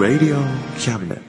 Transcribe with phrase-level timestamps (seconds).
[0.00, 0.38] Radio
[0.78, 1.20] Cabinet.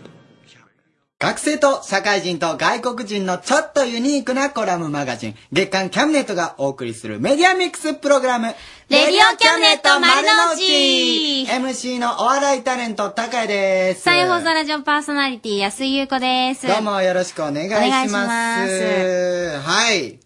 [1.20, 8.56] 学生と社会人と外国人のちょっとユニークなコラムマガジン、月刊キャムネットがお送りするメディアミックスプログラム、レ
[8.88, 14.04] ディオキャムネット丸の内 MC のお笑いタレント、高谷です。
[14.04, 16.66] 再放送ラジオパーソナリティ安井優子です。
[16.66, 17.86] どうもよろしくお願いします。
[17.86, 20.18] お願いしますはい。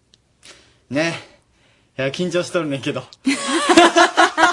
[0.88, 1.14] ね。
[1.98, 3.02] いや、緊張しとるねんけど。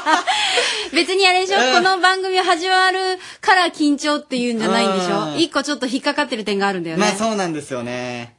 [0.94, 3.00] 別にあれでしょ、うんこの番組始まる
[3.42, 7.02] から緊張っていうんじゃないんでしうんょ一個ちょっと引っかかってる点があるんだよね。
[7.02, 8.38] まあそうなんですよね。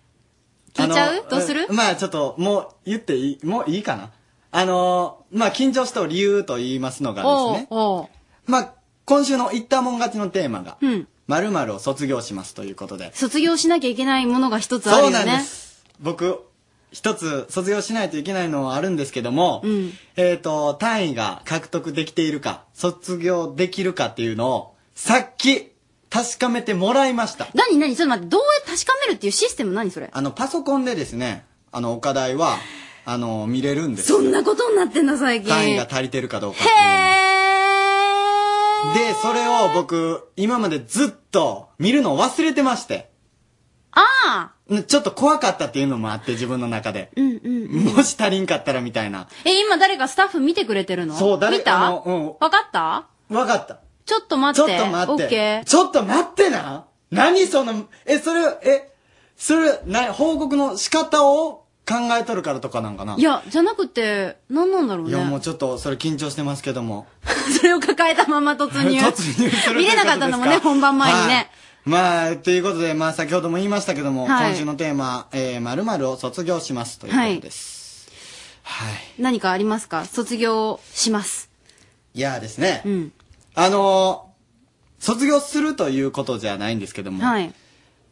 [0.72, 1.20] 聞いちゃう？
[1.20, 1.66] あのどうする？
[1.66, 4.10] んまあちょっと、もう言っていい、もういいかな？
[4.52, 7.66] あの、まあ緊張した理由と言いますのがですね。
[7.70, 8.08] おうおう
[8.46, 8.72] まあ、
[9.04, 11.08] 今週の言ったもん勝ちのテーマが、うん。
[11.26, 13.10] 〇〇を卒業しますということで。
[13.14, 15.16] 卒業しなきゃいけないものが一つあるよね。
[15.16, 15.84] そうなんです。
[16.00, 16.44] 僕、
[16.94, 19.92] 一つ卒業しないといけないのはあるんですけども、うん。
[20.16, 25.72] えっ、と、単位が獲得できているか、卒業できるかっていうのを、さっき、
[26.08, 27.48] 確かめてもらいました。
[27.52, 27.96] 何何？
[27.96, 30.08] ちょっと待って、どうやって確かめるっていうシステム何それ？
[30.12, 32.56] あの、パソコンでですね、あの、岡題は、
[33.04, 35.50] あの、見れるんですよそんなことになってんだ最近。
[35.50, 36.64] 単位が足りてるかどうかって
[38.98, 43.10] いうので、それを僕、今までずっと見るのを忘れてまして。
[43.90, 44.53] ああ
[44.86, 47.10] ちょっと怖かったっていうのもあって、自分の中で。
[47.16, 47.94] うんうん。
[47.96, 49.28] もし足りんかったらみたいな。
[49.44, 51.14] え、今誰かスタッフ見てくれてるの？
[51.14, 51.88] そう誰見た？
[52.04, 53.06] うんわかった？
[53.28, 53.80] わかった。
[54.06, 54.78] ちょっと待ちょっって。
[54.78, 55.24] と待って。
[55.24, 55.64] オッケー。
[55.64, 56.86] ちょっと待ってな。
[57.10, 58.92] 何その、え、それ、え、
[59.36, 63.16] それ、な、報告の仕方を考えとるからとかなんかな？
[63.18, 65.36] いや、じゃなくて、何なんだろういや、もね。
[65.36, 67.06] うちょっと、それ緊張してますけども。
[67.60, 68.98] それを抱えたまま突入。
[69.06, 71.50] 突入する見れなかったのもね、本番前にね。
[71.84, 78.08] まあ、ということで、まあ、先ほども言いましたけども、はい今週のテーマ、えー、〇〇を卒業しますということです。
[79.18, 80.06] 何かありますか？
[80.06, 81.50] 卒業します。
[82.14, 83.12] い、やですね、うん。
[83.54, 84.34] あのー
[85.00, 87.52] 卒業するということじゃないんですけども、はい。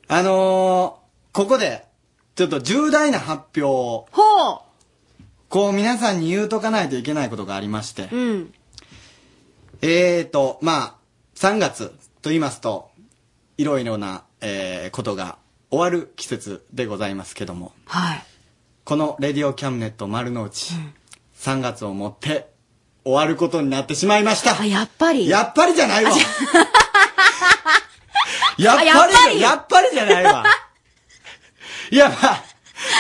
[0.09, 1.87] あのーここで、
[2.35, 4.63] ちょっと重大な発表を、ほ
[5.49, 8.55] こう皆さんに言うとかないといけないことがありまして、ううん。
[9.81, 10.95] えーと、まあ、
[11.37, 11.89] 3月
[12.21, 12.91] と言いますと、
[13.63, 15.39] いろいろな、えーことが
[15.71, 18.23] 終わる季節でございますけども、はい。
[18.85, 20.73] このレディオキャムネット丸の内、
[21.39, 22.51] 3月をもって
[23.05, 24.61] 終わることになってしまいました。
[24.61, 25.29] あ、やっぱり。
[25.29, 26.11] やっぱりじゃないわ。
[28.59, 30.45] やっぱりあやっぱりやっぱりじゃないわ。
[31.93, 32.45] いや、まあ、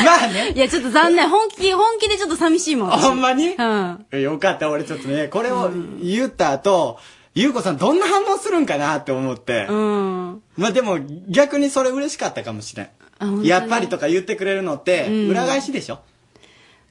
[0.04, 0.52] まあね。
[0.52, 1.28] いや、ちょっと残念。
[1.28, 2.92] 本気、本気でちょっと寂しいもん。
[2.92, 3.48] あほんまに？
[3.48, 4.06] うん。
[4.22, 6.98] よかった、俺ちょっとね、これを言った後、
[7.34, 9.66] ゆうこさんどんな反応するんかなって思って。
[9.68, 10.42] うん。
[10.56, 10.98] まあでも
[11.28, 12.86] 逆にそれ嬉しかったかもしれん。
[12.86, 13.48] あ本当に？
[13.48, 16.00] やっぱりとか言ってくれるのって、うん裏返しでしょ？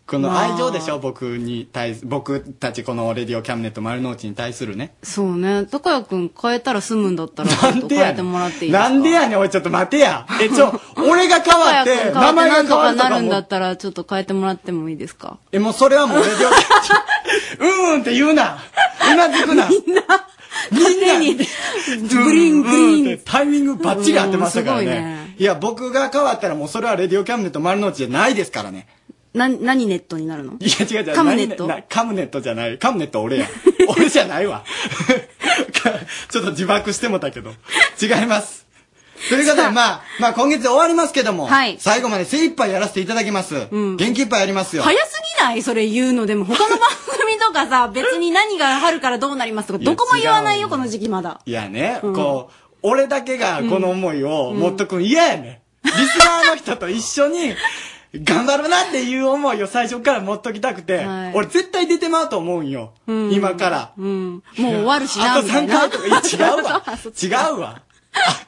[0.07, 4.93] このまあ愛情でしょ、僕に対す、僕たちこのレディオキャムネット丸の内に対するね。
[5.03, 5.65] そうね。
[5.67, 8.89] 高谷くん変えたら済むんだったら、ちょっと変えてもらっていいですか？
[8.89, 10.25] なんでやねん、おい、ちょっっと待てや。
[10.41, 15.37] え、ちょ、 俺が変わって、高名前が変わるとかなるんだもったら、ちょっと変えてもらってもいいですか？
[15.53, 16.49] え、もうそれはもうレディオ
[17.59, 18.59] うんうんって言うな。
[19.11, 19.67] うなずくな。
[19.67, 20.03] みんな、
[20.71, 25.35] みんなに、グリングリンってタイミングバッチリ合ってましたからうんすごいねね。
[25.37, 28.87] いや、僕が変わったらもうそれはレディオキャムネット丸の内じゃないですからね。
[29.33, 30.53] な、何ネットになるの？
[30.59, 31.15] いや、違う違う。
[31.15, 31.65] カムネット？
[31.67, 32.77] 何なカムネットじゃない。
[32.77, 33.47] カムネット俺や。
[33.95, 34.63] 俺じゃないわ。
[36.29, 37.51] ちょっと自爆してもたけど。
[38.01, 38.65] 違います。
[39.29, 43.67] ということで、まあ、まあ今月終わりますけども、はい最後まで精一杯やらせていただきます。
[43.71, 44.83] 元気いっぱいやりますよ。
[44.83, 45.61] 早すぎない？
[45.61, 46.25] それ言うの。
[46.25, 47.10] でも他の番組
[47.51, 51.41] とかさ、別に何が春からどうなりますとか、どこも言わないよ、この時期まだ。
[51.45, 57.53] いやね、うんこう、俺だけがこの思いを持っとくん嫌やね、リスナーの人と一緒に、
[58.13, 62.93] 頑張るなっていう思いを最初から持っときたくて、はい俺絶対出てまうと思うんよ。
[63.07, 63.93] うん今から。
[63.97, 64.31] うん。
[64.35, 65.79] もう終わるしな、あと3みたいな。
[65.79, 66.83] 回とか、いや違うわ。
[67.23, 67.81] 違うわ。
[68.13, 68.45] あ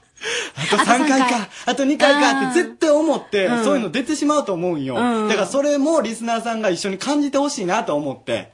[0.55, 4.95] あと3回か、あと2回かって絶対思って、うんそういうの出てしまうと思うんよ。
[4.95, 8.52] うんだからそれもリスナーさんが一緒に感じてほしいなと思って。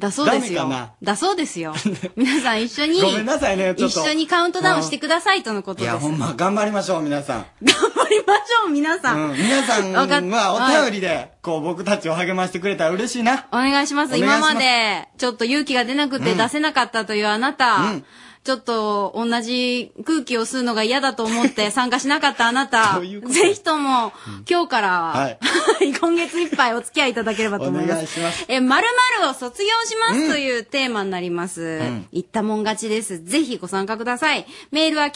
[0.00, 0.92] だそうですよダメかな。
[1.02, 1.74] だそうですよ。
[2.16, 6.06] 皆さん一緒に、ごめんなさいねちょっと一緒にカウントダウンしてくださいとのこといや、です。
[6.06, 7.46] ほんま、頑張りましょう、皆さん。
[7.62, 9.30] 頑張りましょう、皆さん。
[9.30, 13.46] うん、皆さんわかっはおはい便りで、こう、僕たちを励ましてくれたら嬉しいな。
[13.52, 14.16] お願いします。
[14.16, 17.78] お願いしままで、ちょっと勇気が出なくてうん出せなかったというあなた、
[18.42, 24.12] ちょっと同じ空気を吸うのが嫌だと思って 参加しなかったあなた、ぜひとも、
[24.48, 25.38] 今日から、はい
[26.00, 27.92] 今月いっぱいお付き合いいただければと思います。
[27.92, 28.86] お願いしますえ、〇
[29.20, 31.80] 〇を卒業しますというテーマになります。
[32.12, 33.22] 言ったもん勝ちです。
[33.22, 34.46] ぜひご参加ください。
[34.70, 35.06] メールは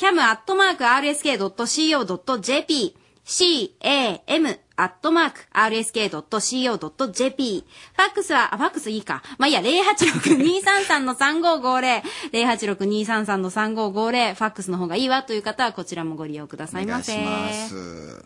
[1.65, 7.65] cam.rsk.co.jp cam アットマーク rsk.co.jp。
[7.97, 9.23] ファックスは、あ、ファックスいいか。
[9.38, 12.03] まあ、いいや、086-233の3550。
[12.32, 14.35] 086-233の3550。
[14.35, 17.12] ファックスの方がいいわという方は、こちらもご利用くださいませ。
[17.12, 18.25] お願いします。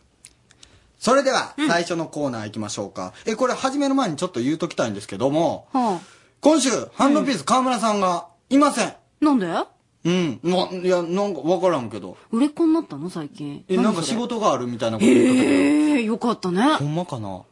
[0.99, 3.13] それでは、最初のコーナー行きましょうか。
[3.27, 6.07] え、これ始める前にちょっと言うときたいんですけども、はあ、
[6.41, 8.95] 今週、ハンドピース河村さんがいません。
[9.21, 9.47] なんで？
[10.05, 10.41] うん。
[10.43, 12.17] な、いや、なんかわからんけど。
[12.31, 13.11] 売れっ子になったの？
[13.11, 13.65] 最近。
[13.69, 16.63] え、なんか仕事があるみたいなこと言ったけええよかったね。
[16.63, 16.77] ど。
[16.77, 17.43] ほんまかな？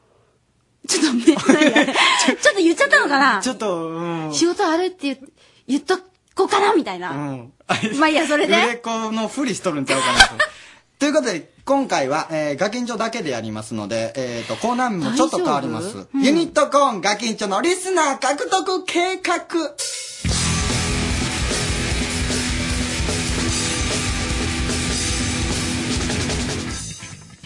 [0.88, 3.40] ちょっとね、何あれちょっと言っちゃったのかな？
[3.42, 4.32] ちょっと、うん。
[4.32, 5.18] 仕事あるって言
[5.66, 5.98] 言っと
[6.36, 7.10] こうかなみたいな。
[7.10, 7.52] うん。
[7.98, 8.54] まあいいや、それで。
[8.54, 10.34] 売れっ子のふりしとるんちゃうかなと。
[11.00, 15.88] ということで、今回は、えー、ガキンチョだけでやりますので、えっ、と、コーナー名もちょっと変わります。
[15.88, 16.08] 大丈夫？
[16.14, 19.44] うんユニットコーンガキンチョのリスナー獲得計画。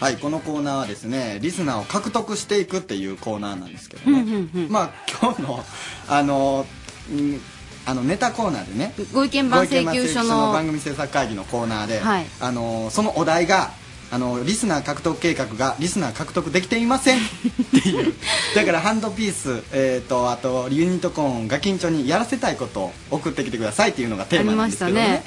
[0.01, 4.47] はい、このコーナーはですね、リスナーを獲得していくっていうコーナーなんですけどね。
[4.67, 5.63] まあ、今日の、
[6.09, 6.65] あの、
[7.13, 7.39] ん
[7.85, 12.25] あのネタコーナーでね、ご意見番請求書の番組制作会議のコーナーで、はい。
[12.39, 13.71] あのそのお題が
[14.11, 17.21] あのリスナー獲得計画がリスナー獲得できていませんっ
[17.81, 18.13] ていう。
[18.55, 25.01] だからハンドピース、えー、とあとユニットコーンガキンチョにやらせたいことを送ってきてくださいっていうのがテーマなんですけどね。
[25.01, 25.21] あり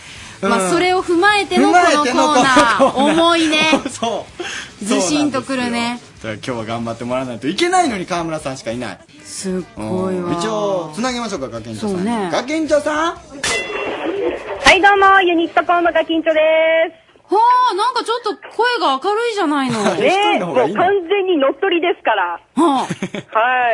[0.48, 2.94] まあ、うんそれを踏まえてのこのコーナー。
[2.94, 3.58] 重いね。
[3.88, 10.32] そうずしんとくるね今日は頑張ってもらわないといけないのに川村さんしかいないすっごいわ。
[10.32, 17.38] 一応つなげましょうかガキンチョさんにそうねガキンチョさんはい、どうも、ユニットコーンのガキンチョでは
[17.72, 19.82] あ、なんかちょっと声が明るいじゃないの。
[19.82, 20.00] はす。
[20.00, 22.40] ねえ、もう完全に乗っ取りですから。
[22.56, 22.60] あ。
[22.84, 22.86] は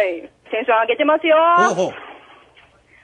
[0.03, 0.31] い。
[0.51, 1.37] テンション上げてますよ。
[1.59, 1.93] ほうほ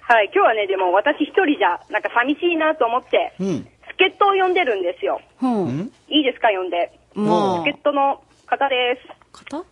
[0.09, 5.21] はい、今日はね、でも私一人じゃ、なんか寂しいなと思って、ううん助っ人を呼んでるんですよ。
[5.41, 5.69] ほう。
[5.69, 5.91] ん？
[6.09, 6.93] いいですか、呼んで。
[7.15, 9.09] ま助っ人の方です。
[9.11, 9.17] あ。
[9.33, 9.65] 肩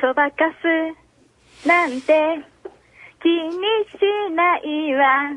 [0.00, 0.50] そばか
[1.62, 2.40] すなんて
[3.22, 5.32] 気にしないわ。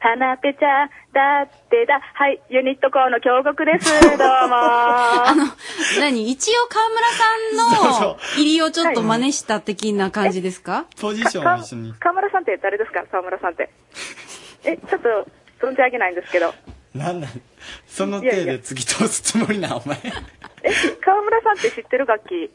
[0.00, 2.00] 花ぺちゃだってだ。
[2.14, 3.90] はい、ユニットコーンの京極です。
[4.02, 4.24] どうも
[4.56, 5.44] あの、
[5.98, 10.86] 何一応河村さんの入りをちょっと真似した的な感じですか？
[11.00, 13.04] ポジションを一緒にか河村さんって誰ですか？
[13.10, 13.70] 河村さんって。
[14.64, 16.54] え、ちょっと存じ上げないんですけど。
[16.94, 17.30] なんなん
[17.86, 19.98] その手で突き通すつもりなお前
[20.62, 20.70] え、
[21.04, 22.50] 河村さんって知ってる楽器？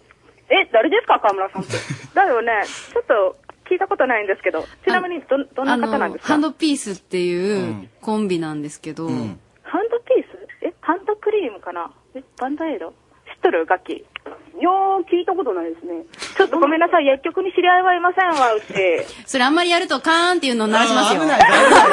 [0.50, 1.20] え、誰ですか？
[1.20, 1.74] 河村さんって。
[2.14, 2.64] だよね。
[2.94, 3.38] ちょっと
[3.74, 4.64] 聞いたことないんですけど。
[4.86, 6.34] ちなみにど、どんな方なんですか？
[6.34, 7.90] ハンドピースっていううん。
[8.02, 9.40] コンビなんですけど、ん。
[9.64, 10.66] ハンドピース？
[10.68, 11.92] え、ハンドクリームかな？
[12.14, 12.90] え、バンドエイド？
[12.90, 12.96] 知っ
[13.42, 13.66] とる？
[13.66, 13.90] 楽器。
[13.92, 16.06] いやー、聞いたことないですね。
[16.38, 17.08] ちょっとごめんなさい。
[17.08, 18.66] 薬局に知り合いはいませんわ、うち。
[19.26, 21.22] それあんまりやるとカーンっていうのを鳴らしますよ。
[21.22, 21.46] 危ない危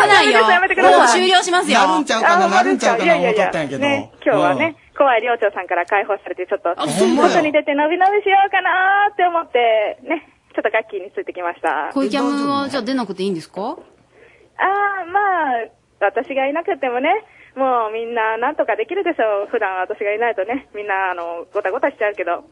[0.08, 0.32] ない。
[0.32, 0.50] よ。
[0.50, 0.98] やめてください。
[0.98, 1.80] もう終了しますよ。
[1.80, 3.44] なるんちゃうかななるんちゃうかないやいやいや。
[3.44, 3.80] 思っとったんやけど。
[3.80, 11.90] ね、今日はね、怖い寮長さんから解放されて、ちょっと、外に出て伸び伸びしようかなーって思って、ね、ちょっと楽器についてきました。
[11.94, 13.60] 小池キャムはじゃあ出なくていいんですか？
[13.62, 15.20] ああ、ま
[15.64, 15.68] あ、
[16.00, 17.08] 私がいなくてもね、
[17.56, 19.48] もうみんななんとかできるでしょう。
[19.50, 22.44] 普段私がいないとね、みんなあの、ごたごたしちゃうけど。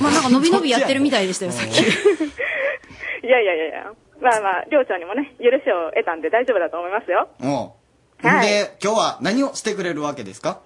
[0.00, 1.80] まあなんか伸び伸びやってるみたいでしたよ、 さっき。
[1.80, 3.92] いやいやいやいや。
[4.20, 7.28] まあまあ、寮長にもね、許しを得たんで大丈夫だと思いますよ。
[7.42, 7.66] お
[8.24, 10.60] うはいで今日は何をしてくれるわけですか？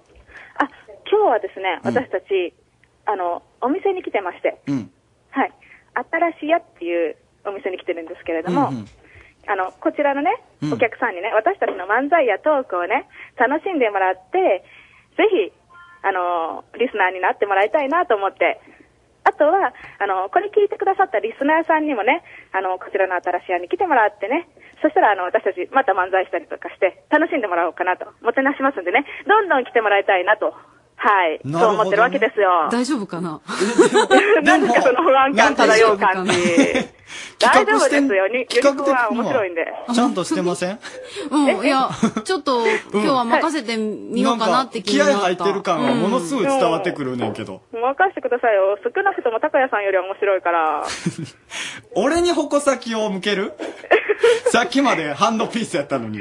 [0.57, 0.65] あ、
[1.09, 2.53] 今日はですね、うん私たち、
[3.05, 4.91] あの、お店に来てまして、うん
[5.31, 5.51] はい。
[5.93, 8.85] 新しいやっていうお店に来てるんですけれども、うんうん。
[9.47, 10.31] あの、こちらのね
[10.61, 10.73] う、ん。
[10.73, 13.07] お客さんにね、私たちの漫才やトークをね、
[13.37, 14.63] 楽しんでもらって、
[15.17, 15.51] ぜひ、
[16.03, 18.61] あの、リスナーになってもらいたいなと思って、
[19.23, 24.49] あとは、あの、これ聞いてくださったリスナーさんにもね、あの、こちらの新しい屋に来てもらってね、
[24.81, 30.55] そしたら、あの、私たち、また漫才したりとかして、楽しんでもらおうかなと、もてなしますんでね、どんどん来てもらいたいなと、
[31.03, 32.69] はい、そう思ってるわけですよ。
[32.71, 33.41] 大丈夫かな？
[34.43, 36.31] なんですか、その不安感漂う感じ。
[37.39, 38.27] 大丈夫ですよ。
[38.27, 39.65] にユニは面白いんで。
[39.93, 40.79] ちゃんとしてません？
[41.31, 41.89] うん、いや、
[42.23, 42.61] ちょっと
[42.93, 45.13] 今日は任せてみようかなって気になった。
[45.15, 48.77] んか気合入ってる感がものすごい伝わってくるねんけど、任せてくださいよ。
[48.83, 50.83] 少なくとも高谷さんよりは面白いから。
[51.95, 53.53] 俺に矛先を向ける？
[54.51, 56.19] さっきまでハンドピースやったのに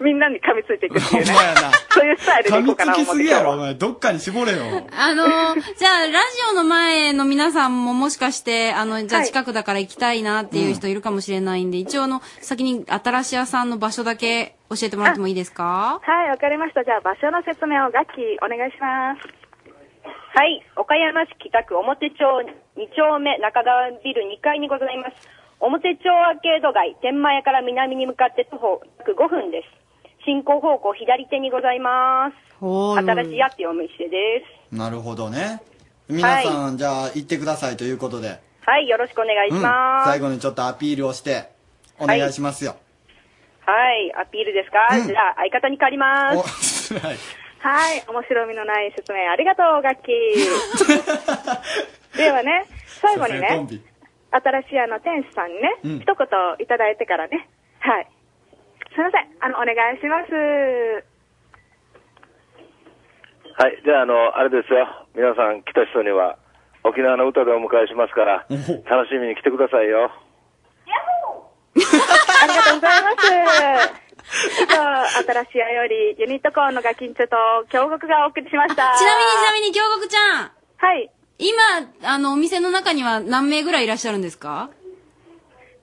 [0.00, 1.60] みんなに噛みついていくっていうねほんまやな。
[1.90, 3.56] そういうスタイルで噛みいこうかなつき思ってすぎやろ、お。
[3.56, 3.74] 前。
[3.74, 4.58] どっかに絞れよ。
[4.96, 6.16] あのーじゃあ、ラジ
[6.50, 16.00] オの前の皆さんももしかして、あの、じゃあはい近くだから行きたいなっていう人いるかもしれないんで、一応あの、先に新しい屋さんの場所だけ教えてもらってもいいですか？
[16.02, 16.84] はい、わかりました。
[16.84, 19.20] じゃあ場所の説明をガッキーお願いします。
[20.36, 22.16] はい、岡山市北区表町
[22.76, 25.28] 2丁目中川ビル2階にございます。
[25.60, 29.83] 表町アーケード街、天満屋から南に向かって徒歩約5分です。
[30.24, 32.34] 進行方向左手にございます。
[32.60, 34.74] おー新しい屋っていうお店です。
[34.74, 35.62] なるほどね。
[36.08, 40.10] 皆さん、じゃあ行ってくださいということで、はい、よろしくお願いしうん、ます。
[40.10, 41.50] 最後にちょっとアピールをして
[41.98, 42.76] お願いしますよ、
[43.60, 45.06] はい、アピールですか、うん。
[45.06, 46.94] じゃあ、相方に借ります。
[46.94, 47.16] おはい
[47.64, 50.14] はい、面白みのない説明ありがとう、ガッキー。
[52.18, 52.66] ではね、
[53.00, 53.66] 最後にね、
[54.30, 56.00] 新しいあの店主さんにね、うん。
[56.00, 56.16] 一言
[56.58, 57.48] いただいてからね、
[57.80, 58.06] はい。
[58.94, 60.30] すいません、あの、お願いします。
[63.56, 63.82] はい。
[63.84, 64.86] じゃあ、あの、あれですよ。
[65.14, 66.38] 皆さん来た人には、
[66.84, 70.10] 沖縄の歌でお迎えしますから、楽しみに来てくださいよ。
[71.74, 71.76] あ
[72.46, 73.26] りがとうございます。
[74.62, 74.74] 以上、
[75.34, 77.36] 新しいあより、ユニットコーンのガキンチョと
[77.68, 78.96] 京極がお送りしました。
[78.96, 80.50] ちなみにちなみに京極ちゃん。
[80.78, 81.10] はい。
[81.38, 81.62] 今、
[82.12, 84.70] あの、お店の中には何名ぐらいいらっしゃるんですか？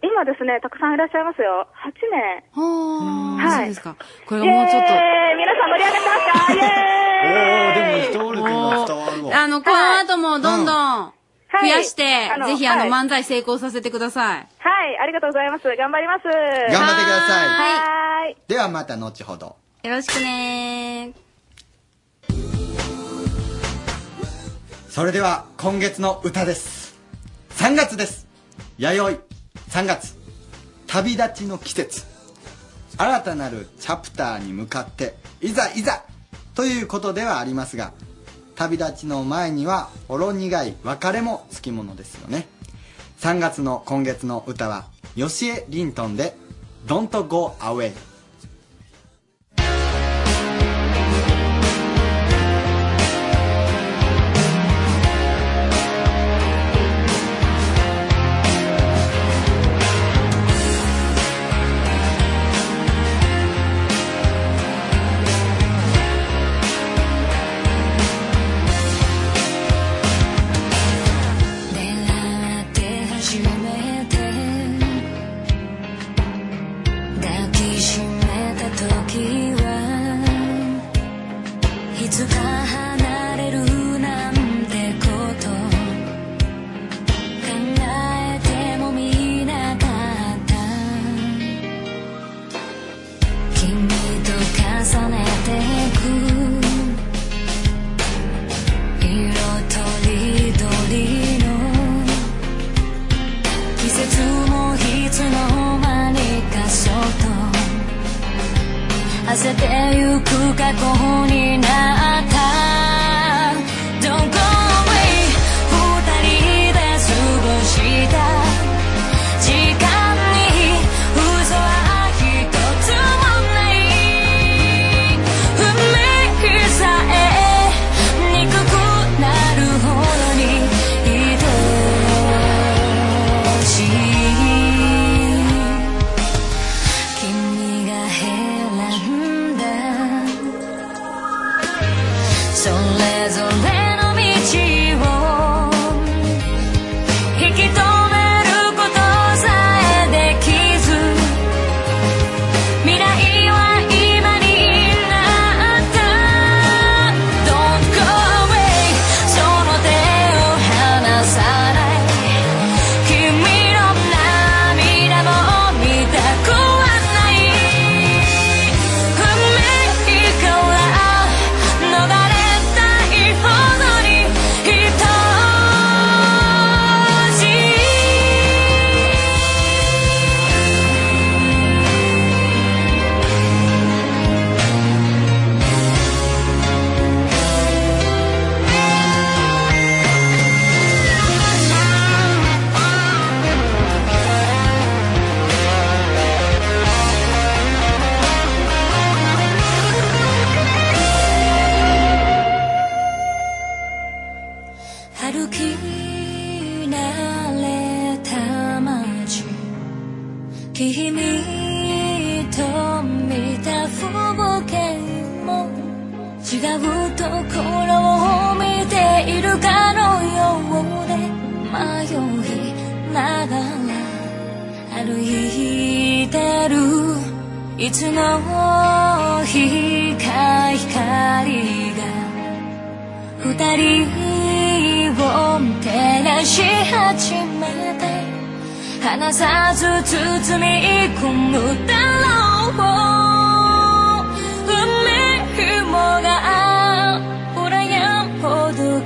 [0.03, 1.67] 今ですね、たくさんいらっしゃいますよ。
[1.85, 2.43] 8名。
[2.53, 3.95] はあ、はいそうですか。
[4.25, 4.87] これイエーイもうちょっと。
[5.37, 6.53] 皆さん盛り上がってますか？
[6.53, 11.13] イエーイでも人おるのは伝わるわあの、この後もどんどん
[11.61, 14.47] 増やして、はいぜひあの、はい漫才成功させてください。
[14.57, 15.63] はい、ありがとうございます。
[15.75, 16.23] 頑張ります。
[16.23, 18.31] 頑頑張ってくださはーい。
[18.31, 21.11] いではまた後ほどよろしくね
[24.89, 26.99] それでは今月の歌です
[27.57, 28.27] 3月です
[28.77, 29.30] 弥生
[29.71, 30.15] 3月。
[30.85, 32.03] 旅立ちの季節。
[32.97, 36.03] 新たなるチャプターに向かっていざいざ。
[36.55, 37.93] ということではありますが
[38.55, 42.49] 旅立ちの前にはほろ苦い別れもつきものですよね。
[43.21, 46.35] 3月の今月の歌は吉江リントンで
[46.85, 47.93] 「Don't Go Away」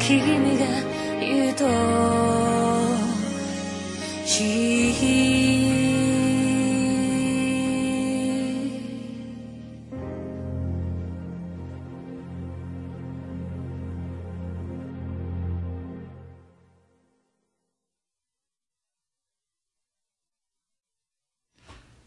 [0.07, 0.27] 君が
[1.19, 1.55] 愛
[4.27, 5.65] しい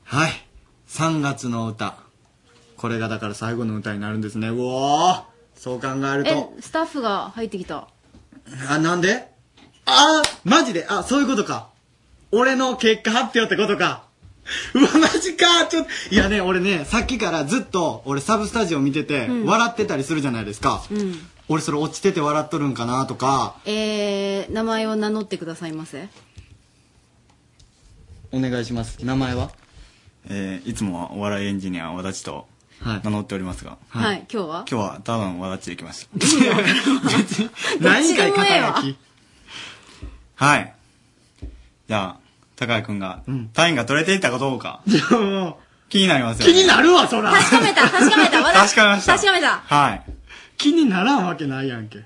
[0.04, 0.30] はい。
[0.86, 1.96] 3月の歌。
[2.76, 4.50] これがだから最後の歌になるんですね。
[4.50, 6.54] うおーそう考えると。
[6.56, 7.88] え、スタッフが入ってきた。
[8.70, 9.26] あ、なんで？
[9.84, 10.86] あー、マジで？
[10.88, 11.68] あ、そういうことか。
[12.30, 14.04] 俺の結果発表ってことか。
[14.72, 20.82] うわ、マジかちょっと、いやね、俺ね、さっきからずっと、俺サブスタジオ見てて、うん笑ってたりするじゃないですか。
[20.90, 21.14] うん。
[21.48, 26.08] 俺それ落ちてて笑っとるんかなとか、えー、名前を名乗ってくださいませ。
[28.30, 29.04] お願いします。
[29.04, 29.50] 名前は？
[30.28, 32.46] えーいつもはお笑いエンジニア、わだちと
[32.84, 34.64] 名乗っておりますが、はい、今日は？
[34.70, 36.18] 今日は多分わだちで来ました。
[37.80, 38.96] 何回肩書き
[40.36, 40.74] はい。
[41.88, 42.16] じゃあ、
[42.56, 43.22] 高谷くんが、
[43.54, 44.82] 単位が取れていたかどうか、
[45.88, 46.52] 気になりますよ、ね。
[46.52, 47.32] 気になるわ、そら。
[47.32, 49.62] 確かめた、確かめた、 わだ確かめました確かめた。
[49.64, 50.02] はい。
[50.56, 52.04] 気にならんわけないやんけ。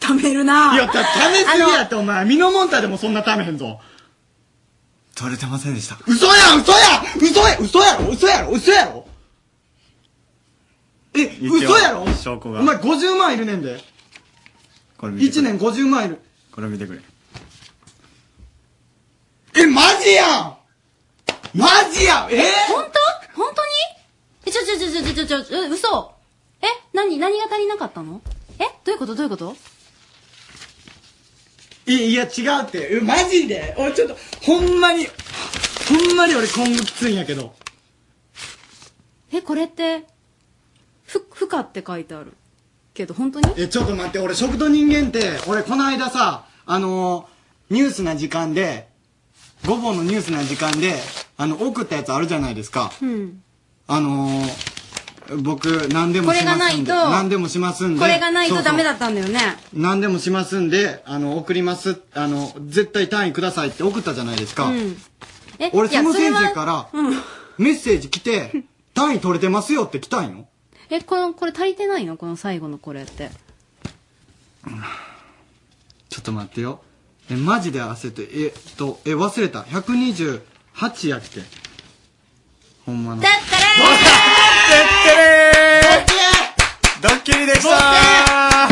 [0.00, 2.24] 貯めるないや、た、ためすぎやって、お前。
[2.24, 3.80] 身のもんたでもそんなためへんぞ。
[5.16, 5.98] 取れてませんでした。
[6.06, 6.78] 嘘やん嘘や
[7.16, 9.08] 嘘や嘘やろ嘘やろ嘘やろ！
[11.14, 12.06] え、嘘やろ？
[12.12, 12.60] 証拠が。
[12.60, 13.80] お前50万いるねんで。
[14.98, 15.52] これ見てく1れ。
[15.54, 16.20] 年50万いる。
[16.52, 17.00] これ見てくれ。
[19.54, 20.56] え、マジやん！
[21.58, 22.30] マジやん！
[22.30, 22.52] え？
[22.68, 23.40] 本当？
[23.42, 23.70] 本当に？
[24.44, 26.12] え、ちょちょちょちょちょちょちょ、え嘘！
[26.60, 28.20] え何、何が足りなかったの？
[28.58, 28.64] え？
[28.84, 29.14] どういうこと？
[29.14, 29.56] どういうこと？
[31.86, 32.96] いいや、違うって。
[32.96, 33.74] えマジで？
[33.78, 35.06] 俺ちょっと、ほんまに、
[35.88, 37.54] ほんまに俺今後きついんやけど。
[39.32, 40.04] え、これって、
[41.04, 42.32] ふ、ふかって書いてある？
[42.92, 43.54] けど、本当に？
[43.56, 47.36] え、ちょっと待って、俺食と人間って、俺この間さ、あのー
[47.68, 48.86] ニュースな時間で、
[49.66, 50.94] 午後のニュースな時間で、
[51.36, 52.92] あの、送ったやつあるじゃないですか。
[53.02, 53.42] うん。
[53.88, 54.75] あのー、
[55.34, 56.90] 僕、何でもしますんで。
[56.92, 58.00] これがないと何でもしますんで。
[58.00, 59.38] これがないとダメだっったんだよね。
[59.38, 59.56] た。
[59.74, 62.00] 何でもしますんで、あの、送ります。
[62.14, 64.66] あの、絶対単位くださいって送ったじゃないですか。
[64.66, 64.96] うん。
[65.58, 67.14] え、俺いやその先生からうん。
[67.58, 70.46] メッセージ来て、 単位取れてますよって来たんよ。
[70.90, 72.16] え、この、これ足りてないの？
[72.16, 73.30] この最後のこれって。
[76.08, 76.80] ちょっと待ってよ。
[77.30, 79.62] え、マジで焦って、えっと、え、忘れた。
[79.62, 81.42] 128やっけ？
[82.84, 83.22] ほんまの。
[83.22, 83.28] だ
[87.02, 88.68] ドッキリでした。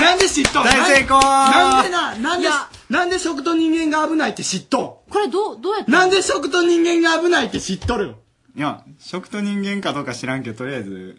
[0.00, 1.20] なんで知っとん大成功。
[1.20, 5.90] なんでな、なんでいや、なんで食と人間が危ないって知っとこれどう、どうやって？
[5.90, 8.16] んなんで食と人間が危ないって知っとる？
[8.56, 11.18] いや、食と人間かどうか知らんけど、とりあえず、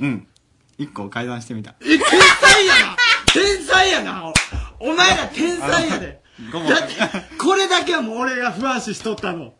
[0.00, 0.26] うん。
[0.78, 1.74] 一個改ざんしてみた。
[1.82, 2.96] え、天才やな。
[3.32, 4.32] 天才やな。
[4.80, 6.22] おお前ら天才やで。
[6.52, 6.94] だって、
[7.36, 9.52] これだけはもう俺が不安視しとったの。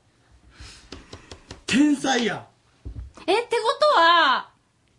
[1.67, 2.47] 天才や。
[3.27, 3.63] え、ってこ
[3.95, 4.49] とは、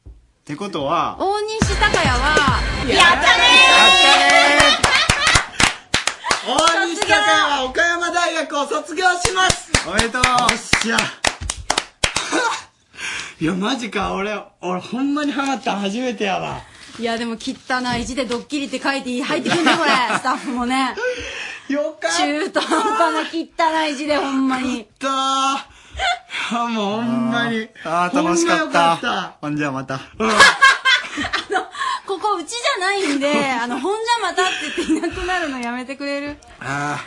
[0.07, 0.12] っ
[0.43, 3.31] てことは、大西高也は、やった
[6.45, 7.21] 大西高也
[7.62, 10.97] は岡山大学を卒業しますおめでとうよっしゃ。
[13.39, 16.62] いや、マジか、俺、俺、ほんまにハマったん初めてやわ。
[16.99, 17.55] いや、でも汚
[17.97, 19.91] い字でドッキリって書いて入ってくんね、これ。
[20.19, 20.95] スタッフもね。
[21.69, 22.17] よかった。
[22.17, 23.21] 中途半端な
[23.84, 24.86] 汚い字で、ほんまに。
[24.99, 25.57] たー。
[26.54, 27.67] あ、もうほんまに。
[27.86, 28.97] あー楽しかった。
[28.97, 29.99] かほんじゃまた。
[32.08, 36.38] ここうちじゃないんで、 あの、ほんじゃまたって言っていなくなるのやめてくれる？
[36.60, 36.99] あ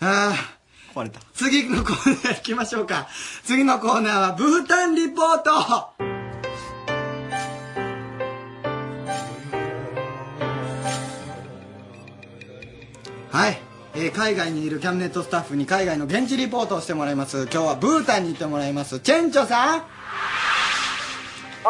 [0.00, 1.20] ーあー壊れた。
[1.34, 3.06] 次のコーナー行きましょうか。
[3.44, 5.50] 次のコーナーは、ブータンリポート
[13.30, 13.58] はい。
[14.02, 17.42] えー海外にいるキャンネットスタッフに海外の現地リポートをしてもらいます。
[17.42, 18.98] 今日はブータンに行ってもらいます。
[19.00, 19.86] チェンチョさんク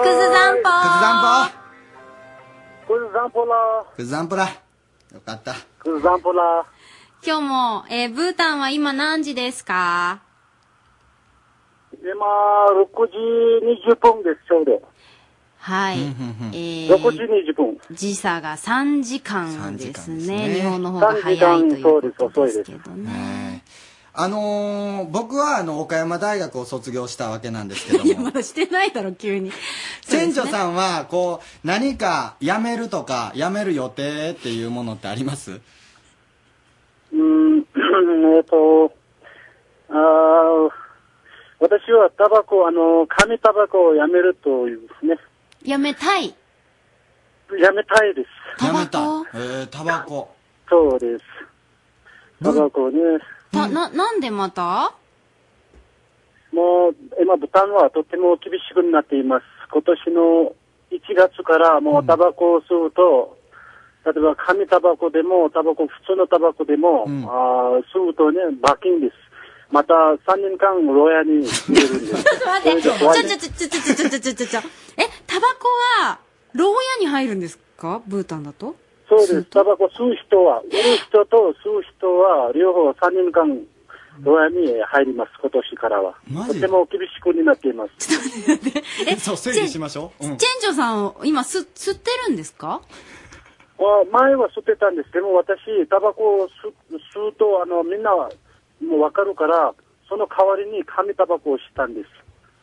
[0.04, 1.50] ズ散歩
[2.86, 4.44] クズ散歩クズ散歩啦，クズ散歩だ。
[5.12, 5.54] よかった。
[5.80, 6.66] クズ散歩啦。
[7.26, 10.22] 今日も、えーブータンは今何時ですか？
[11.92, 13.16] 今、6時
[13.90, 14.80] 20分です、ちょうど。
[15.60, 15.98] はい。
[15.98, 17.18] え6ー時
[17.52, 17.78] 20分。
[17.92, 20.48] 時差が3時間です3時間ですね。
[20.48, 23.62] ね日本の方が早いということですけどね。
[24.12, 29.52] あのー、僕はあの岡山大学を卒業したわけなんですけどいや、もまだしてないだろ、急に。
[30.02, 35.52] 船長さんはこう何か辞めるとか辞める予定っていうものってあります？
[35.52, 37.58] うーん、
[38.36, 38.92] えっと、
[39.90, 40.70] あー
[41.60, 45.18] 私はタバコ、あの、紙タバコをやめるというですね。
[45.64, 46.34] やめたい。
[47.60, 48.22] やめたいで
[48.58, 48.64] す。
[48.64, 48.98] やめた。
[49.34, 50.34] えー、タバコ。
[50.68, 51.24] そうです。
[52.42, 52.98] タバコね。
[53.52, 54.94] た、な、なんでまた？
[56.52, 59.44] もう、今、ブタンはとても厳しくなっています。
[59.72, 60.52] 今年の
[60.90, 63.36] 1月からもうタバコを吸うと、
[64.04, 69.14] 例えば紙タバコでも、タバコ、普通のタバコでも、あー吸うとね、罰金です。
[69.70, 72.24] また3年間、牢屋に入れるんです。
[72.82, 74.60] ちょっと待って、ちょ、ちょ、ちょ、ちょ、ちょ、ちょ、ちょ、ちょ、ちょ、ちょ、ちょ、
[74.96, 75.68] え、タバコ
[76.04, 76.18] は、
[76.54, 78.02] 牢屋に入るんですか？
[78.06, 78.74] ブータンだと？
[79.08, 79.44] そうです。
[79.44, 83.60] タバコ吸う人は、売る人と吸う人は、両方3年間、
[84.22, 86.14] 牢屋に入ります、今年からは。
[86.48, 87.92] とても厳しくになっています。
[89.08, 90.26] え、 そう、整理しましょう。
[90.26, 92.80] うんチェンジョさん、今、す、吸ってるんですか？
[93.78, 95.12] あ前は吸ってたんです。
[95.12, 96.50] でも私、タバコを吸
[97.14, 98.28] 吸うと、あの、みんなは
[98.80, 99.74] もうわかるから、
[100.08, 102.08] その代わりに紙タバコをしたんです。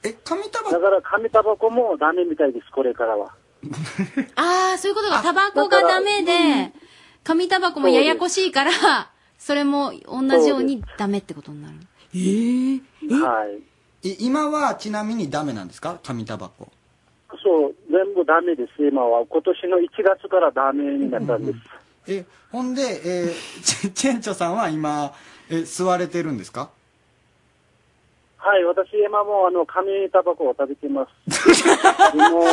[0.04, 0.72] え、紙タバコ？
[0.72, 3.34] だから紙タバコもダメみたいです、これからは。
[4.36, 5.22] ああ、そういうことか。
[5.24, 6.72] タバコがダメで、
[7.24, 8.72] 紙タバコもややこしいから、
[9.38, 11.76] それも同じようにダメってことになる。
[12.16, 13.16] ええ？
[13.22, 13.46] は
[14.04, 14.10] い。
[14.10, 16.00] い今はちなみにダメなんですか？
[16.04, 16.68] 紙タバコ。
[17.44, 19.26] そう、全部ダメです、今は。
[19.26, 21.60] 今年の1月からダメになったんです。
[22.10, 25.14] え、ほんで、えー、 チェンチョさんは今、
[25.50, 26.70] え、吸われてるんですか？
[28.40, 31.48] はい、私、今もあの、紙タバコを食べてます。
[32.16, 32.44] もう、もう、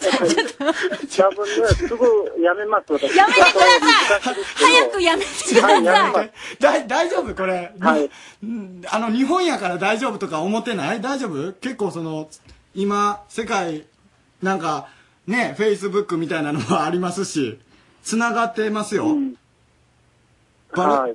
[0.00, 3.14] 多分ね、すぐやめます、私。
[3.14, 4.34] やめてください。
[4.54, 5.84] 早くやめてください。
[5.84, 6.32] はい。
[6.60, 6.86] だい。
[6.86, 7.34] 大丈夫？
[7.34, 7.72] これ。
[8.42, 11.00] うんあの、日本やから大丈夫とか思ってない？
[11.02, 11.52] 大丈夫？
[11.54, 12.30] 結構その、
[12.74, 13.86] 今、世界、
[14.42, 14.88] なんか、
[15.26, 17.58] ね、フェイスブックみたいなのもありますし、
[18.02, 19.16] つながってますよ。
[20.70, 21.14] はい。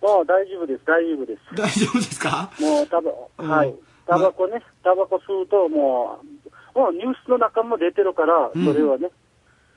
[0.00, 1.40] もう大丈夫です、大丈夫です。
[1.56, 2.50] 大丈夫ですか？
[2.60, 3.10] もう、たば、
[3.54, 3.74] はい。
[4.06, 6.18] タバコね、タバコ吸うと、も
[6.74, 9.10] う、もうニュースの中も出てるから、うんそれはね、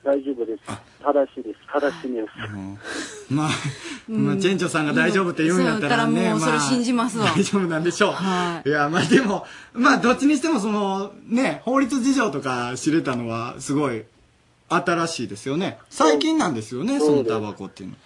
[0.04, 0.62] 大丈夫です。
[1.02, 3.30] 正しいです、正しいニュース。
[3.34, 3.48] まあ、
[4.08, 8.10] まあ、チェンチョさんが大丈夫って言うんやったらね、そうだからもうそれまあ信じますわ大丈夫なんでしょ
[8.64, 8.68] う。
[8.68, 14.04] いや、まあでも、まあどっちにしてもその、ね、法律事情とか知れたのは、すごい、
[14.68, 15.78] 新しいですよね。
[15.90, 17.96] 最近なんですよね、そのタバコっていうの。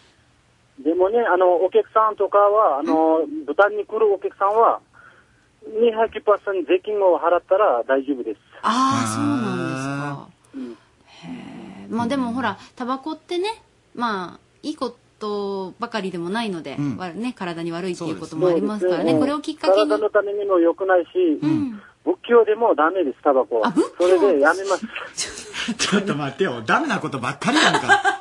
[0.80, 4.80] でもね、あの、お客さんとかは、あの、豚に来るお客さんは、
[5.66, 8.40] 200%税金を払ったら大丈夫です。
[8.62, 11.26] ああ、そうなんですか。
[11.28, 11.88] へえ。
[11.88, 13.62] まあでもほら、タバコってね、
[13.94, 19.98] まあ、いいことばかりでもないので、うんわね、体に悪いっていうこともありますからね、そうですこれをきっかけに体。
[19.98, 21.08] のためにも良くないし、
[22.04, 23.72] 仏教でもダメです、タバコは。
[23.98, 24.86] それでやめます。
[25.76, 28.15] ちょっと待ってよ、ダメなことばっかりやんか。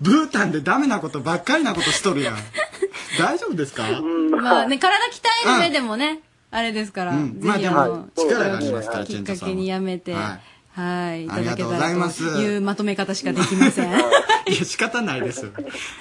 [0.00, 2.36] ブータンでダメなことばっかりなことしとるやん。
[3.18, 3.84] 大丈夫ですか？
[4.30, 10.38] まあね、体鍛える上でもね、あれですから、うんぜひあまあでもの、力がありますからきっチェントさんはかけにやめて、は
[10.74, 13.90] はい、いたありがとうごだけたらざいますというまとめ方しかできません。
[14.46, 15.50] いや、仕方ないです。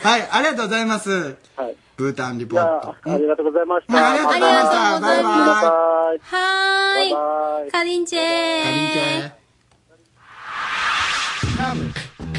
[0.03, 1.35] はい、ありがとうございます。
[1.97, 2.95] ブータンリポート。
[3.03, 3.93] ありがとうございました。
[3.95, 4.99] はいありがとうございました。
[4.99, 5.33] バイバイ。
[6.21, 7.71] はーい。
[7.71, 8.63] カリンチェー。
[8.63, 9.31] カリンチェ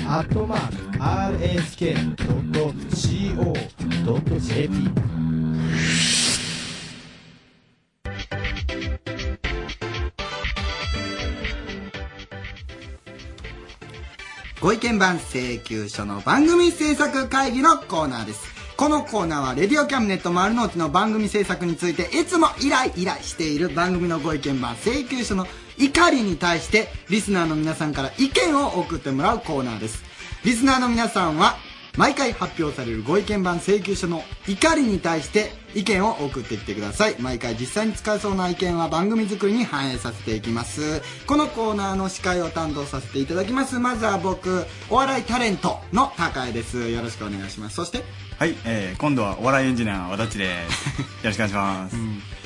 [0.08, 2.28] アットマーク RSK.CO.JP
[14.61, 18.58] ご意見番請求書の番組制作会議のコーナーです。
[18.76, 25.46] このコーナーは、レディオキャムネット丸の内の番組制作について、いつも依頼依頼している番組のご意見番請求書の
[25.78, 30.07] 怒りに対して、リスナーの皆さんから意見を送ってもらうコーナーです。
[30.48, 31.58] リスナーの皆さんは、
[31.98, 37.16] 毎回発表されるご意見番請求書の怒りに対して意見を送ってきてください。
[37.20, 41.02] 毎回実際に使えそうな意見は番組作りに反映させていきます。
[41.26, 43.78] このコーナーの司会を担当させていただきます。
[43.78, 46.88] まずは僕、お笑いタレントの高江です。
[46.88, 47.76] よろしくお願いします。
[47.76, 48.02] そして、
[48.38, 51.02] はい、えー、今度はお笑いエンジニア、和田ちです。
[51.02, 51.96] よろしくお願いします。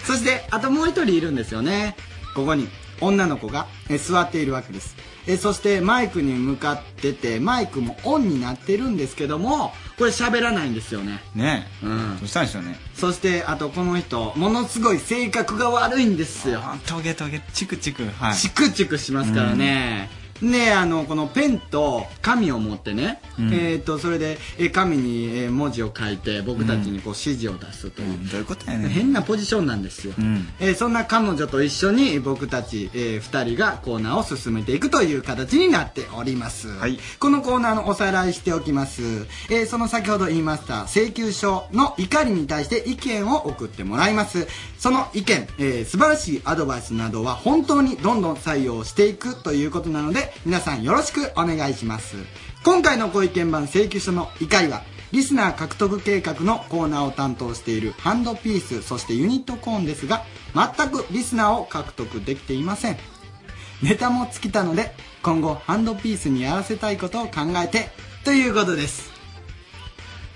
[0.05, 1.95] そして、あともう一人いるんですよね。
[2.35, 2.69] ここに、
[3.01, 5.12] 女の子が、え座っているわけです。
[5.27, 11.23] えそして、マイクに向かってて、マイクもオンになってるんですけども、これ喋らないんですよね。
[11.35, 11.87] ねえ。
[11.87, 12.19] うん。
[12.19, 12.77] どうしたんでしょうね。
[12.95, 16.61] そして、あとこの人、ものすごい性格が悪いんですよ。
[16.87, 18.37] トゲトゲ、チクチク、はい。
[18.37, 20.22] チクチクしますからね。
[20.41, 28.29] で、あの、このペンと紙を持ってね、うんえっ、と、それで、え紙に、えー文字を書いて、僕たちにこう指示を出すという。
[28.29, 30.15] どういうことやねん変なポジションなんですよ。
[30.61, 36.69] えーそんな彼女と一緒に僕たち、えー二人がコーナーを進めていくという形になっております。
[37.19, 39.03] このコーナーのおさらいしておきます。
[39.51, 44.49] えーその先ほど言いました請求書の怒りに対して意見を送ってもらいます。
[44.79, 52.17] その意見、えー素晴らしいアドバイスなどは本当にどんどん採用していくということなので、で皆さんよろしくお願いします。
[52.65, 62.97] 今回のご意見番請求書の怒りはリスナー獲得計画のコーナーを担当しているハンドピースそしてユニットコーンですが全くリスナーを獲得できていません。
[63.83, 67.91] ネタも尽きたので今後ハンドピースにやらせたいことを考えて
[68.25, 69.13] ということです。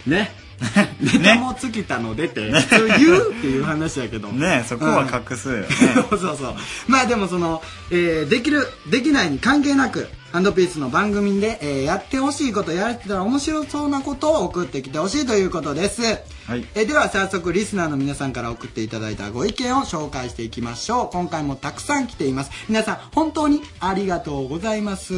[0.07, 0.46] ね。
[1.01, 4.29] ネタも尽きたのでって普通言うっていう話やけど。
[4.29, 5.67] ねそこは隠すよね、
[6.11, 6.55] そうそうそう。
[6.89, 16.67] まあでもその、えーできるできないに関係なくハンドピースの番組で、えーやってほしいことやれてたら面白そうなことを送ってきてほしいということです、はい。
[16.75, 21.09] えーでは早速リスナーの皆さんから送っていただいたご意見を紹介していきましょう。
[21.13, 22.51] 今回もたくさん来ています。
[22.69, 25.15] 皆さん本当にありがとうございます、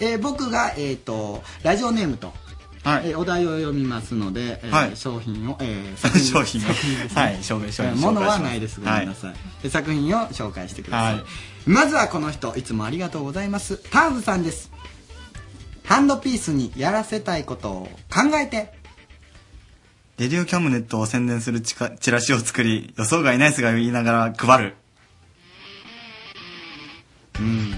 [0.00, 2.32] えー僕が、えー、とラジオネームと
[2.84, 4.96] えーお題を読みますので、えーはい。
[4.96, 6.64] 商品を、えー作品 商品を
[7.14, 8.42] はい紹介します。
[8.42, 11.24] ないですごめんなさい、で作品を紹介してください、はい。
[11.66, 13.76] まずはこの人いつもありがとうございます。
[13.90, 14.70] ターズさんです。
[15.84, 18.72] ハンドピースにやらせたいことを考えて。
[20.18, 24.74] レディオキャムネットを宣伝するチカチラシを作り予想外ナイスが言いながら配る。
[27.38, 27.74] うん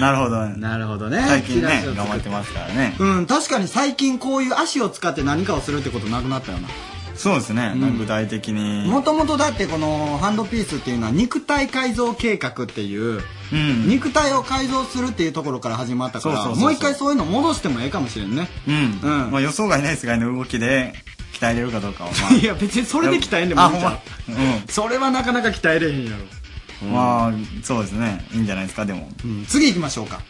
[0.00, 1.22] なるほどなるほどね。
[1.26, 2.96] 最近ね頑張ってますからね。
[2.98, 6.68] うん確かに最近こういう足を使って何かをするってことなくなったよな。
[7.14, 8.88] そうですね、なんか具体的に。
[8.88, 13.20] もともとだってこのハンドピースっていうのは肉体改造計画っていう、
[13.52, 13.86] うん。
[13.86, 18.48] 肉体を改造するっていうところから始まったからもう一回そういうの戻してもええかもしれんね。
[18.66, 20.94] うん、まあ、予想外ナイスがの動きで
[21.34, 23.92] 鍛えれるかどうかは、まあ、いや別にそれで鍛えんでもいいんちゃう。
[23.92, 24.62] あほんま。
[24.68, 26.16] それはなかなか鍛えれへんやろ。
[26.16, 26.41] うん
[26.90, 28.24] まあそうですね。
[28.32, 29.08] いいんじゃないですかでも、
[29.48, 30.20] 次行きましょうか。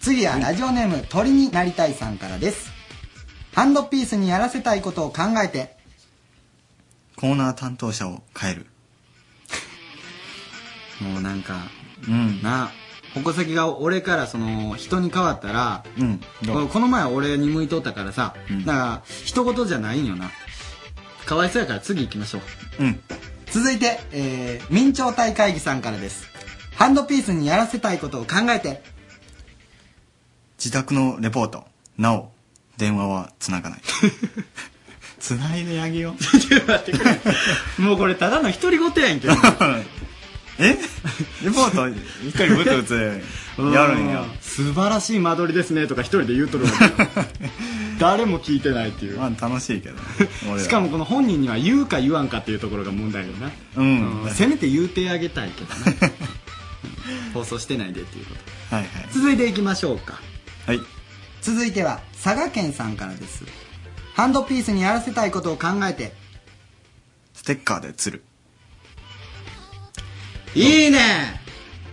[0.00, 2.70] 次はラジオネーム鳥になりたいさんからです。
[3.54, 5.76] ハンドピースにやらせたいことを考えて。
[7.16, 8.66] コーナー担当者を変える。
[11.00, 11.66] もうなんか
[12.06, 12.42] うん。
[12.42, 12.70] な
[13.14, 16.20] 矛先が俺からその人に変わったら、うん。
[16.68, 18.34] この前は俺に向いとったからさ、
[18.66, 20.30] だから一言じゃないんよな。
[21.24, 22.38] かわいそうやから次行きましょ
[22.78, 22.84] う。
[22.84, 23.00] うん
[23.56, 26.26] 続いて、えー、明朝体会議さんからです。
[26.74, 28.82] ハンドピースにやらせたいことを考えて。
[30.58, 31.64] 自宅のレポート。
[31.96, 32.28] なお
[32.76, 33.80] 電話はつながない。
[35.18, 36.14] つないであげよ
[37.78, 37.80] う。
[37.80, 39.26] もうこれただの独り言やんけ。
[39.26, 39.34] ど
[40.58, 40.78] え？
[41.44, 43.22] レポート一人ブツブツ
[43.58, 44.08] やるん。
[44.08, 46.90] やうん素晴らしい間取りですねとか一人で言うとるわけよ
[47.98, 49.96] 誰も聞いてないっていう、まあ楽しいけど
[50.58, 54.22] しかもこの本人には言うか言わんかっていうところが問題よな、うん。
[54.24, 54.30] うん。
[54.30, 55.74] せめて言うてあげたいけど
[56.06, 56.12] な
[57.34, 58.34] 放送してないでっていうこ
[58.70, 58.76] と。
[58.76, 59.08] はいはい。
[59.12, 60.20] 続いていきましょうか。
[60.66, 60.80] はい。
[61.42, 63.44] 続いては佐賀県さんからです。
[64.14, 66.14] ハンドピースにやらせたいことを考えて。
[67.34, 68.24] ステッカーで釣る
[70.56, 70.98] いいね。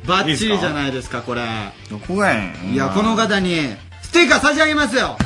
[0.08, 1.42] バッチリじゃないですかこれ。
[1.90, 3.58] どこがやねんいやこの方に
[4.02, 5.18] ステッカー差し上げますよ。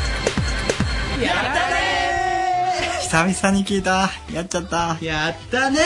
[3.01, 4.09] 久々に聞いた。
[4.33, 4.97] やっちゃった。
[5.01, 5.79] やったね。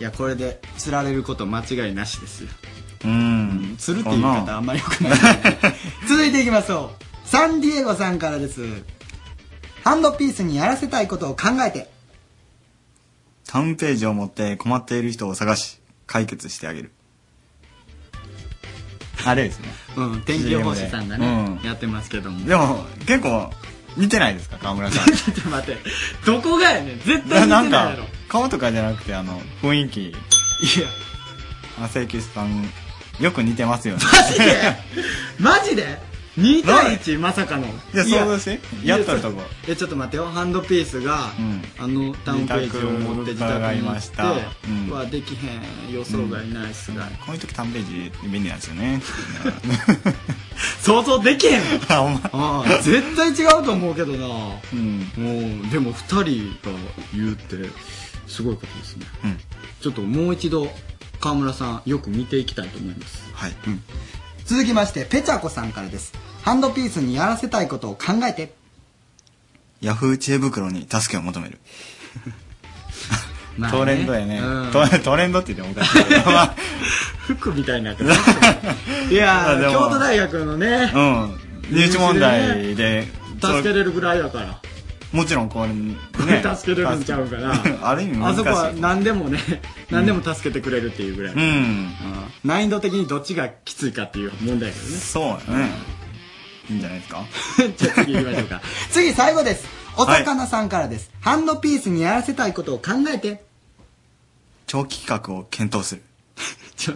[0.00, 2.48] いやこれで釣られること間違いなしですよ。
[3.04, 3.76] うん。
[3.78, 5.12] 釣るっていう言い方あんまり良くない
[6.08, 8.62] 続いていきましょうサンディエゴさんからです。
[9.84, 11.90] ハンドピースにやらせたいことを考えて。
[13.46, 16.92] タウンページを持って困っている人を探し解決してあげる。
[19.24, 19.68] あれですね。
[19.96, 22.44] うん天気予報士さんがね、CM でやってますけども。
[22.46, 23.50] でも結構
[23.96, 25.06] 似てないですか川村さん。
[25.14, 25.80] ちょっと待って。
[26.26, 26.98] どこがやねん。
[27.00, 30.00] 絶対似てななんいやかろ顔とかじゃなくてあの雰囲気。
[30.08, 30.88] いや。
[31.80, 32.68] あ請求さん
[33.20, 34.02] よく似てますよね。
[34.10, 34.76] マジで？
[35.38, 36.11] マジで？
[36.38, 37.66] 2対1まさかの。
[37.66, 39.42] いや想像してやったるとこ。
[39.68, 40.26] えちょっと待ってよ。
[40.26, 41.30] ハンドピースが、
[41.78, 49.02] あのタウンページを持って自宅に行ってはできへん予想外ナイスが、こういう時タウンページ便利なんですよね。
[50.80, 51.62] 想像できへん。
[51.90, 54.26] あ絶対違うと思うけどな。
[54.72, 55.12] うん。
[55.16, 56.78] もうでも2人が
[57.14, 57.68] 言うって
[58.26, 59.40] すごいことですね、うん。
[59.80, 60.72] ちょっともう一度
[61.20, 63.30] 川村さんよく見ていきたいと思います。
[63.34, 63.52] はい、
[64.52, 66.12] 続きましてペチャコさんからです。
[66.42, 68.52] ハンドピースにやらせたいことを考えて。
[69.80, 71.58] ヤフー知恵袋に助けを求める。
[73.56, 73.78] まあね。
[73.78, 74.70] トレンドやね、うん。
[74.70, 76.54] トトレンドって言ってもおかしいけど、まあ。
[77.28, 77.92] 服みたいにな
[79.10, 80.92] いやー京都大学のね。
[80.94, 81.40] うん。
[81.70, 83.08] 入試問題で。
[83.40, 84.60] 助けれるぐらいだから
[85.12, 85.94] もちろんこれね
[86.56, 88.40] 助けれるんちゃうかな ある意味難しい。
[88.40, 89.38] あそこは何でもね
[89.90, 91.92] 何でも助けてくれるっていうぐらい、うん。
[92.44, 94.96] 難易度的にどっちがきついかっていう問題やけどね。
[94.98, 95.70] そうやね、
[96.70, 97.24] いいんじゃないですか？
[97.76, 98.60] じゃあ次行きましょうか。
[98.90, 99.66] 次最後です。
[99.96, 103.44] お魚さんからです、ハンドピースにやらせたいことを考えて。
[104.66, 106.02] 長期企画を検討する。
[106.78, 106.94] ちょ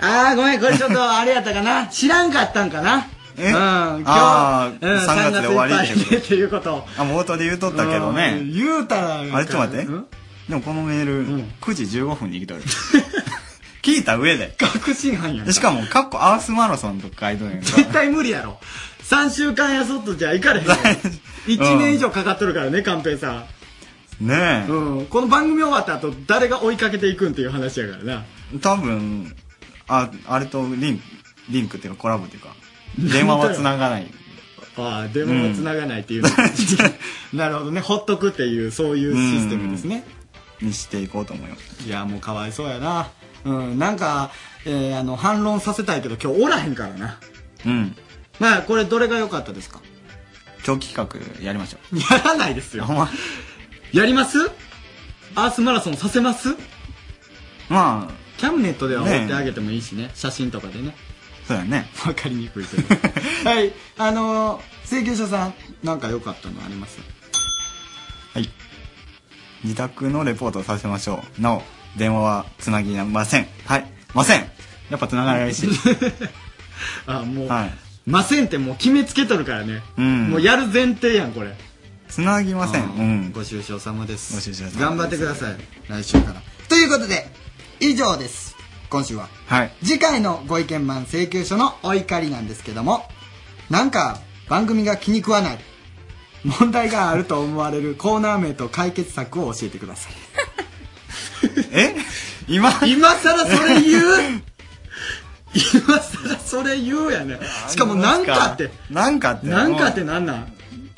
[0.00, 1.88] あー、ごめん、これちょっとあれやったかな。
[1.88, 3.08] 知らんかったんかな。
[3.40, 6.86] えうん、今日、うん、3月で終わりってこと3月いうこと。
[6.98, 8.38] あ、冒頭で言うとったけどね。
[8.40, 9.20] うん言うたら。
[9.20, 9.86] あれ、ちょっと待って。
[9.86, 11.26] でもこのメール、
[11.60, 12.62] 9時15分に来とる。
[13.82, 14.54] 聞いた上で。
[14.58, 17.76] 確信犯やしかも、カッコアースマラソンとか書いとるやんか。
[17.76, 18.58] 絶対無理やろ。
[19.04, 20.74] 3週間やそっとじゃいかれへんよ。
[21.46, 23.44] 1年以上かかっとるからね、カンペイさん。
[24.20, 24.70] ねえ。
[24.70, 25.06] うん。
[25.06, 28.24] この番組終わった後、誰が追いかけていくんっていう話やからな。
[28.60, 29.34] 多分、
[29.88, 31.02] あ、あれとリンク、
[31.48, 32.54] リンクっていうかコラボっていうか、
[32.98, 34.06] 電話は繋がない。
[34.76, 36.28] ああ、電話は繋がないっていうの、
[37.34, 37.80] なるほどね。
[37.80, 40.04] ほっとくっていう、そういうシステムですね。
[40.60, 41.84] にしていこうと思います。
[41.86, 43.08] いや、もうかわいそうやな。
[43.44, 43.78] うん。
[43.78, 44.30] なんか、
[44.66, 47.18] えー、あの、反論させたいけど、今日おらへんからな。
[47.66, 47.96] うん。
[48.38, 49.80] まあ、これどれが良かったですか？
[50.62, 51.98] 長期企画やりましょう。
[51.98, 52.86] やらないですよ。
[53.92, 54.38] やります？
[55.34, 56.54] アースマラソンさせます？
[57.70, 60.10] まあ、キャムネットでは追ってあげてもいいしね。
[60.14, 60.94] 写真とかでね。
[61.50, 61.88] そうやね。
[62.06, 62.94] わかりにくいけど。
[63.50, 63.72] はい。
[63.98, 64.62] あのー、
[65.00, 67.00] 請求書さん、なんか良かったのあります？
[68.34, 68.48] はい。
[69.64, 71.42] 自宅のレポートをさせましょう。
[71.42, 71.62] なお、
[71.96, 73.48] 電話はつなぎません。
[73.66, 73.84] はい。
[74.14, 74.48] ません。
[74.90, 75.68] やっぱつながらないし。
[77.08, 77.72] あ、もう、はい。
[78.06, 79.82] ませんってもう決めつけとるからね。
[79.98, 80.30] うん。
[80.30, 81.56] もうやる前提やん、これ。
[82.08, 82.82] つなぎません。
[82.84, 83.32] うん。
[83.32, 84.34] ご愁傷様です。
[84.34, 85.56] ご愁傷様です頑張ってください。
[85.88, 86.40] 来週から。
[86.68, 87.28] ということで、
[87.80, 88.49] 以上です。
[88.90, 89.28] 今週は。
[89.46, 89.72] はい。
[89.82, 93.04] 次回のご意見番請求書のお怒りなんですけども、
[93.70, 95.58] なんか番組が気に食わない、
[96.44, 100.12] 問題があると思われるコーナー名と解決策を教えてください。
[101.72, 101.94] え？
[102.48, 102.70] 今？
[102.84, 104.42] 今更それ言う？
[105.54, 107.38] 今更それ言うやね。
[107.68, 108.70] しかもなんかって。
[108.90, 109.46] なんかって。
[109.46, 110.52] なんかってなんなん？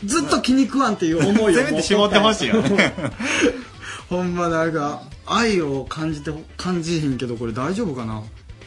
[0.04, 2.94] ずっと気に食わんっていう思いを せめて絞ってほしいよね。
[4.08, 8.24] ほんまなんか愛を感じて感じひんけどこれ大丈夫かな？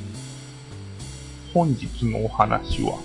[1.53, 2.97] 本日のお話は、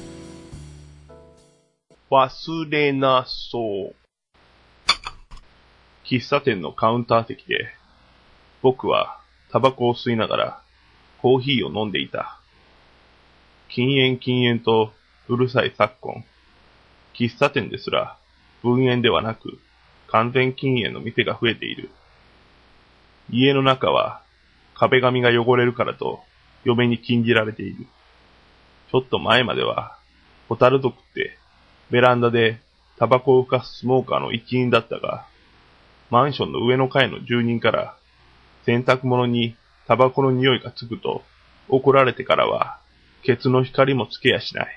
[2.12, 3.94] 忘れなそう。
[6.04, 7.66] 喫茶店のカウンター席で、
[8.62, 9.18] 僕は
[9.50, 10.62] タバコを吸いながら
[11.20, 12.38] コーヒーを飲んでいた。
[13.68, 14.92] 禁煙禁煙と
[15.26, 16.24] うるさい昨今、
[17.18, 18.16] 喫茶店ですら
[18.62, 19.58] 分煙ではなく
[20.06, 21.90] 完全禁煙の店が増えている。
[23.28, 24.22] 家の中は
[24.74, 26.20] 壁紙が汚れるからと
[26.62, 27.88] 嫁に禁じられている。
[28.90, 29.96] ちょっと前までは、
[30.48, 31.38] ホタル族って、
[31.90, 32.60] ベランダで
[32.98, 35.26] タバコを吹かすスモーカーの一員だったが、
[36.10, 37.96] マンションの上の階の住人から、
[38.64, 39.56] 洗濯物に
[39.86, 41.22] タバコの匂いがつくと
[41.68, 42.78] 怒られてからは、
[43.22, 44.68] ケツの光もつけやしない。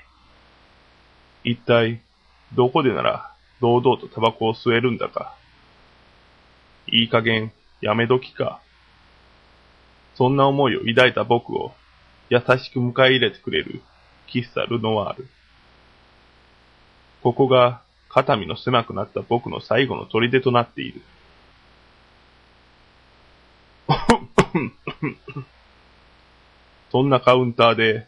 [1.44, 2.02] 一体、
[2.56, 3.32] どこでなら
[3.62, 5.36] 堂々とタバコを吸えるんだか。
[6.88, 7.52] いい加減、
[7.82, 8.62] やめ時か。
[10.16, 11.74] そんな思いを抱いた僕を
[12.30, 13.82] 優しく迎え入れてくれる
[14.30, 15.28] 喫茶ルノワール。
[17.22, 21.02] ここが肩身の狭くなった僕の最後の砦となっている。
[26.92, 28.08] そんなカウンターで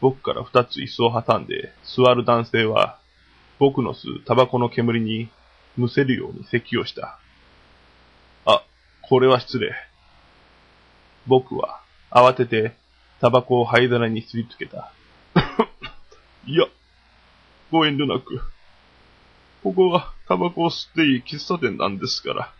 [0.00, 2.98] 僕から二つ椅子を挟んで座る男性は
[3.58, 5.28] 僕の吸うタバコの煙に
[5.76, 7.18] むせるように咳をした。
[8.44, 8.62] あ、
[9.02, 9.74] これは失礼。
[11.26, 11.80] 僕は
[12.10, 12.74] 慌てて
[13.20, 14.92] タバコを灰皿にすりつけた。
[16.46, 16.66] いや、
[17.70, 18.40] ご遠慮なく。
[19.62, 22.52] ここはタバコを吸っていい喫茶店なんですから。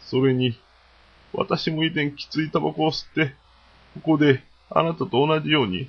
[0.00, 0.58] それに、
[1.32, 3.34] 私も以前きついタバコを吸って、
[3.94, 5.88] ここであなたと同じように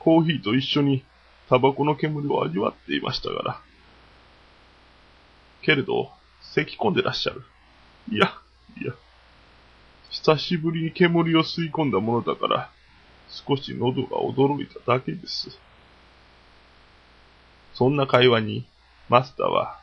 [0.00, 1.04] コーヒーと一緒に
[1.48, 3.60] タバコの煙を味わっていましたから。
[5.62, 6.10] けれど、
[6.42, 7.44] 咳き込んでらっしゃる。
[8.10, 8.32] いや、
[8.80, 8.94] いや。
[10.10, 12.70] 久しぶりに煙を吸い込んだものだから、
[13.28, 15.50] 少し喉が驚いただけです。
[17.78, 18.66] そんな会話に、
[19.08, 19.78] マスターは、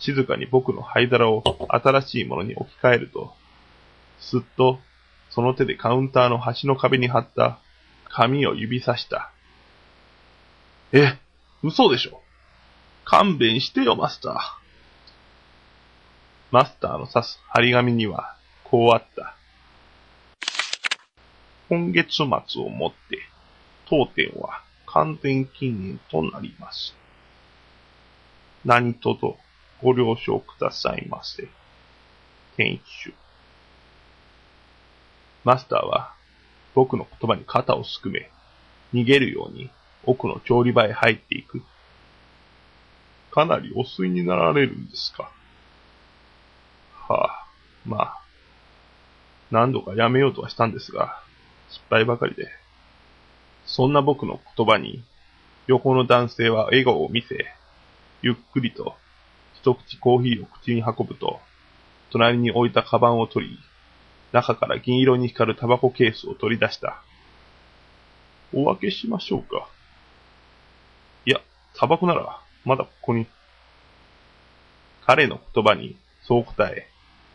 [0.00, 3.32] 静かに僕の灰皿を新しいものに置き換えると、
[4.18, 4.80] すっと、
[5.30, 7.60] その手でカウンターの端の壁に貼った
[8.08, 9.30] 紙を指さした。
[10.90, 11.16] え、
[11.62, 12.20] 嘘でしょ？
[13.04, 14.34] 勘弁してよ、マスター。
[16.50, 18.34] マスターの指す張り紙には、
[18.64, 19.36] こうあった。
[21.68, 22.26] 今月末
[22.60, 23.20] をもって、
[23.88, 26.96] 当店は完全禁煙となります。
[28.66, 29.36] 何卒
[29.80, 31.48] ご了承くださいませ。
[32.56, 33.14] 店主。
[35.44, 36.12] マスターは
[36.74, 38.28] 僕の言葉に肩をすくめ、
[38.92, 39.70] 逃げるように
[40.04, 41.62] 奥の調理場へ入っていく。
[43.30, 45.30] かなりお吸いになられるんですか。
[47.08, 47.46] はあ、
[47.86, 48.20] まあ、
[49.52, 51.22] 何度かやめようとはしたんですが、
[51.70, 52.48] 失敗ばかりで。
[53.64, 55.04] そんな僕の言葉に、
[55.68, 57.55] 横の男性は笑顔を見せ、
[58.26, 58.96] ゆっくりと
[59.54, 61.38] 一口コーヒーを口に運ぶと、
[62.10, 63.58] 隣に置いたカバンを取り、
[64.32, 67.02] 中から銀色に光るタバコケースを取り出した。
[68.52, 69.68] お分けしましょうか。
[71.24, 71.40] いや、
[71.76, 73.28] タバコなら、まだここに。
[75.06, 75.96] 彼の言葉に、
[76.26, 76.88] そう答え、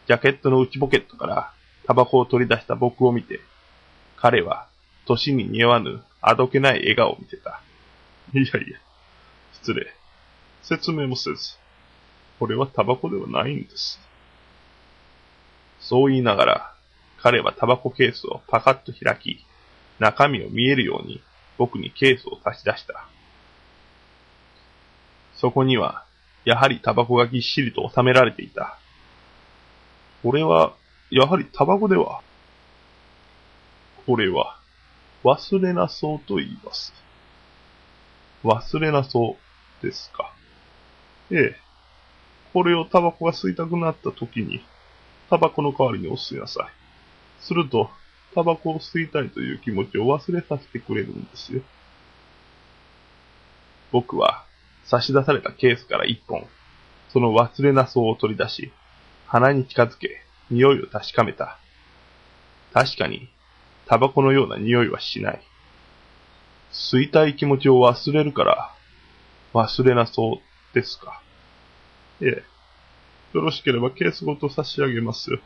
[0.08, 1.54] ジャケットの内ポケットから
[1.88, 3.40] タバコを取り出した僕を見て、
[4.18, 4.68] 彼は、
[5.06, 7.62] 年に似合わぬ、あどけない笑顔を見せた。
[8.34, 8.80] いやいや、
[9.54, 10.01] 失礼。
[10.64, 11.56] 説明もせず、
[12.40, 14.00] これはタバコではないんです。
[15.80, 16.76] そう言いながら、
[17.22, 19.46] 彼はタバコケースをパカッと開き、
[20.00, 21.22] 中身を見えるように
[21.58, 23.08] 僕にケースを差し出した。
[25.36, 26.06] そこには、
[26.46, 28.78] やはりタバコがぎっしりと収められていた。
[30.24, 30.74] これは、
[31.10, 32.22] やはりタバコでは。
[34.06, 34.58] これは、
[35.24, 36.94] 忘れなそうと言います。
[38.44, 39.38] 忘れなそ
[39.82, 40.34] うですか。
[41.32, 41.56] ええ。
[42.54, 44.62] これをタバコが吸いたくなった時に、
[45.30, 47.44] タバコの代わりにお吸いなさい。
[47.44, 47.90] すると、
[48.36, 51.62] タバコを吸いたいという気持ちを忘れさせてくれるんですよ。
[53.92, 54.46] 僕は、
[54.86, 56.46] 差し出されたケースから一本、
[57.14, 58.72] その忘れなそうを取り出し、
[59.28, 61.58] 鼻に近づけ、匂いを確かめた。
[62.74, 63.30] 確かに、
[63.86, 65.42] タバコのような匂いはしない。
[66.74, 68.74] 吸いたい気持ちを忘れるから、
[69.54, 71.22] 忘れなそうですか。
[72.22, 72.44] ええ。
[73.34, 75.40] よろしければケースごと差し上げますよ。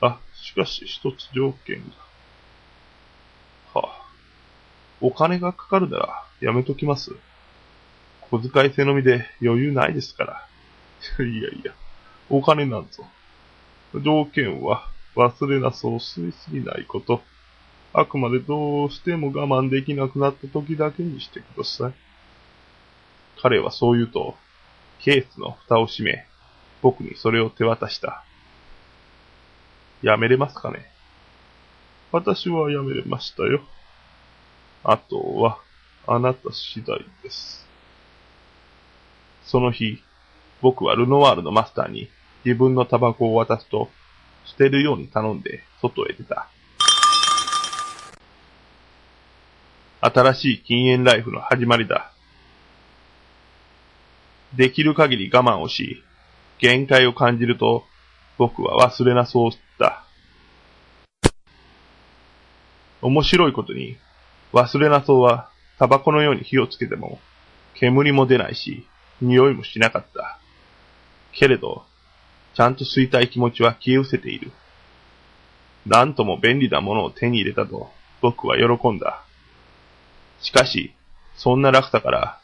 [0.00, 1.82] あ、しかし一つ条件
[3.74, 3.80] が。
[3.80, 4.02] はあ。
[5.00, 7.12] お金がかかるならやめときます。
[8.30, 10.48] 小遣い制のみで余裕ないですから。
[11.24, 11.72] いやいや、
[12.30, 13.04] お金なんぞ。
[14.00, 17.22] 条件は忘れなそう吸いすぎないこと。
[17.92, 21.94] あくまでどうしても我慢できなくなった時だけにしてください。
[23.42, 24.36] 彼はそう言うと、
[25.00, 26.24] ケースの蓋を閉め、
[26.80, 28.22] 僕にそれを手渡した。
[30.00, 30.86] やめれますかね？
[32.12, 33.60] 私はやめれましたよ。
[34.84, 35.58] あとは、
[36.06, 37.66] あなた次第です。
[39.44, 40.00] その日、
[40.60, 42.08] 僕はルノワールのマスターに
[42.44, 43.88] 自分のタバコを渡すと、
[44.44, 46.48] 捨てるように頼んで外へ出た。
[50.00, 52.12] 新しい禁煙ライフの始まりだ。
[54.54, 56.02] できる限り我慢をし、
[56.58, 57.84] 限界を感じると、
[58.38, 60.04] 僕は忘れなそうだ。
[63.00, 63.96] 面白いことに、
[64.52, 67.18] 忘れなそうは、タバコのように火をつけても、
[67.74, 68.86] 煙も出ないし、
[69.20, 70.38] 匂いもしなかった。
[71.32, 71.84] けれど、
[72.54, 74.52] ちゃんと吸いたい気持ちは消え失せている。
[75.86, 77.90] なんとも便利なものを手に入れたと
[78.20, 79.24] 僕は喜んだ。
[80.40, 80.94] しかし、
[81.36, 82.41] そんな楽さから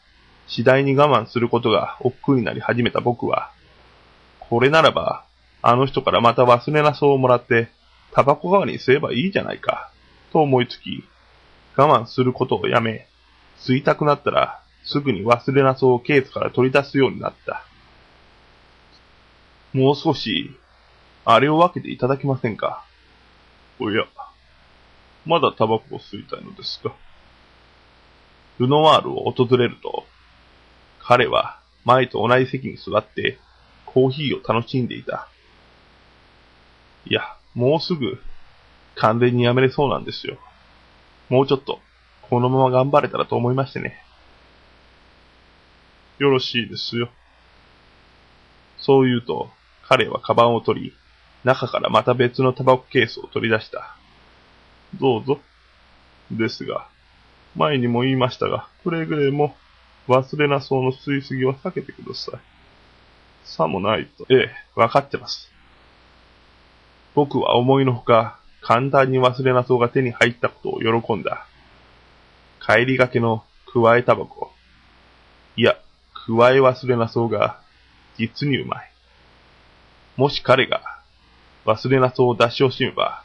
[0.49, 3.51] 次第に我慢することが億劫になり始めた僕は、
[4.39, 5.23] これならば、
[5.61, 7.69] あの人からまた忘れなそうをもらって、
[8.13, 9.91] タバコ代わりに吸えばいいじゃないか、
[10.33, 11.03] と思いつき、
[11.75, 13.07] 我慢することをやめ、
[13.59, 17.63] 吸いたくなったら、すぐに忘れなそうをケースから取り出すようになった。
[19.73, 20.49] もう少し、
[21.25, 22.83] あれを分けていただけませんか
[23.79, 24.05] おや、
[25.27, 26.95] まだタバコを吸いたいのですか
[28.57, 30.05] ルノワールを訪れると、
[31.09, 33.39] 彼は前と同じ席に座って
[33.87, 35.27] コーヒーを楽しんでいた。
[37.07, 38.21] いや、もうすぐ
[38.93, 40.37] 完全にやめれそうなんですよ。
[41.29, 41.79] もうちょっと、
[42.29, 43.99] このまま頑張れたらと思いましてね。
[46.19, 47.09] よろしいですよ。
[48.77, 49.49] そう言うと、
[49.87, 50.93] 彼はカバンを取り、
[51.43, 53.95] 中からまた別のタバコケースを取り出した。
[54.99, 55.39] どうぞ。
[56.29, 56.87] ですが、
[57.55, 59.55] 前にも言いましたが、くれぐれも
[60.09, 62.39] 忘れなそうの吸いすぎは避けてください。
[63.43, 64.25] さもないと。
[64.29, 65.51] ええ、わかってます。
[67.13, 71.45] 僕は思いのほか、簡単に忘れなそうが手に入ったことを喜んだ。
[72.65, 74.51] 帰りがけのくわえタバコ。
[75.55, 75.77] いや、
[76.25, 77.59] くわえ忘れなそうが、
[78.17, 78.91] 実にうまい。
[80.17, 80.81] もし彼が、
[81.65, 83.23] 忘れなそうを出し惜しめば、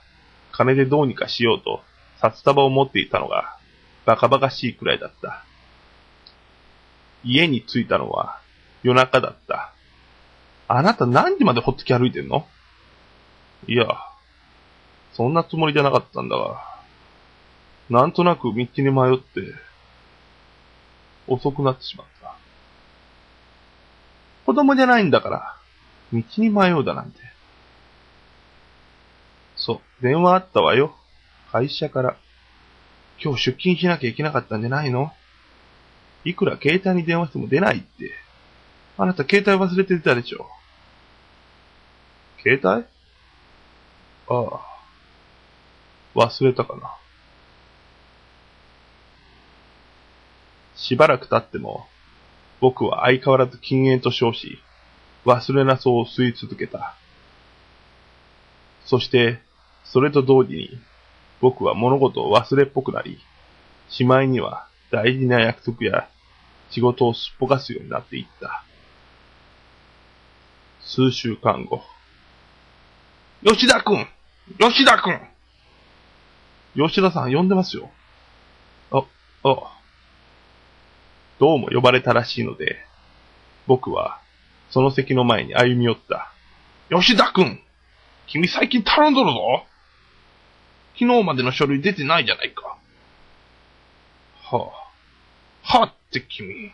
[0.53, 1.83] 金でどうにかしようと、
[2.21, 3.57] 札束を持っていたのが、
[4.05, 5.45] バカバカしいくらいだった。
[7.25, 8.39] 家に着いたのは、
[8.83, 9.73] 夜中だった。
[10.69, 12.47] あなた何時までほっつき歩いてんの？
[13.67, 13.87] いや、
[15.15, 16.63] そんなつもりじゃなかったんだが、
[17.89, 19.41] なんとなく道に迷って、
[21.27, 22.35] 遅くなってしまった。
[24.47, 25.57] 子供じゃないんだから、
[26.13, 27.19] 道に迷うだなんて。
[29.57, 30.95] そう、電話あったわよ。
[31.53, 32.17] 会社から。
[33.23, 35.13] 今日出勤しなきゃいけなかったんじゃないの？
[36.25, 38.13] いくら携帯に電話しても出ないって。
[38.97, 40.47] あなた携帯忘れてたでしょ。
[42.43, 42.85] 携帯？
[44.29, 44.61] ああ。
[46.15, 46.95] 忘れたかな。
[50.77, 51.87] しばらく経っても、
[52.61, 54.59] 僕は相変わらず禁煙と称し、
[55.25, 56.95] 忘れなそうを吸い続けた。
[58.85, 59.41] そして、
[59.85, 60.79] それと同時に、
[61.41, 63.19] 僕は物事を忘れっぽくなり、
[63.89, 66.09] しまいには大事な約束や
[66.71, 68.65] 仕事をすっぽかすようになっていった。
[70.81, 71.83] 数週間後。
[73.45, 74.07] 吉田くん
[74.59, 75.21] 吉田くん
[76.77, 77.91] 吉田さん呼んでますよ。
[78.91, 79.05] あ、
[79.45, 79.75] あ。
[81.39, 82.79] どうも呼ばれたらしいので、
[83.67, 84.21] 僕は
[84.71, 86.33] その席の前に歩み寄った。
[86.91, 87.61] 吉田くん
[88.27, 89.65] 君最近頼んどるぞ
[90.99, 92.77] 昨日までの書類出てないじゃないか。
[94.43, 94.84] はあ。
[95.67, 96.73] はって君。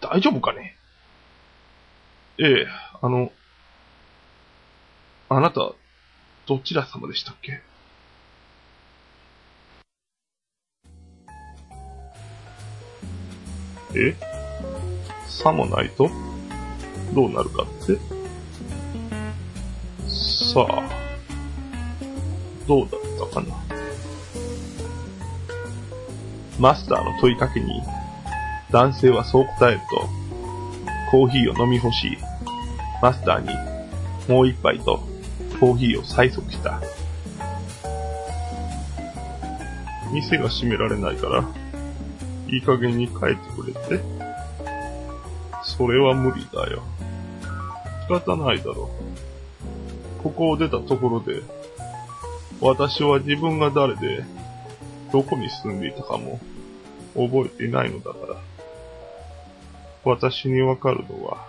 [0.00, 0.76] 大丈夫かね？
[2.38, 2.66] ええ、
[3.02, 3.32] あの、
[5.28, 5.72] あなた、
[6.46, 7.60] どちら様でしたっけ？
[13.96, 14.16] え？
[15.26, 16.08] さもないと？
[17.12, 17.96] どうなるかって？
[20.08, 20.88] さあ、
[22.68, 23.00] どうだっ
[23.30, 23.63] たかな？
[26.58, 27.82] マスターの問いかけに、
[28.70, 30.08] 男性はそう答えると、
[31.10, 32.18] コーヒーを飲み干し、
[33.02, 33.48] マスターに
[34.28, 35.00] もう一杯と
[35.60, 36.80] コーヒーを催促した。
[40.12, 41.44] 店が閉められないから、
[42.48, 44.00] いい加減に帰ってくれって。
[45.64, 46.82] それは無理だよ。
[48.08, 48.90] 仕方ないだろ
[50.20, 50.22] う。
[50.22, 51.42] ここを出たところで、
[52.60, 54.24] 私は自分が誰で、
[55.14, 56.40] どこに住んでいたかも
[57.14, 58.36] 覚えていないのだから。
[60.02, 61.46] 私にわかるのは、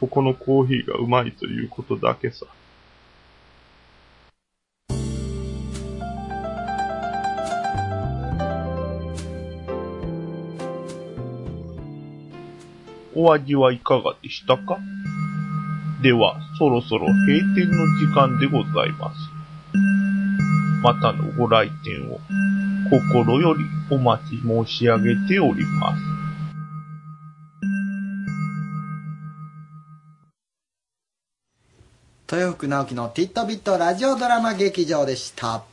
[0.00, 2.44] ここのコーヒーがうまいということだけさ。
[13.14, 14.80] お味はいかがでしたか？
[16.02, 19.18] では、そろそろ閉店の時間でございます。
[20.82, 22.18] またのご来店を
[22.90, 26.16] 心よりお待ち申し上げております。
[32.32, 35.64] 豊福直樹のティットビットラジオドラマ劇場でした。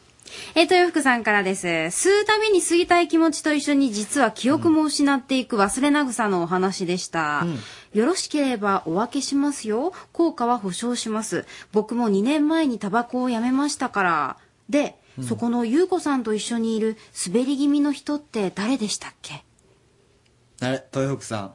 [0.55, 1.67] えー、豊福さんからです。
[1.67, 7.45] 吸うたびに吸いたい気持ちと一緒に実は記憶も失っていく忘れなぐさのお話でした。
[7.93, 9.93] よろしければお分けしますよ。
[10.11, 11.45] 効果は保証します。
[11.71, 14.37] 僕も2年前にタバコをやめましたから。
[14.69, 16.97] で、うんそこの優子さんと一緒にいる
[17.27, 19.43] 滑り気味の人って誰でしたっけ？
[20.61, 21.53] あれ豊福さん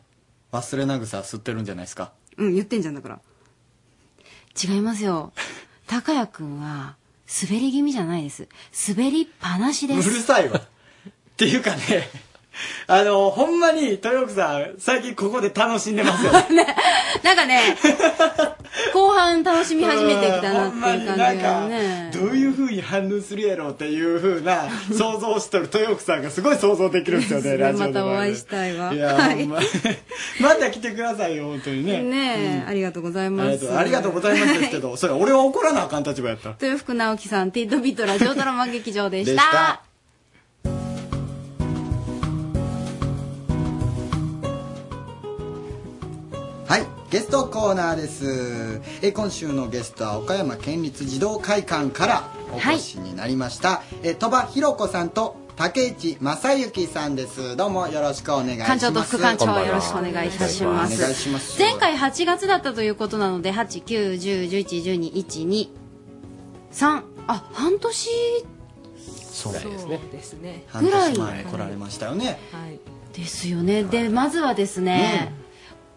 [0.52, 2.12] 忘れな草吸ってるんじゃないですか？
[2.36, 3.20] うん、言ってんじゃんだから。
[4.62, 5.32] 違いますよ。
[5.88, 6.96] 高谷くんは、
[7.48, 8.48] 滑り気味じゃないです。
[8.88, 10.08] 滑りっぱなしうです。
[10.10, 10.62] るさいわっ
[11.36, 12.08] ていうかね
[12.86, 16.66] あのほんまに豊福さん最近ここで楽しんでますよ ね
[17.22, 17.76] なんかね、
[18.92, 22.10] 後半楽しみ始めてきたなっていう感じなんかがね。
[22.12, 28.92] どういうふうに反応するやろうっていうふうな想像をしとる豊福さんがすごい想像できるんですよねラジオでたお会いしたいわ。
[28.92, 29.60] いや、はいほんま
[30.40, 33.72] また来てくださいよ本当にねねえ、ありがとうございます。
[33.72, 39.08] ありがとうございますですけど、それ俺は怒らなあかん立場やった豊福直樹さん、ティッドビットラジオドラマ劇場。
[39.10, 39.87] でした
[47.10, 48.82] ゲストコーナーです。
[49.00, 57.56] え今週のゲストは岡山県立児童会館からお越しになりました、え鳥羽ひろ子さんと竹内正幸さんです。
[57.56, 58.68] どうもよろしくお願いします。
[58.68, 60.94] 館長と副館長よろしくお願いいたします。
[60.96, 61.58] お願いします。
[61.58, 65.68] 前回8月だったということなので、8、9、10、11、12、1、2、
[66.72, 68.10] 3、あ、半年？
[69.32, 70.00] そうですね。
[70.12, 72.78] ですね半ぐらい年前来られましたよね、はい。
[73.16, 73.82] ですよね。
[73.82, 75.32] で、まずはですね、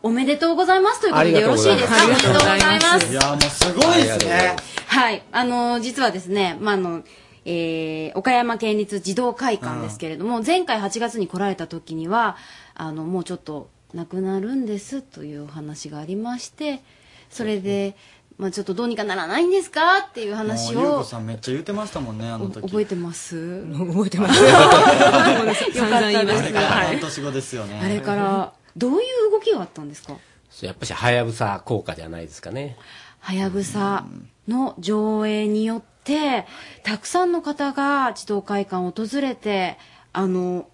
[0.04, 2.06] おめでとうございますということでよろしいですか？
[2.06, 2.16] うございます。
[2.16, 3.12] おめでとうございます。
[3.12, 4.56] いやもうすごいですね。
[4.88, 5.24] はい。
[5.32, 7.04] あの、実はですね、まあ、あの、
[7.46, 12.36] えー岡山県立児童会館ですけれども、前回8月に来られた時には、
[12.76, 16.82] あの、もうちょっと亡くなるんですというお話がありまして、
[17.30, 17.96] それで、
[18.38, 20.00] まあ、ちょっとどうにかならないんですか？
[20.10, 22.62] っていう話をもう優子さんめっちゃ言ってましたもんねあの時。
[22.68, 23.64] 覚えてます？
[23.72, 24.42] 覚えてます。
[24.44, 26.44] よかった散々言いまです。
[26.48, 27.80] したからはい半年後ですよね。
[27.84, 30.18] あれからどういう動きがあったんですか？
[30.50, 32.78] そうやっぱし、はやぶさ効果じゃないですかね。
[33.20, 34.06] はやぶさ
[34.48, 36.46] の上映によって
[36.84, 39.78] たくさんの方が児童会館を訪れて
[40.14, 40.68] あの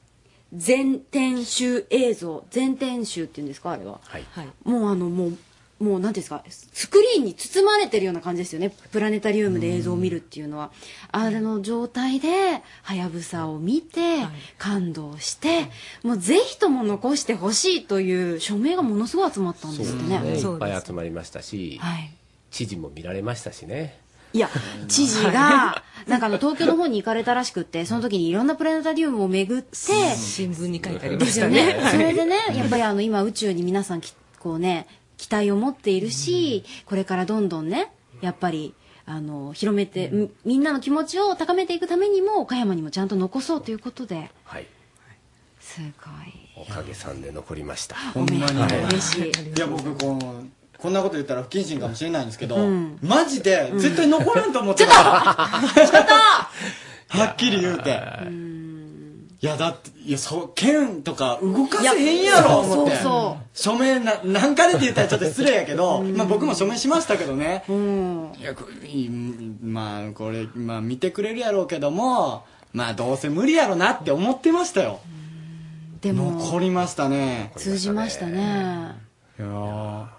[0.54, 4.26] 全天集映像全天集っていうんですかあれは、はい。
[4.64, 5.38] もうあのもう
[5.80, 6.44] もう何ですか？
[6.48, 8.72] スクリーンに包まれてるような感じですよね。
[8.92, 10.72] プラネタリウムで映像を見るっていうのは。
[11.12, 14.26] あれの状態ではやぶさを見て、
[14.58, 15.70] 感動して
[16.04, 20.16] もうぜひとも残してほしいという署名がものすごい集まったんですってね。
[20.16, 22.12] いっぱい集まりましたし、はい。
[22.50, 24.00] 知事も見られましたしね。
[24.34, 24.50] いや、
[24.88, 31.74] 知事が、なんかあの、東京の方に行かれたらしくって、その時にいろんなプラネタリウムを巡って、新聞に書いてありまですよしたね。
[31.74, 31.90] ね。
[31.92, 34.86] それでね、やっぱりあの、今宇宙に皆さんき、こうね、
[35.18, 37.92] 期待を持っているし、これからどんどんね、
[38.22, 38.74] やっぱり、
[39.06, 44.68] あの、広めて、みみんなの気持ちを高めていくためにも、岡山にもちゃんと残そうということで、はい。
[45.60, 45.92] すごい。
[46.56, 47.96] おかげさんで残りました。
[48.14, 48.60] ほんまに。
[48.60, 48.84] はい。
[48.86, 49.32] 嬉しい。
[49.32, 50.46] いや僕この
[50.78, 53.00] こんなこと言ったら不謹慎かもしれないんですけど、うん。
[53.02, 56.50] マジで絶対残らんと思ってた、 は
[57.32, 58.00] っきり言うて
[59.40, 62.96] いやだっていやそう剣とか動かせへんやろ思って。
[62.96, 67.64] そうそ署名な何回でって言ったらちょっと失礼やけど、まあ、僕も署名しましたけどね、
[68.40, 75.00] いやこいまあこれ、まあ、見てくれるやろうけどもまあどうせ無理やろなって思ってましたよ。
[76.02, 77.52] でも、残りましたね。
[77.56, 78.96] 通じましたね。
[79.40, 80.17] いやー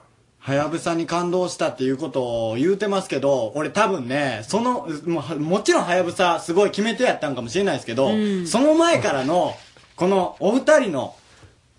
[0.48, 9.54] はやぶさに感動したっていうことを言うてますけど、俺多分ね、その、もうもちろんはやぶさすごい決め手やったんかもしれないですけど、うんその前からの、
[9.94, 11.14] このお二人の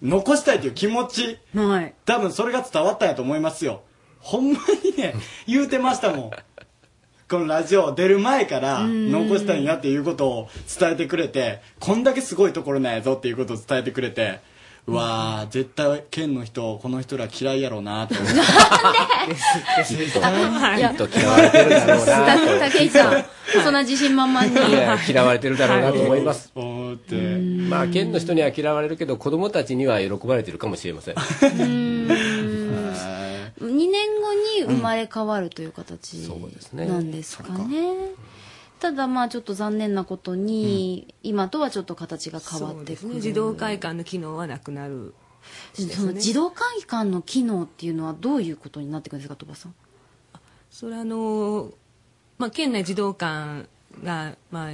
[0.03, 1.95] 残したいという気持ち、はい。
[2.05, 3.82] 多分それが伝わったんやと思いますよ。
[4.20, 5.15] ほんまにね、
[5.47, 6.32] 言うてましたもん。
[7.28, 10.49] このラジオ出る前から残したいんやっていうことを
[10.80, 14.41] 伝えてくれて、こんだけすごいところなんやぞっていうことを伝えてくれて、
[14.88, 18.34] うわー、絶対県の人、この人ら嫌いやろうなって思って。
[18.36, 18.47] 絶
[20.19, 20.36] 対
[20.91, 22.59] きっと嫌われてるだろうなと。
[22.59, 23.23] 竹井さん、
[23.63, 24.69] そんな自信満々に。
[24.71, 26.51] いや嫌われてるだろうなと思います。
[26.55, 27.15] 思って。
[27.15, 31.15] まあ、県の人には嫌われるけど、子供たちには喜ばれてるかもしれません。
[31.15, 32.07] 2
[33.91, 36.17] 年後に生まれ変わるという形
[36.73, 38.11] ねなんですかね。
[38.80, 43.19] ただまあちょっと残念なことに、今とはちょっと形が変わってくる。
[43.19, 45.13] 児童会館の機能はなくなる。
[45.73, 49.75] その児童会館の機能っていうのはどういうことになってくるんですか、鳥羽さん？
[50.69, 51.71] それはあの、
[52.38, 53.67] まあ、県内児童館
[54.03, 54.71] が、まあ、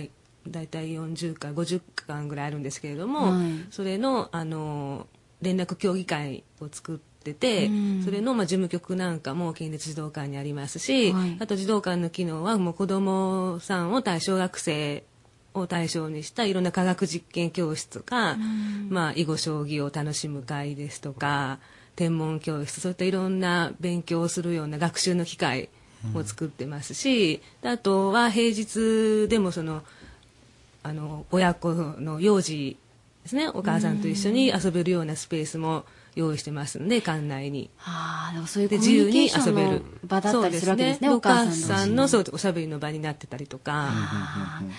[0.47, 3.65] 大体40か50館ぐらいあるんですけれども、はい。
[3.71, 5.07] それのあの
[5.41, 8.01] 連絡協議会を作ってて、うん。
[8.03, 11.37] それの、まあ、事務局なんかも県立児童館にありますし、はい。
[11.39, 15.03] あと児童館の機能はもう子どもさんを対小学生
[15.55, 18.37] を対象にしたいろんな科学実験教室とか、
[18.89, 21.59] まあ、囲碁将棋を楽しむ会ですとか
[21.95, 25.69] 天文教室そういったいろんな勉強をするような学習の機会
[26.13, 29.81] も作ってますし、であとは平日でもその
[30.83, 32.77] あの親子の幼児
[33.23, 35.85] ですねお母さんと一緒に遊べるようなスペースも
[36.15, 37.69] 用意してますので館内に。
[37.79, 39.49] ああ、そういうコでミュ自由にニケーシ
[40.07, 43.91] 場だったりするわけですね、そうお母さんお母さんのそうおしゃべりの場になってたりとか、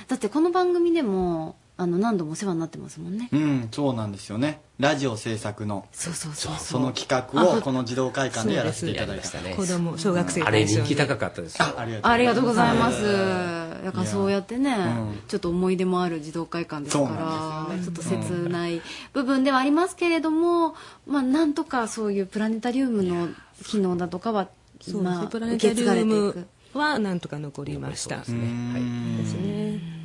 [0.09, 3.29] だってこの番組でもあの何度もお世話になってますもんね。
[3.33, 4.63] うんそうなんですよね。
[4.79, 5.87] ラジオ制作の。
[5.93, 9.27] そうそうそうその企画をこの児童会館でやらせていただいた。
[9.27, 9.57] そうです。
[9.57, 11.79] 子供小学生あれ人気高かったですよ。
[11.79, 13.05] ありありがとうございます。
[13.05, 14.79] はだからそうやってね、う
[15.17, 15.23] ん。
[15.29, 18.81] ちょっと思い出もある児童会館ですから、ちょっと切ない
[19.13, 20.75] 部分ではありますけれども、
[21.07, 23.29] まあなんとかそういうプラネタリウムの
[23.67, 24.49] 機能だとかは、そう
[24.79, 25.03] ですね。
[25.03, 26.39] まあプラネタリ受け継がれウていく。
[26.39, 26.47] ム。
[26.73, 28.17] はなんとか残りました。
[28.17, 29.96] ですね。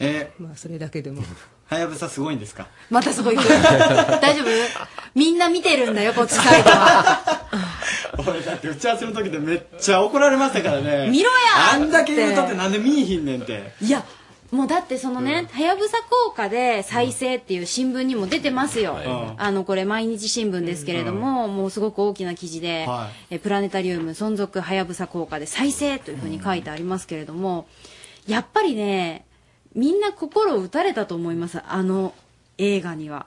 [0.00, 1.22] えまあそれだけでも。
[1.66, 2.66] はやぶさすごいんですか？
[2.90, 4.46] またすごい大丈夫？
[5.14, 7.20] みんな見てるんだよ、こっちサイドは。
[8.18, 11.08] 俺だって打ち合わせの時でめっちゃ怒られましたからね。
[11.10, 11.74] 見ろや！
[11.74, 13.72] あんだけ言うとってなんで見いひんねんって。
[13.80, 14.04] いや、
[14.50, 18.96] もうだってそのね、はやぶさ効果で再生っていう新聞にも出てますよ。
[19.04, 19.34] うん。
[19.40, 27.68] あの、これ毎日新聞ですけれども、もうすごく大きな記事で、はえプラネタリウム存続はやぶさ効果で再生というふうに書いてありますけれども、
[28.26, 29.24] やっぱりね、
[29.74, 32.14] みんな心を打たれたと思います、あの
[32.58, 33.26] 映画には。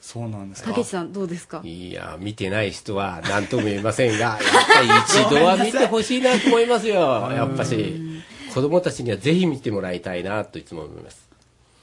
[0.00, 0.68] そうなんですか？
[0.70, 1.60] 竹内さんどうですか？
[1.64, 4.88] いや見てない人は何とも言えませんがやっぱり
[5.24, 6.94] 一度は見てほしいなと思いますよ。
[7.32, 7.94] やっぱし
[8.52, 11.28] 子供たちにはぜひ見てもらいたいなといつも思います。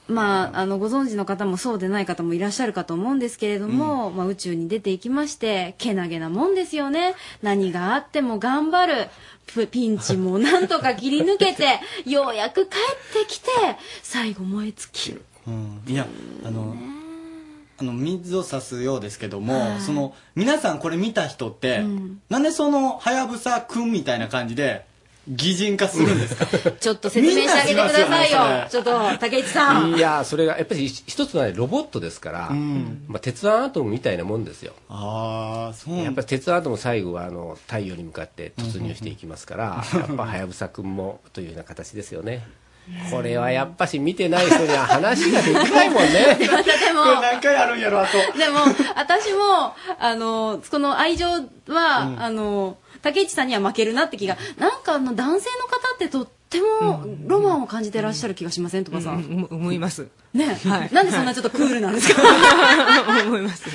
[0.06, 7.14] まあ、あのご存知の方もそうでない方もいらっしゃるかと思うんですけれども、まあ、宇宙に出ていきましてけなげなもんですよね。
[7.42, 8.94] 何があっても頑張る。
[9.04, 9.10] プ
[9.66, 12.76] ピンチもなんとか切り抜けて ようやく帰
[13.20, 13.50] ってきて
[14.02, 15.22] 最後燃え尽きる。
[15.46, 15.82] うん。
[15.86, 16.06] いや
[16.44, 16.76] あの
[17.80, 19.80] あの水を差すようですけども、はい。
[19.80, 21.84] その皆さんこれ見た人って、
[22.28, 24.84] なんでそのはやぶさくんみたいな感じで
[25.28, 26.46] 擬人化するんですか？
[26.80, 28.38] ちょっと説明してあげてくださいよ。
[28.70, 29.94] ちょっと竹内さん。
[29.96, 32.50] いやそれがやっぱり一つのねロボットですから、
[33.06, 34.72] まあ、鉄腕アトムみたいなもんですよ。
[34.88, 42.46] ああそうやっぱり鉄腕アトム最後はあの太陽に向かって突入していきますから、やっぱはやぶさくんもというような形ですよね。
[43.10, 46.38] これはやっぱし見てない人には話ができないもんね。
[46.40, 46.56] でも
[47.04, 48.38] これ何回あるんやろあと。
[48.38, 48.60] でも
[48.96, 51.26] 私もあのこの愛情
[51.68, 58.84] は、あの竹内さんには負けるなって気がなんかあの男性の方ってとってもロマンを感じてらっしゃる気がしません？
[58.84, 59.24] とかさ、うん。
[59.26, 60.08] 思思います。
[60.32, 60.92] ね、はい。
[60.92, 62.22] なんでそんなちょっとクールなんですか？
[63.26, 63.68] 思います。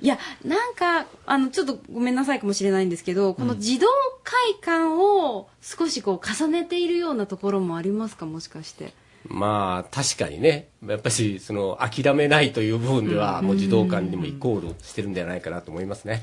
[0.00, 3.86] いやなんかあのちょっとごめんなさいかもしれないんですけどこの児童
[4.22, 8.26] 会館を少しこう重ねているようなところもありますか？
[8.26, 8.92] もしかして。
[9.26, 10.68] まあ確かにね。
[10.86, 16.22] やっぱしその諦めないという部分ではもう児童館にもイコールしてるんではないかなと思いますね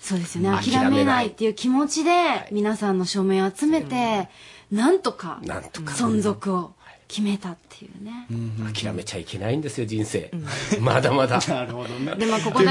[0.00, 0.56] そうですよね。
[0.56, 4.28] 諦諦めなめないいっていう気持ちで皆さんの署名を集めて、
[4.72, 5.92] なんとかなんとか。
[5.92, 6.72] 存続を
[7.08, 8.28] 決めたっていうね、
[8.72, 10.30] 諦めちゃいけないんですよ人生、
[10.80, 11.38] まだまだ。
[11.48, 12.14] なるほどね。
[12.14, 12.68] でまあここで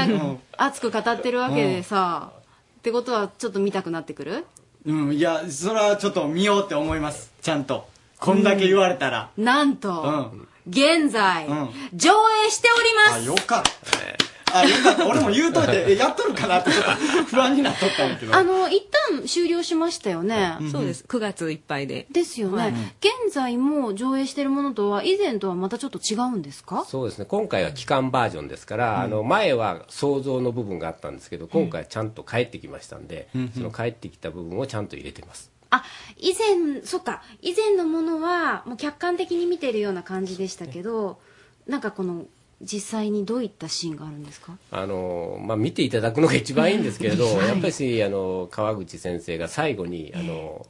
[0.56, 2.32] 熱く語ってるわけでさ、
[2.78, 4.46] ってことはちょっと見たくなってくる？
[4.86, 5.12] うん。
[5.12, 7.30] いやそれはちょっと見ようって思います。
[7.42, 7.86] ちゃんと。
[8.18, 9.30] こんだけ言われたら。
[9.36, 10.08] なんと、う
[10.38, 10.48] ん。
[10.68, 11.68] 現在、うん。
[11.94, 12.10] 上
[12.46, 13.14] 映しております。
[13.14, 16.90] あよかったあよかった俺も言うといてえやっとるかなってちょっと
[17.24, 18.34] 不安になっとったんやけど。
[18.34, 21.04] あの一旦終了しましたよね、そうです。
[21.08, 22.06] 9月いっぱいで。
[22.10, 22.70] ですよね、はい。
[22.70, 26.84] 現在も上映しているものとは以前とはまたちょっと違うんですか？
[26.86, 27.24] そうですね。
[27.24, 35.50] 今回は期間バージョンですから、あの前は想像の部分があったんですけど今回はちゃんと帰ってきましたんで、その帰ってきた部分をちゃんと入れてます。
[35.70, 35.84] あ
[36.16, 37.22] 以前そっか。
[37.42, 41.18] 以前のものはもう客観的に見てるような感じでしたけど
[41.66, 42.24] なんかこの
[42.62, 44.56] 実際にどういったシーンがあるんですか？
[44.70, 50.66] あの、まあ、見ていただくのが一番いいんですけれど、やっぱりあの川口先生が最後にあの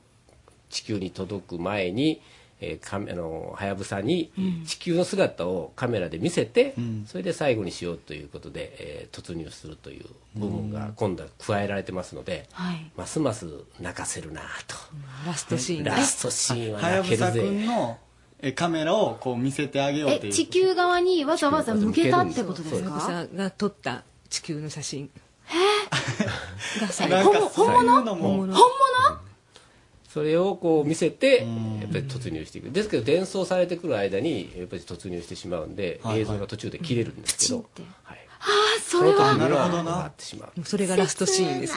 [0.68, 2.22] 地球に届く前に、
[2.60, 4.30] えーかあのはやぶさに
[4.66, 6.74] 地球の姿をカメラで見せて、
[7.06, 12.90] それで最後にしようということで、えー突入するという部分が今度は加えられてますので、はい。
[12.96, 13.46] ますます
[13.80, 14.76] 泣かせるなと。
[15.26, 17.66] ラストシーンがラストシーンは泣けるぜ
[18.42, 20.32] えカメラをこう見せてあげようっていう。
[20.32, 23.00] え地球側にわざわざ向けたってことですか？
[23.00, 25.10] さが撮った地球の写真。
[26.80, 27.32] が最なん後。
[27.32, 28.28] かそういうのも。
[28.28, 28.54] 本物。
[30.08, 31.46] それをこう見せて
[31.80, 32.70] やっぱり突入していく。
[32.70, 36.22] ですけど伝送されてくる間にやっぱり突入してしまうんで、はいはい。
[36.22, 37.64] 映像が途中で切れるんですけど、
[38.02, 38.44] はい、あ
[38.78, 39.36] あそれは。
[39.36, 39.76] なるほどな。
[39.76, 40.64] は終わってしまう。
[40.64, 41.74] それがラストシーンです。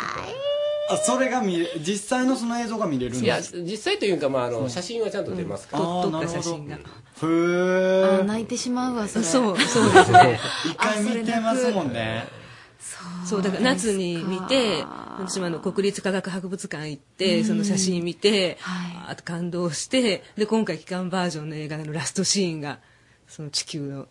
[0.90, 6.76] あそれが見れ実際のその映像が見れるんいやです実際というか、まあ、あの写真はちゃんと出ますから、あー撮った写真が。
[6.76, 9.26] へあえ泣いてしまうわそれ。
[9.26, 9.94] そう、そう。
[9.94, 10.40] ですね。
[10.66, 12.26] 一回見てますもんね。
[13.26, 14.84] そうだから夏に見て
[15.18, 17.46] 私もあの国立科学博物館行って、うん。
[17.46, 19.12] その写真見て、はい。
[19.12, 22.80] あと感動してで今回期間バージョンの映画のラストシーンが
[23.28, 24.08] その地球の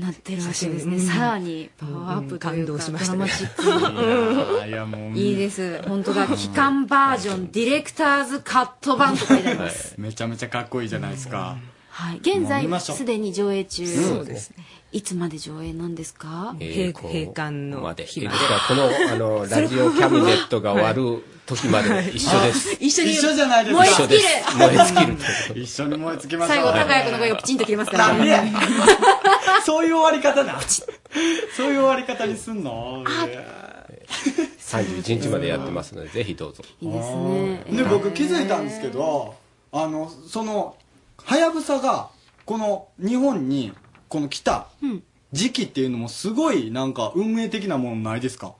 [0.00, 1.00] なってるわけですね、うん。
[1.00, 2.98] さらにパワーアップというか、ドね。
[3.06, 5.20] ラマチックに。
[5.20, 5.82] いいいです。
[5.88, 6.26] 本当だ。
[6.28, 11.56] 期間バージョンディレクターズカット版と書いてあります、めちゃめちゃかっこいいじゃないですか、
[11.90, 14.52] はい、現在すでに上映中、そうです
[14.92, 18.06] いつまで上映なんですか、えー閉閉館のまで。
[18.06, 22.72] このあの ラジオキャビネットが終わる時まで一緒です。
[22.80, 23.12] 一緒に。
[23.12, 23.82] 一緒じゃないですか。
[23.82, 24.20] 燃え尽きる。
[24.56, 25.16] 燃え尽きる
[25.52, 25.58] と。
[25.58, 26.56] 一緒に燃え尽きましょう。
[26.56, 28.08] 最後高谷君の声がプチンと切れますから
[29.64, 30.84] そういう終わり方なそ
[31.64, 33.04] ういう終わり方にすんの
[34.58, 36.62] ？31日までやってますので、ぜひどうぞ。
[36.80, 37.64] いいですね。
[37.76, 39.34] で僕気づいたんですけど
[39.72, 40.76] あのその
[41.18, 42.10] はやぶさが
[42.44, 43.72] この日本に
[44.08, 44.66] この来た
[45.32, 48.54] 時期っていうのもすごいなんか運命的なものないですか？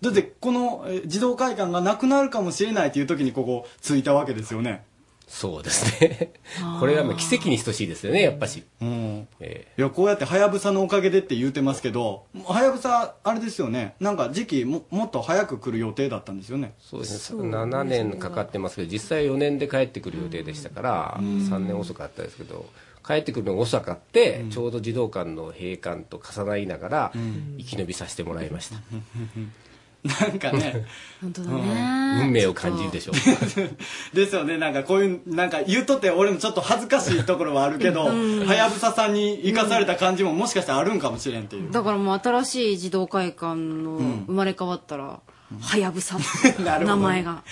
[0.00, 4.84] だってこのえー児童会館がなくなるかもしれないっていう時にここ着いたわけですよね
[5.30, 6.32] そうですね。
[6.80, 8.64] これはもう奇跡に等しいですよね、やっぱし。
[8.82, 9.28] うん。
[9.38, 13.94] えいやこうやってはやぶさのおかげでって言うてますけどはやぶさあれですよね。
[14.00, 16.74] なんか時期ももっと早く来る予定だったんですよね。
[16.80, 17.42] そうですね。
[17.48, 22.66] 7年かかってますけど、実際4年で帰ってくる予定でしたから、3年遅かったですけど、
[23.06, 27.12] 帰ってくるのが遅かって、ちょうど児童館の閉館と重なりながら、
[27.56, 28.76] 生き延びさせてもらいました。
[30.04, 30.86] なんかね。
[31.20, 33.14] 本当だね、運命を感じるでしょう。
[34.16, 34.56] ですよね。
[34.56, 38.46] なんかこういうなんか言っとって俺もちょっと恥ずかしいところはあるけどうん。
[38.46, 41.70] はやぶささんに生かされた感じももしかしたらあるんかもしれんっていう。
[41.70, 45.20] だからもう新しい児童会館の生まれ変わったら、
[45.60, 46.16] はやぶさ
[46.58, 47.42] 名前が。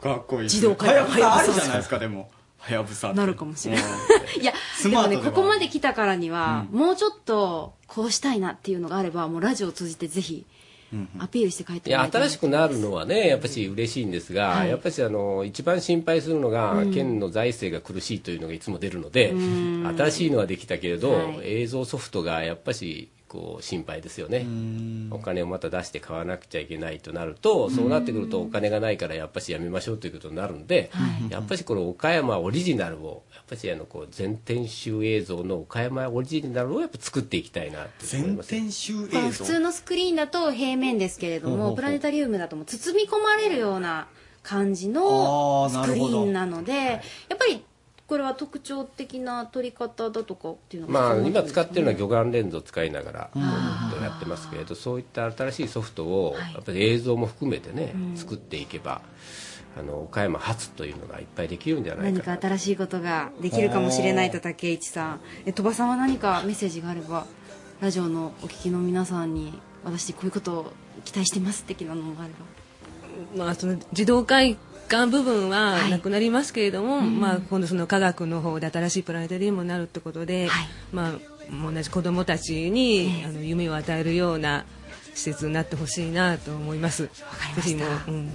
[0.00, 0.42] かっこいい。
[0.44, 2.30] 自動会はやぶさあはやぶさりじゃないですかでも。
[2.58, 3.16] はやぶさって。
[3.16, 3.84] なるかもしれない。
[4.40, 5.06] いやスでも。
[5.06, 10.44] ねここまで来たからには、もうちょっとこうしたいなっていうのがあればもうラジオを通じてぜひ
[11.18, 14.68] アピールして帰っていや新しくなるのはねやっぱし嬉しいんですが、はい。
[14.68, 16.94] やっぱしあの一番心配するのが、うん。
[16.94, 19.94] 県の財政が苦しいというのがいつも出るので、うん。
[19.96, 21.40] 新しいのはできたけれど、はい。
[21.42, 24.46] 映像ソフトがやっぱしこう心配ですよね。
[25.10, 30.90] お金をまた出して買わなくちゃいけないとなるとそうなってくるとお金がないからやっぱしやめましょうということになるんで、
[31.28, 38.50] やっぱしこの岡山オリジナルをぱしあのこう全編集映像の岡山オリジナルをやっぱ作っていきたいなって思います。
[38.50, 44.08] 全編集この普通のスクリーンだと平面ですけれどもプラネタリウムだともう包み込まれるような
[44.42, 46.96] 感じあのスクリーンなのでや
[47.34, 47.64] っぱり
[48.06, 53.30] これは特徴的な撮り方だとかっていうのがまあ、今使ってるのは魚眼レンズを使いながら
[54.02, 59.02] やってますけれどそういった新しいソフトをやっぱり映像も含めてね、作っていけば
[59.78, 65.20] あの岡山発というのがいっぱいできるんじゃない何かか新しいことができるかもしれないと竹市さん。
[65.46, 67.26] え鳥羽さんは何かメッセージがあれば
[67.80, 70.72] ラジオのお聞きの皆さんに私こういうことを
[71.04, 72.38] 期待してます的なのがあれば。
[73.36, 74.56] まあ、その児童会
[74.88, 80.48] 館部分はなくなりますけれども、まあ、今度その科学の方で新しいプラネタリウムになるってことで、
[80.92, 81.12] まあ、
[81.50, 84.64] 同じ子どもたちに、あの夢を与えるような
[85.14, 87.06] 施設になってほしいなと思います。
[87.06, 87.10] ぜ
[87.62, 88.32] ひもう、うん、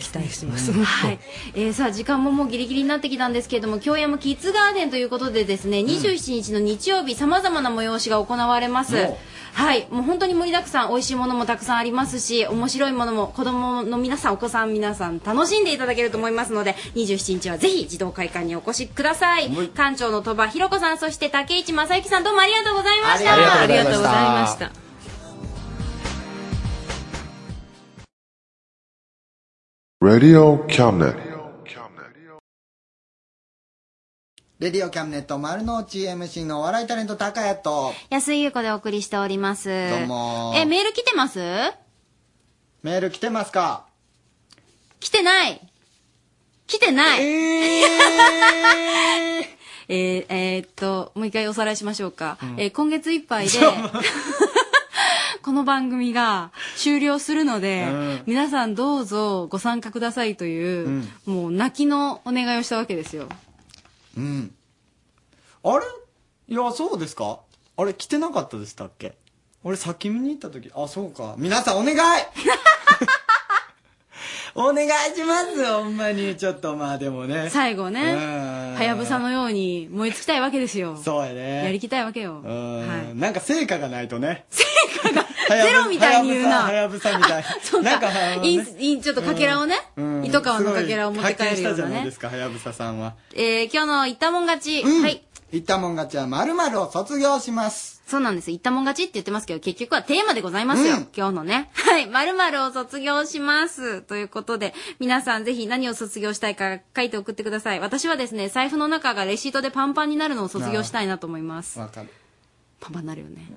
[0.00, 0.72] 期待してます。
[0.72, 1.18] はい、
[1.54, 8.96] えーさあ時間ももうギリギリになってきたんですけれども京山キッズガーデンということでですね、27日の日曜日さまざまな催しが行われます。
[8.96, 9.18] お
[9.54, 9.86] はい。
[9.90, 19.50] もう本当に盛りだくさん美味しいものもたくさんありますし面白いものも子供の皆さんお子さん皆さん楽しんでいただけると思いますので27日はぜひ児童会館にお越しください。
[19.50, 23.32] 館長の鳥羽ひろ子さんそして竹市正幸さんどうもありがとうございました。
[23.32, 24.72] ありがとうございました。
[30.04, 31.16] Radio Cabinet.
[34.60, 37.92] レディオキャムネット丸の内 MC のお笑いタレント高谷と。
[38.10, 39.68] 安井優子でお送りしております。
[39.90, 40.52] どうも。
[40.56, 41.38] えメール来てます？
[42.82, 43.86] メール来てますか？
[45.00, 45.60] 来てない。
[46.66, 47.20] 来てない。
[47.20, 52.36] えー、 えーっと、もう一回おさらいしましょうか。
[52.58, 53.58] えー今月いっぱいで、
[55.44, 58.22] この番組が終了するので、うん。
[58.24, 63.28] 皆さんどうぞご参加くださいという、もう泣きのお願いをしたわけですよ。
[64.16, 64.54] うん。
[65.62, 65.84] あれ？
[66.48, 67.40] いやそうですか？
[67.76, 69.18] あれ来てなかったでしたっけ？
[69.62, 70.72] 俺先見に行った時？
[70.74, 71.34] あそうか。
[71.36, 71.98] 皆さんお願い
[74.56, 80.96] お願いしますほんまにちょっとまあでもね最後ね、うんはやぶさのように燃え尽きたいわけですよ。
[80.96, 82.40] そうやねやりきたいわけよ。
[82.44, 84.46] うんなんか成果がないとね。
[84.50, 84.64] 成
[85.00, 87.44] 果がゼロみたいに言うなはやぶさみたい。
[87.82, 88.10] なんか、
[88.42, 92.10] いんいんちょっとかけらをね、うん糸川のかけらを持って帰るようなねしたじゃないで。
[92.10, 93.14] すか、はやぶささんは。
[93.34, 94.82] えー、今日の言ったもん勝ち。
[94.82, 95.22] はい。
[95.54, 98.02] 言ったもん勝ちは〇〇を卒業します。
[98.08, 98.50] そうなんです。
[98.50, 100.96] 言ったもん勝ちって言ってますけど、結局はテーマでございますよ。
[100.96, 101.70] うん今日のね。
[101.74, 102.06] はい。
[102.06, 104.02] 〇〇を卒業します。
[104.02, 107.78] ということで、皆さんぜひ何を卒業したいか書いて送ってください。
[107.78, 111.78] 私はですね、財布の中がレシートでパンパンになるのを卒業したいなと思います。
[111.78, 112.08] わかる。
[112.80, 113.48] パンパンになるよね。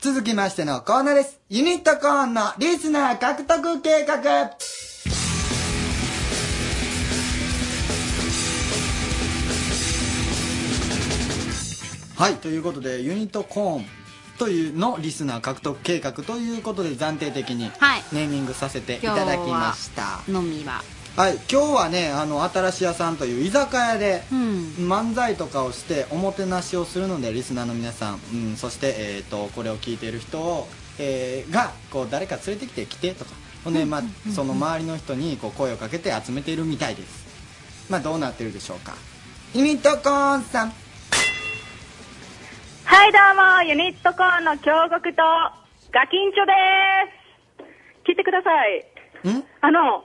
[0.00, 1.40] 続きましてのコーナーです。
[1.50, 4.87] ユニットコーンのリスナー獲得計画。
[12.18, 13.84] はい、ということで、ユニットコーン
[14.40, 18.02] というのリスナー獲得計画ということで暫定的にはい。
[18.12, 20.20] ネーミングさせていただきました。
[20.28, 20.82] のみは。
[21.14, 24.38] はい、今日はね、あの、新しい屋さんという居酒屋で、うん。
[24.88, 30.66] 漫才とかをしておもてなしをするのでリスナーの皆さん、うん、そして、えー、とこれを聞いている人を、
[30.98, 33.30] えーがこう誰か連れてきて来てとか
[33.62, 34.02] ほんで、まあ、
[34.34, 37.88] その周りの人にこう声をかけて集めているみたいです。
[37.88, 38.94] まあどうなってるでしょうか。
[39.54, 40.72] ユニットコーンさん
[42.88, 45.20] はい、どうも、ユニットコーンの京極と
[45.92, 46.52] ガキンチョで
[47.60, 48.08] す。
[48.08, 48.80] 聞いてください。
[49.28, 50.04] んあの、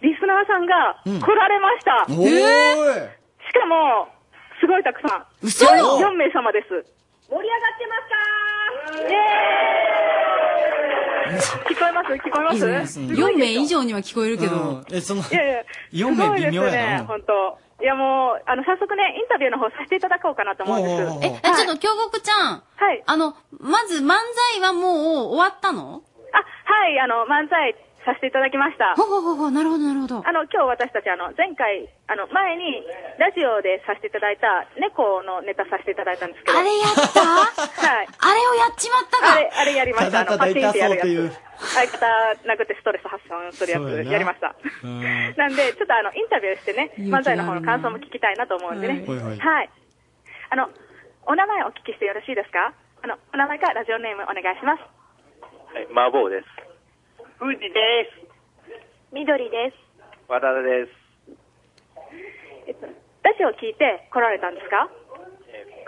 [0.00, 2.06] リスナーさんがうん来られました。
[2.08, 2.38] おーいし
[3.52, 4.06] かも、
[4.60, 5.26] すごいたくさん。
[5.42, 5.74] 嘘4
[6.06, 6.68] 4名様です。
[7.28, 7.98] 盛り上がってま
[8.94, 9.10] すか？
[9.10, 12.12] イエーイ聞こえます？
[12.12, 12.92] 聞こえます？
[12.92, 14.54] すごい4名以上には聞こえるけど。
[14.54, 15.48] うんえそのいやい
[15.92, 17.65] や、4名微妙やなすごいですね、本当。
[17.80, 21.02] いやもう、あの、早速ね、インタビューの方させていただこうかなと思うんです。
[21.02, 22.62] おうおうおうえ、あちょっと、京極ちゃん。
[22.76, 23.02] はい。
[23.06, 24.16] あの、まず漫
[24.54, 26.00] 才はもう終わったの？
[26.32, 28.94] あ、はい、あの、漫才させていただきました。
[28.96, 30.22] ほほほほ、なるほどなるほど。
[30.24, 32.80] あの、今日私たち、あの、前回、あの、前に、
[33.18, 36.58] ラジオでさせていただいた、猫のネタさせていただいたんですけど。
[36.58, 37.20] あれやった？
[37.20, 38.08] はい。
[38.08, 40.20] あれをやっちまったかあれ、あれやりました。
[40.20, 41.45] あの、パチンってやるやただただ痛そうというつ。
[41.58, 42.06] 相方
[42.44, 44.54] 殴ってストレス発散するやつやりました。
[44.84, 45.02] うん
[45.36, 49.04] なんで、ちょっとあの、インタビューしてね、漫才の方の感想も聞きたいなと思うんでね。
[49.06, 49.70] はいはいはい。
[50.50, 50.70] あの、
[51.26, 52.72] お名前お聞きしてよろしいですか？
[53.02, 54.80] あの、お名前かラジオネームお願いします。
[55.74, 56.46] はい、麻婆です。
[57.38, 57.68] 富士で
[58.10, 58.26] す。
[59.12, 59.76] 緑です。
[60.28, 60.92] 和田です。
[62.66, 62.86] えっと、
[63.22, 64.88] ラジオ聞いて来られたんですか？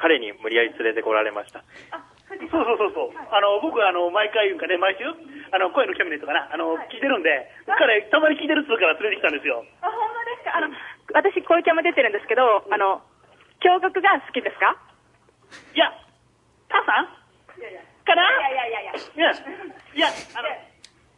[0.00, 1.64] 彼に無理やり連れてこられました。
[2.28, 3.10] そうそうそうそう。
[3.32, 5.04] あの、僕、あの、毎回言うかね、毎週、
[5.50, 7.48] あの、声のキャビネットかな、あの、聞いてるんで、
[7.78, 9.64] 彼、たまに聞いてるっつうから連れてきたんですよ。
[9.80, 10.56] あ、ほんまですか？
[10.56, 10.68] あの、
[11.14, 13.00] 私、小池も出てるんですけど、あの、
[13.60, 14.76] 京極が好きですか？
[15.74, 15.88] いや、
[16.68, 17.06] タさん？
[18.04, 18.22] かな？
[18.52, 18.92] いやいやいやいや。
[18.92, 20.48] いや、いや、あの、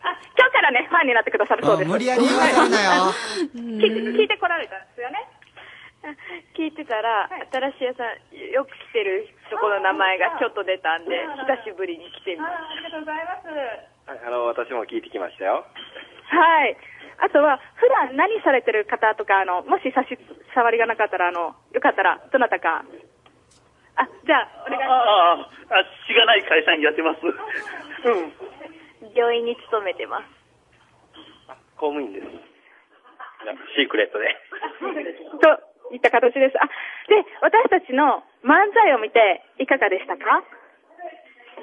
[0.03, 1.89] あ、今日からね、ファンになってくださるそうです。
[1.89, 3.13] あ無理やり言わせるなよ。
[3.53, 5.27] 聞いて聞いてこられたんですよね。
[6.57, 13.49] 聞いてたら、新しい屋さん、よく来てるところの名前がちょっと出たんで、久しぶりに来てみまあありがとうございます。
[13.49, 15.65] はい、あの、私も聞いてきましたよ。
[16.27, 16.77] はい。
[17.19, 20.19] あとは、普段何されてる方とか、あの、もし差し
[20.55, 22.85] 障りがなかったら、あの、よかったら、どなたか。
[23.97, 27.21] あ、じゃあ、お願いしああ、あ、しがない会社員やってます。
[27.29, 28.31] うん。
[28.31, 28.37] す。
[29.15, 30.25] 病院に勤めてます。
[31.77, 32.27] 公務員です。
[33.77, 34.37] シークレットで。
[34.81, 35.39] ます。
[35.41, 36.57] といった形です。
[36.61, 36.67] あ、
[37.09, 40.43] で、私たちの漫才を見て、いかがでしたか？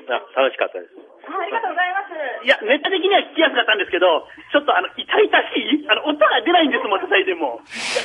[0.07, 0.93] あ楽しかったです。
[1.27, 2.45] あありがとうございます。
[2.45, 4.23] いや、ネタ的には聞きやすかったんですけど、
[4.53, 7.59] ちょっとあの、痛々しいあの、音が出ないんですもん、叩いても。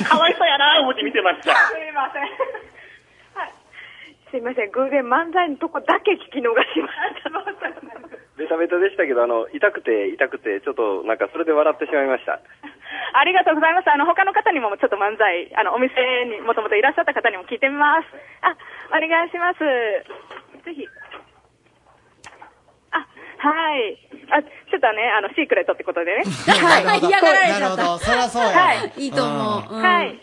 [0.09, 1.55] かわいそうやなぁ思って見てました。
[1.71, 2.27] すみません。
[4.33, 7.29] すいません、偶然漫才のとこだけ聞き逃しました。
[8.35, 12.41] ベタベタでしたけど、あの、痛くて痛くて、ちょっとなんかそれで笑ってしまいました。
[13.13, 13.89] ありがとうございます。
[13.89, 15.93] あの、他の方にもちょっと漫才、あの、お店
[16.25, 18.07] にもともといらっしゃった方にも聞いてみます。
[18.41, 18.57] あ、
[18.89, 19.59] お願いします。
[20.65, 20.87] ぜひ。
[22.91, 23.05] あ、
[23.37, 23.97] はい。
[24.33, 26.23] あ、ちょっとね、あの、シークレットってことでね。
[26.47, 28.93] なるほど嫌がられちゃったなるほどそりゃそうやはい。
[28.97, 29.31] いいと思
[29.69, 29.75] う。
[29.75, 30.19] うんはい。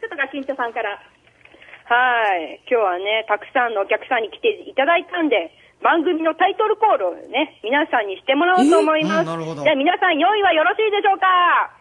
[0.00, 0.96] ちょっとガキンチョさんから。
[0.96, 2.60] はい。
[2.70, 9.14] 今日はね、たくさんのお客さんに来ていただいたんで、番組のタイトルコールをね、皆さんにしてもらおうと思います。
[9.16, 11.79] えうんなるほどじゃあ皆さん用意はよろしいでしょうか？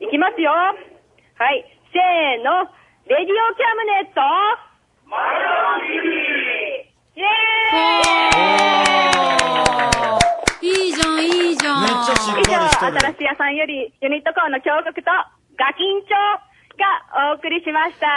[0.00, 0.50] いきますよ。
[0.50, 0.74] は
[1.52, 1.64] い。
[1.92, 2.66] せーの。
[3.06, 4.20] レディオキャムネット。
[7.14, 11.82] イエーイいいじゃん、いいじゃん。
[11.82, 15.10] めっちゃしっかり以上、しとる新しい屋さんより、ユニットコーンの京極と
[15.58, 16.16] ガキンチョ
[16.80, 18.06] がお送りしました。
[18.08, 18.10] あ、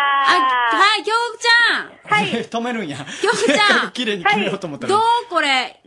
[0.74, 1.92] はい、京極ちゃん。
[2.10, 2.46] はい。
[2.46, 3.92] 止めるんや京極ちゃん。
[3.92, 5.82] 綺麗に決めようと思ったどうこれ、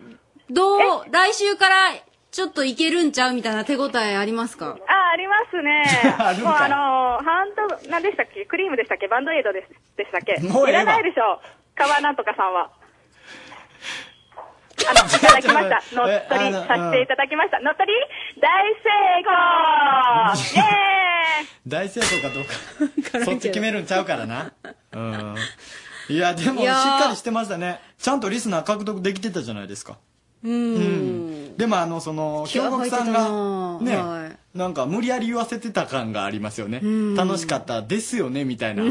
[0.51, 1.95] どう、来週から
[2.31, 4.77] ちょっといけるんちゃうみたいな手応えありますか？
[4.89, 5.83] あ、ありますね。
[6.19, 6.45] あるんかい。
[6.45, 7.55] もうあのー、ハン
[7.85, 8.45] ド、何でしたっけ？
[8.47, 9.09] クリームでしたっけ？
[9.09, 9.67] バンドエイドで
[9.97, 10.39] でしたっけ？
[10.47, 10.83] もうええわ。
[10.83, 11.41] いらないでしょ。
[11.75, 12.71] 川なんとかさんは。
[14.89, 15.83] あの、いただきました。
[15.95, 17.61] 乗っ取りさせていただきました。
[17.61, 20.61] 乗っ取り大成功。
[20.63, 21.49] イェーイ。
[21.67, 24.53] 大成功かどうかそっち決めるんちゃうからな。
[24.93, 25.35] うん。
[26.09, 27.03] いいやでもしっいやー。
[27.05, 27.81] かりしてましたね。
[27.99, 29.99] ちゃんとリスナー獲得できてたじゃないですか
[30.43, 31.57] うん。
[31.57, 34.59] でもあのその京極さんがね、はい。
[34.59, 36.81] なんか無理やり言わせてた感がありますよね。
[36.81, 37.15] ん。
[37.15, 38.85] 楽しかったですよねみたいな。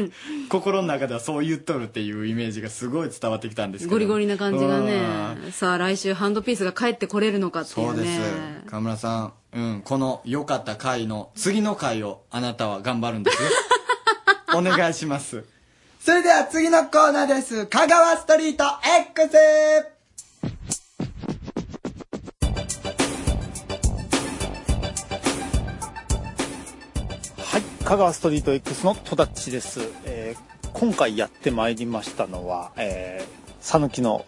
[0.48, 3.94] 心の中ではそう言っとるっていうイメージがすごい伝わってきたんですけど。
[3.94, 4.86] ゴリゴリな感じがうん。
[4.86, 5.02] ね
[5.52, 8.20] さあ来週ハンドピースが帰ってこれるのかっていそうです。
[8.66, 13.42] 河村さん、うん、この良かった回の次の回をあなたは頑張るんです。
[13.42, 13.48] よ
[14.56, 15.44] お願いします。
[16.00, 17.66] それでは次のコーナーです。
[17.66, 18.64] 香川ストリート
[19.14, 19.93] X
[27.84, 34.24] 香川ストリート X の戸田っちです、えー今回やってまいりましたのは、えー讃岐の、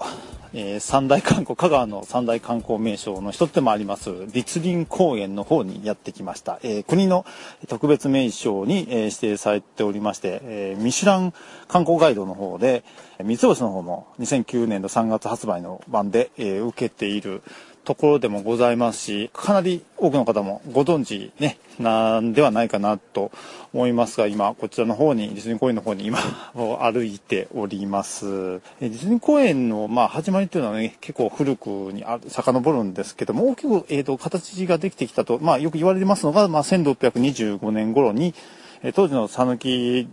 [0.52, 7.24] えー三大観光香川の三大観光名所の一つでもあります栗林公園の方にやってきました、えー国の
[7.66, 11.32] 特別名勝に、えー指定されておりまして、えーミシュラン
[11.66, 12.84] 観光ガイドの方で
[13.24, 17.42] 三つ星の方も2009年の3月発売の版で、えー受けている
[17.87, 23.30] ところでもございますし、かなり多くの方もご存知ね、なんではないかなと
[23.72, 26.18] 思いますが、今、こちらの方に、ディズニー公園の方に今、
[26.55, 28.61] 歩いております。
[28.80, 38.34] えディズニー公園の、まあ、始まりというのはね、結構古くにあ遡るんですけども、大きく、えっ、と、形ができてきたと、まあ、よく言われてますのが、まあ、1625年頃に、
[38.82, 40.09] え当時の讃岐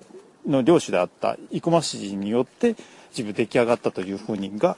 [0.45, 2.75] の領主であった生駒氏によって
[3.13, 4.75] 一部出来上がったというふうにが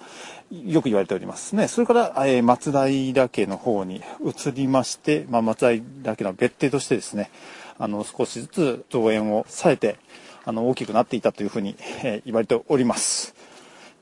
[0.51, 1.69] よく言われておりますね。
[1.69, 5.61] それから、えー松平家の方に移りまして、まあ、松
[6.01, 7.31] 平家の別邸としてですね、
[7.79, 9.97] あの、少しずつ増援をされて、
[10.43, 13.33] あの、大きくなっていたというふうに、えー言われております。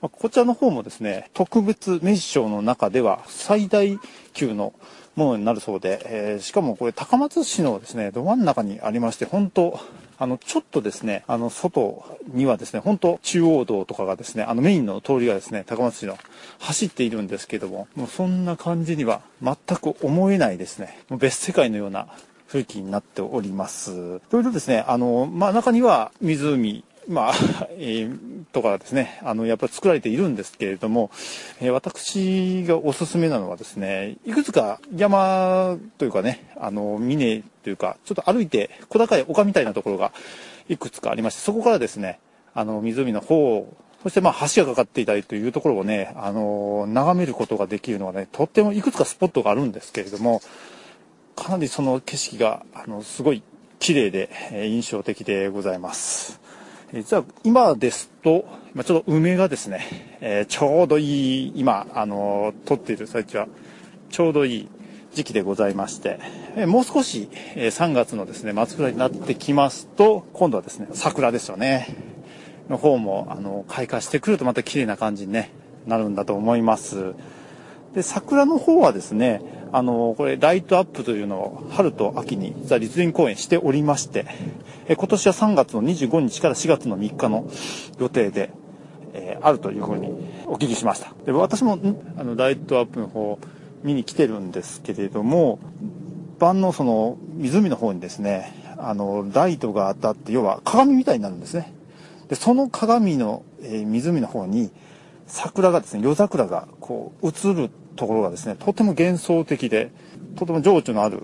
[0.02, 4.00] まあこちらの方もですね、特別名称の中では最大
[4.34, 4.74] 級の
[5.16, 9.80] ものになるそうで、えーしかもこれ高松市のですね、ど真ん中にありまして、本当
[10.24, 16.18] あの、ちょっとですね、あの、外にはですね、本当中央道とかがですね、あのメインの通りがですね、高松市の
[16.60, 22.08] 走っているんですけども、もうそんな感じには全く思えないですね、もう別世界のような
[22.48, 24.22] 雰囲気になっております。
[24.32, 27.34] それとですね、あの、まあ、中には湖、まあ、
[27.72, 31.12] えーとかですね、あの、やっぱり作られているんですけれども、
[31.60, 40.12] えー私がおすすめなのはですね、いくつか山というかね、あの、峰というか、ちょっと歩いて小高い丘みたいなところが
[40.70, 42.20] いくつかありまして、そこからですね、
[42.54, 43.68] あの、湖の方
[44.04, 50.42] そしてまあ橋がかかっていたりというところをね、あの眺めることができるのはね、とってもいくつかスポットがあるんですけれども、
[51.38, 53.42] かなりその景色が、あの、すごい
[53.80, 56.43] 綺麗で、えー印象的でございます。
[56.94, 63.48] えー実は今ですと、今ちょっと梅がですね、えーちょうどいい、今、あの撮っている最中は、
[64.12, 64.70] ちょうどいい
[65.14, 66.20] 時期でございまして、
[66.56, 71.88] えーもう少し、えー3月のですね、末ぐらいになってきますと、今度はですね、桜ですよね。
[72.70, 75.50] の方も、あの、開花してくるとまた綺麗な感じにね、
[75.88, 77.16] なるんだと思います。
[77.96, 79.42] で、桜の方はですね、
[79.74, 84.28] あの、これ、ライトアップというのを春と秋に、実は立林公園しておりまして、
[84.88, 87.50] え今年は3月の25日から4月の3日の
[88.00, 88.52] 予定で、
[89.14, 90.10] えーあるというふうに
[90.46, 91.14] お聞きしました。
[91.26, 91.80] で、私も、
[92.18, 93.40] あの、ライトアップの方、
[93.84, 95.58] 見に来てるんですけれども、
[96.38, 101.74] 晩のその、湖の方にですね、あの、ライトが当たって、要は鏡みたいになるんですね。
[102.30, 104.70] で、その鏡の、えー湖の方に、
[105.26, 109.92] 桜がですね、夜桜がこう映るところがですね、とても幻想的で、
[110.36, 111.24] とても情緒のある、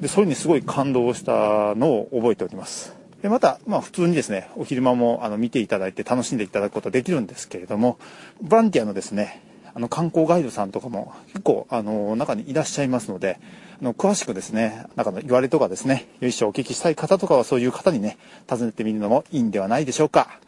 [0.00, 2.94] で、それにすごい感動したのを覚えております。
[3.22, 7.98] で、また、まあ普通にですね、お昼間もあの見ていただいて楽しんでいただくことができるんですけれども、
[8.40, 9.42] ボランティアのですね、
[9.74, 13.38] あの観光ガイドさんとかも結構あの中にいらっしゃいますので、
[13.80, 18.18] あの詳しくですね、中の言われとかですね、よいしょお聞きしたい方とかはそういう方にね、
[18.48, 20.40] 尋ねてみるのもいいんではないでしょうか。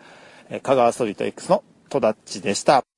[0.51, 2.94] え香川ストリート X の戸田っちでした。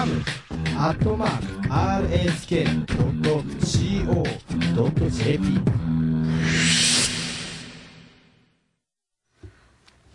[0.00, 3.00] アットマーク RSK.CO.JP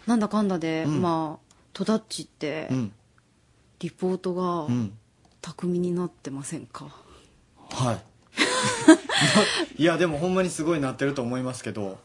[0.07, 2.91] なんだかんだで、まあ戸田っちって、うん。
[3.79, 4.91] リポートがうん。
[5.43, 6.87] 巧みになってませんか、
[7.69, 7.99] はい。
[9.83, 11.99] いやでもほんまにすごいなってると思いますけど。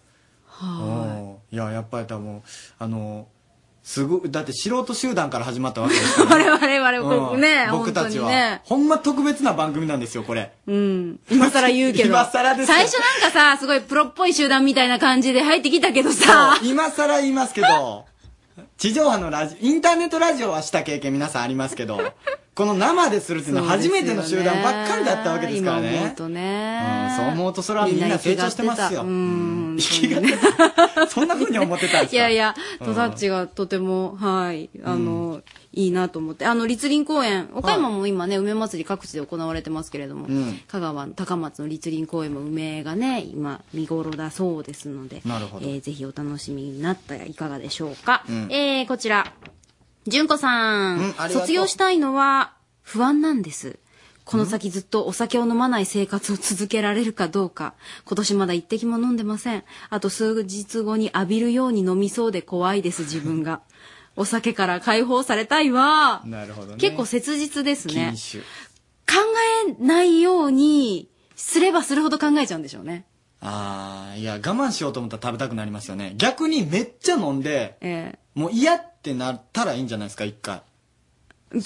[0.44, 1.57] はうん。
[1.57, 2.43] いややっぱり多分
[2.78, 3.27] あの
[3.82, 7.40] すごいだって素人集団から始まったわけですかいら、 我々我々、うん。
[7.40, 7.69] ね。
[7.70, 10.52] 僕たちは、本当にねほんま特別な番組なんですよこれ。
[10.66, 11.20] うん。
[11.31, 12.09] 今更言うけど。
[12.11, 12.77] 今更ですよ。
[12.77, 12.93] 最初
[13.23, 16.59] なんかさすごいプロっぽい集団みたいな感じで入ってきたけどさ。
[16.62, 18.05] 今更言いますけど。
[18.77, 22.12] 地上波のラジオインターネットラジオはした経験皆さんありますけど
[22.61, 26.15] この生でするっていうのは初めての集団ばっかりだったわけですから今思うね。
[26.15, 27.07] とね。
[27.11, 29.01] うんそう思うとそれはみんな成長してますよ。
[29.01, 29.78] うん。
[31.09, 32.16] そんな風に思ってたんですか？
[32.16, 35.41] いやいや、うんトタッチがとても、はい、あの、
[35.73, 36.45] いいなと思って。
[36.45, 48.23] あの、立林公園、岡山も今ね、梅祭り各地で行われてますけれども、うん香川の高松の立林公園も梅がね、今、見頃だそうですので、なるほどえーぜひお楽しみになったらいかがでしょうか？
[48.28, 49.32] うんえー、こちら、
[50.07, 53.79] 純子さん,、卒業したいのは不安なんです。
[54.25, 57.75] この先ずっとお酒を飲まない生活を続けられるかどうか。
[58.05, 59.65] 今年まだ一滴も飲んでません。
[59.89, 63.61] あと数日後に浴びるように飲みそうで怖いです、自分が。
[64.17, 66.23] お酒から解放されたいわ。
[66.27, 66.77] なるほどね。
[66.79, 68.17] 結構切実ですね禁。
[68.17, 68.45] 酒考
[69.69, 73.07] えないようにすればするほど考えちゃうんでしょうね。
[73.41, 76.15] ああ、いや、我慢しようと思ったら食べたくなりますよね。
[76.17, 80.63] 逆にめっちゃ飲んで、えもう嫌ってなったらいいんじゃないですか、一回。
[81.55, 81.59] え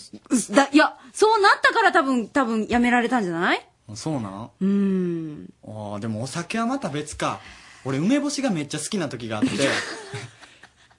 [0.55, 3.67] だ、いや、そうなったから多分、多分やめられたんじゃない？
[3.95, 4.51] そうなん？
[4.61, 5.49] うーん。
[5.67, 7.41] ああ、でもお酒はまた別か。
[7.85, 9.49] 俺、梅干しがめっちゃ好きな時があって、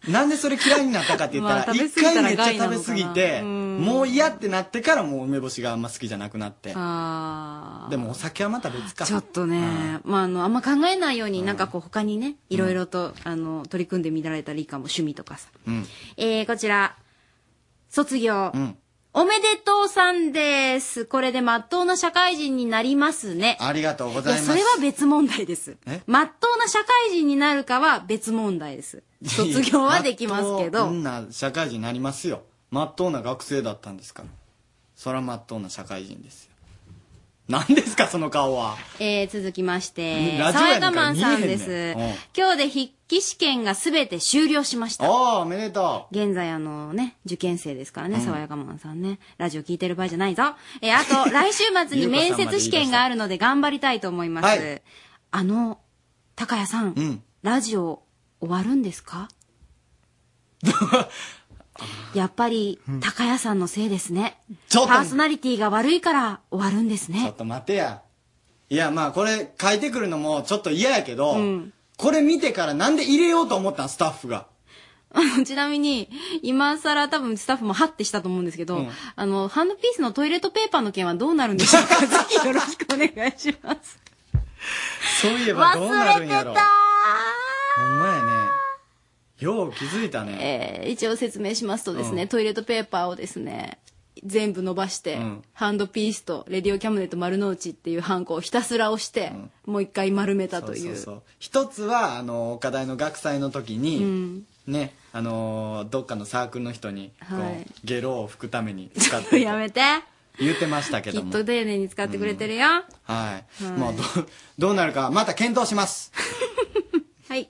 [0.07, 6.73] なんでそれ嫌いになったかって言ったら、まあ食べ一過ぎたら回めっちゃ食べ過ぎ害なのて、かなうんもう嫌ってなってからもう梅干しがあんま好きじゃなくなって。
[6.75, 9.05] あでもお酒はまた別か。
[9.05, 15.49] ちょっとね、まあ、あの、あんま考えないように、なんかこう、他にね、いろいろと、あの、取り組んでみられたらいいかも、趣味とかさ。
[15.67, 15.85] うん。
[16.17, 16.95] えー、こちら、
[17.89, 18.51] 卒業。
[18.53, 18.77] うん。
[19.17, 21.05] おめでとうさんです。
[21.05, 23.57] これで真っ当な社会人になりますね。
[23.61, 24.45] ありがとうごいや、ざいます。
[24.47, 25.77] それは別問題です。
[25.87, 26.01] え？
[26.05, 29.03] 真っ当な社会人になるかは別問題です。
[29.25, 31.01] 卒業はできますけどまっとう。
[31.01, 32.41] な社会人になりますよ。
[32.71, 34.29] まっとうな学生だったんですから。
[34.97, 36.51] そらまっとうな社会人ですよ。
[37.47, 38.75] 何ですか、その顔は？
[38.99, 41.93] えー、続きまして、ラジやかマンさんです。
[42.35, 45.09] 今日で筆記試験がすべて終了しました。
[45.11, 49.19] おー、おめでと現在あのね、受験生ですからね、うんさわやかマンさんね。
[49.37, 50.55] ラジオ聞いてる場合じゃないぞ。
[50.81, 54.45] えーあと、 来週末に面接試験があるので頑張りたいと思います。
[54.45, 54.81] はい
[55.31, 55.79] あの、
[56.35, 58.01] 高谷さんラジオ
[58.39, 59.27] 終わるんですか？
[62.13, 64.37] やっぱり、高谷さんのせいですね。
[64.69, 67.13] ちょっとパーソナリティが悪いから終わるんですう。
[67.13, 67.33] ちょねっ。
[67.33, 68.01] と待てや。
[68.69, 71.37] いや、まあこれ書いてくるのもちょっと嫌やけど、
[71.97, 74.47] これ見てからなんで入れようと思ったん、スタッフが。
[75.13, 76.09] あ のちなみに、
[76.41, 83.99] 今更多分スタッフもハッてしたと思うんですけど、うんあの、ハンドピースのトイレットペーパーの件はどうなるんでしょうか ぜひよろしくお願いします。
[85.21, 86.53] そういえばどうなるんやろ。
[86.53, 86.67] 忘れてた
[87.81, 88.24] ほんまやね。
[89.39, 90.81] よう気づいたね。
[90.83, 92.27] えー一応説明しますとですね、うん。
[92.27, 93.79] トイレットペーパーをですね、
[94.23, 95.43] 全部伸ばして、うん。
[95.53, 99.31] ハンドピースとレディオキャムネット丸の内っていうハンコをひたすら押して、
[99.65, 100.79] もう一回丸めたという。
[100.79, 101.21] そうそうそう。
[101.39, 104.45] 一つはあの岡大の学祭の時に、うん。
[104.67, 107.65] ねあのーどっかのサークルの人にはい。
[107.83, 109.81] ゲロを拭くために使って やめて。
[110.37, 112.67] 言ってましたけきっと丁寧に使ってくれてるよ。
[112.67, 113.71] はい、はい。
[113.71, 116.11] もうどうどうなるかまた検討します。
[117.29, 117.49] はい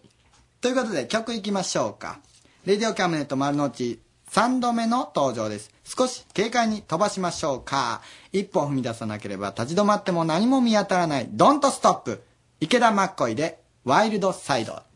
[0.65, 2.17] ということで曲いきましょうか。
[2.65, 3.99] レディオキャムネット丸の内
[4.31, 5.69] 3度目の登場です。
[5.83, 8.01] 少し軽快に飛ばしましょうか。
[8.31, 11.27] 一歩踏み出さなければ立ち止まっても何も見当たらない。
[11.29, 12.23] ドントストップ。
[12.59, 14.81] 池田マッコイでワイルドサイド「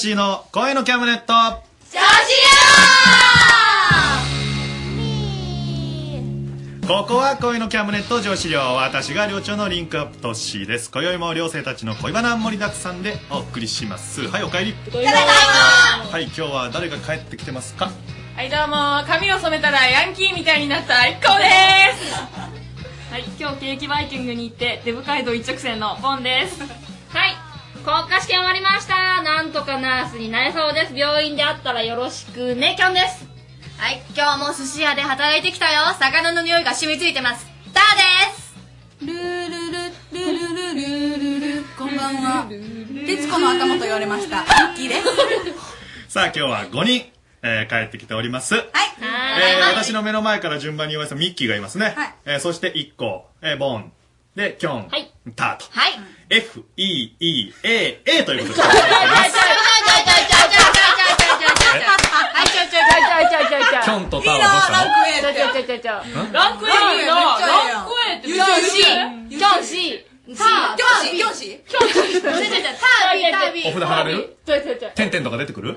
[0.00, 1.34] シーの声のキャムネット。
[6.88, 10.90] ここは恋のキャムネット上司寮私が寮長のリンクアップトッシーです。
[10.90, 14.26] 今宵も寮生たちの恋バナ盛りだくさんでお送りします。
[14.26, 14.72] はいお帰り。
[14.72, 15.10] ただいま
[16.10, 17.90] はい今日は誰が帰ってきてますか？
[18.36, 21.44] はいどうも髪を染めたらヤンキーみたいになった一行で
[22.06, 22.14] す。
[22.14, 26.62] はい今日ケーキバイキングに行ってデブ街道一直線のボンです。
[26.62, 26.66] は
[27.26, 27.36] い
[27.82, 28.94] 国家試験終わりました
[29.70, 30.96] かナースになれそうです。
[30.96, 33.24] 病院で会ったらよろしくねキョンです。
[33.78, 35.94] はい、今日も寿司屋で働いてきたよ。
[35.98, 37.46] 魚の匂いが染みついてます。
[37.72, 38.56] ターです。
[39.06, 39.78] ルールル
[40.10, 41.64] ルルルルルル。
[41.78, 42.48] こんばんは。
[43.06, 44.40] 徹子の頭と言われました。
[44.40, 45.02] ミッキーです。
[46.12, 47.06] さあ今日は5人、
[47.42, 48.54] えー帰ってきております。
[48.56, 48.64] はい、
[49.00, 51.78] えー私の目の前から順番に言われたミッキーがいます。
[51.78, 51.94] ね、
[52.24, 53.92] えーそして1個、えーボン。
[54.36, 54.88] でキョン、
[55.34, 55.92] タート、はい、
[56.30, 58.68] F, E, E, A, A ということで。
[58.68, 58.70] す。
[63.82, 64.92] キョンとタオどうしたの？
[66.32, 66.70] ランク A
[67.06, 68.72] の、ランク A って、キョン C、
[69.28, 70.04] キョン C。
[70.30, 70.36] 教
[71.02, 72.38] 師教師教師ター。
[72.38, 73.30] ビー。
[73.32, 73.52] ター。
[73.52, 73.68] ビー。
[73.70, 74.36] お札貼られる？
[74.94, 75.76] てんてんとか出てくる？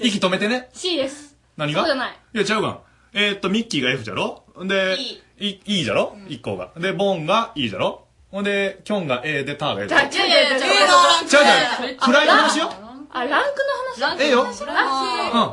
[0.00, 1.36] 息止めてね？C です。
[1.58, 1.80] 何が？
[1.82, 2.16] そうじゃない。
[2.32, 2.80] いや違うがん
[3.12, 4.44] えっとミッキーが F じゃろ？
[4.64, 5.20] でい
[5.66, 6.16] いじゃろ？
[6.28, 6.72] 一個が。
[6.78, 8.07] でボンが E じゃろ？
[8.30, 13.60] ほんでキョンが A でターが A じゃろちょいちょいちょいちょいちゃうちゃう暗い話よあランク
[14.00, 14.46] の話ええよ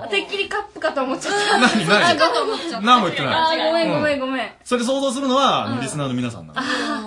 [0.04, 6.62] あてっきりカップかと思っちゃった何何あかと思っちゃった何も言ってないあごめんごめうんごめんそれ想像するのは、あのリスナーの皆さんなの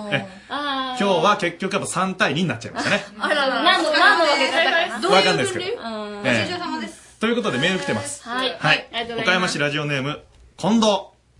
[0.09, 8.87] 今日は結局やっぱ3対2になっちゃいましたねあらら何の何のわけだどういうわかんないですけどうんええごちそうさまですということでメール来てますはいはい
[9.21, 10.21] 岡山市ラジオネーム
[10.57, 10.87] 近藤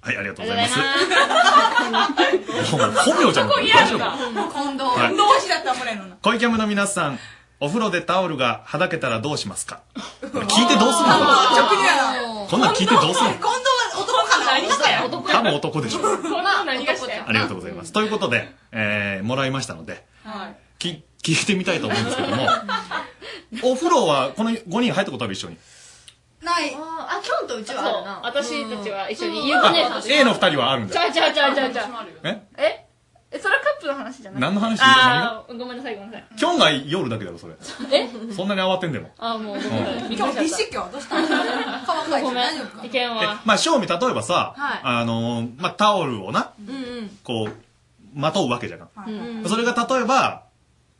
[0.01, 0.77] はいありがとうございます。
[0.79, 0.83] も
[2.87, 3.99] う本名じゃん大丈夫？
[4.51, 4.83] 近藤。
[4.83, 5.17] はい。
[5.17, 6.15] 同士だったらもらえるの。
[6.21, 7.19] 恋キャムの皆さん
[7.59, 9.81] お風呂でタオルがはだけたらどうしますか？
[10.21, 10.31] 聞い
[10.67, 12.47] てどうするの？
[12.47, 13.33] こんなん聞いてどうするの？
[13.35, 14.45] 近藤は男かな？
[14.53, 15.05] 何したよ。
[15.07, 15.99] 男多分男でしょ。
[15.99, 17.23] こんな何がしたよ。
[17.27, 17.91] ありがとうございます。
[17.91, 20.55] ということで、えー、もらいましたのではい。
[20.79, 22.47] き聞いてみたいと思うんですけども。
[23.63, 25.33] お風呂はこの5人入ったことある？
[25.33, 25.57] 一緒に
[26.43, 26.75] ない。
[26.75, 28.21] あ、キョンとうちはあるな。
[28.23, 30.93] 私たちは一緒にゆうこ姉さんと A の2人はあるんだ。
[30.93, 31.87] ちゃうちゃうちゃうちゃうちゃう。
[32.23, 32.85] ええ？
[33.31, 34.41] えそれはカップの話じゃない？
[34.41, 34.79] 何の話？
[34.81, 36.35] あーごめんなさいごめんなさい。
[36.35, 37.53] キョンが夜だけだろそれ。
[37.91, 38.09] え？
[38.33, 39.11] そんなに慌てんでも。
[39.17, 40.03] あーもうごめんなさい。
[40.03, 40.09] うん。
[40.09, 40.75] びっくりしちゃった。
[40.75, 42.35] 今日どうした顔かいごめん。
[42.35, 42.85] 大丈夫か？
[42.85, 44.79] 意見えはまあ正味例えばさ、はい。
[44.83, 47.09] あのーまあタオルをなうんうん。
[47.23, 47.55] こう
[48.15, 49.11] まとうわけじゃん、う
[49.45, 49.47] ん。
[49.47, 50.45] それが例えば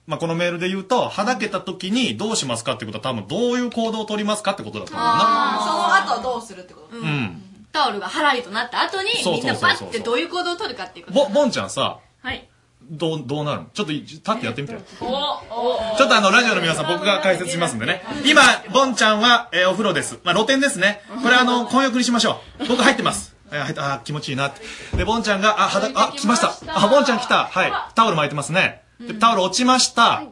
[0.09, 5.59] まあ、このメールで言うと、はだけた時にどうしますかってことは多分どういう行動を取りますかってことだと思うな。
[5.61, 7.43] その後どうするってことうん。
[7.71, 12.49] タオルがハラリとなった後にそうみんなそうそうそうバッてどういう行動を取るかっていうことぼ、ぼんちゃんさ、はい
[12.89, 13.67] どう、どうなるの？
[13.71, 14.81] ちょっとい、立ってやってみてよ。
[14.99, 18.01] おおちょっとあの、ラジオの皆さん僕が解説しますんでね。
[18.25, 18.41] 今、
[18.73, 20.17] ボンちゃんは、えーお風呂です。
[20.23, 21.01] まあ、露天ですね。
[21.21, 22.65] これあの、混浴にしましょう。
[22.67, 23.35] 僕入ってます。
[23.51, 24.97] えー入った、あー、気持ちいいなって。
[24.97, 26.51] で、ボンちゃんが、あ、はだ、あ、来ました。
[26.65, 27.45] あ、ボンちゃん来た。
[27.45, 27.71] はい。
[27.93, 28.81] タオル巻いてますね。
[28.99, 30.23] で、タオル落ちました。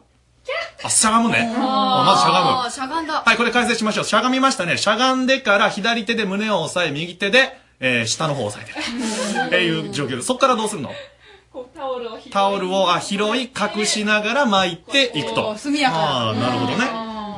[0.82, 1.52] あ、しゃがむね。
[1.56, 2.70] あまずしゃがむ。
[2.70, 4.04] しゃがんだはい、これ解説しましょう。
[4.04, 4.76] しゃがみましたね。
[4.76, 9.46] しゃがんでから左手で胸を押さえ、右手で、えー下の方を押さえてる。
[9.46, 10.26] っていう状況です。
[10.28, 10.90] そこからどうするの？
[11.74, 15.56] タオルを拾いタオルをあ拾い隠しながら巻いていくと。
[15.56, 16.86] 速やかああ、なるほどね。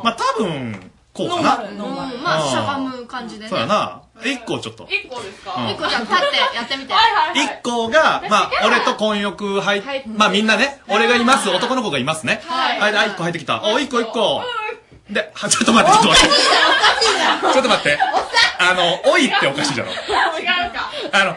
[0.03, 1.57] まあ多分、こうかな。
[1.69, 1.79] うん
[2.23, 4.03] まあしゃがむ感じでねそうやな。
[4.25, 4.87] 一個ちょっと。
[4.91, 5.55] 一個ですか？
[5.57, 6.95] うん一個じゃあ立ってやってみて
[7.35, 12.41] 一個が、まあ、俺と混浴入っ、まあみんなね、俺がいます、男の子がいますね。
[12.47, 13.63] はいはい、あ、一個入ってきた。
[13.65, 14.43] お、一個一個。
[15.09, 16.33] で、は、ちょっと待って、ちょっと待って。
[17.53, 17.99] ちょっと待って。
[18.61, 19.91] あの、おいっておかしいじゃろ。
[19.91, 19.97] 違う
[20.73, 21.37] かあの、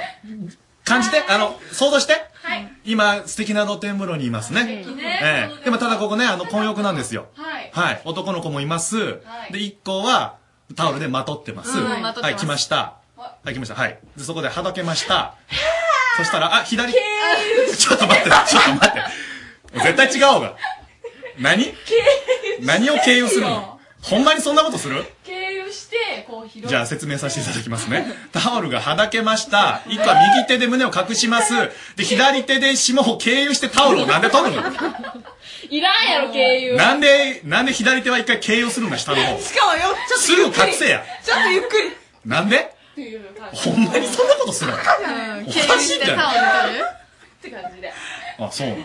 [0.84, 2.14] 感じて、あの、想像して。
[2.44, 4.84] はい今、素敵な露天風呂にいますね。
[5.02, 5.64] ええ。
[5.64, 7.28] でもただここね、あの、混浴なんですよ。
[7.38, 8.02] はいはい。
[8.04, 9.22] 男の子もいます。
[9.52, 10.36] で、一個は、
[10.76, 11.78] タオルでまとってます。
[11.78, 12.98] うんまとってますはい、来ました。
[13.18, 13.76] はい、来ました。
[13.76, 14.00] はい。
[14.18, 15.36] で、そこではだけました。
[16.18, 16.94] そしたら、あ、左。
[16.94, 19.80] ちょっと待って、ちょっと待って。
[19.94, 20.56] 絶対違うが。
[21.40, 21.74] 何？
[22.62, 23.80] 何を経由するの？
[24.02, 25.04] ほんまにそんなことする？
[25.26, 28.06] 経由してこう拾いじゃあ説明させていただきますね。
[28.32, 29.82] タオルがはだけました。
[29.88, 31.54] 一個は右手で胸を隠します。
[31.96, 34.64] で、左手で霜を経由してタオルをなんで取るの？
[35.74, 36.76] いらんやろ経由。
[36.76, 39.38] なんで、なんで左手は一回経由するの下の方。
[39.42, 41.04] しかもよちょっとすぐ隠せや。
[41.24, 41.90] ちょっとゆっくり。
[42.26, 42.58] なんで？
[42.58, 44.78] っていう感じほんまにそんなことするの？
[44.78, 46.36] うんおかしいんじゃない？
[46.76, 46.82] っ
[47.42, 47.92] て感じで
[48.40, 48.76] あ、そうな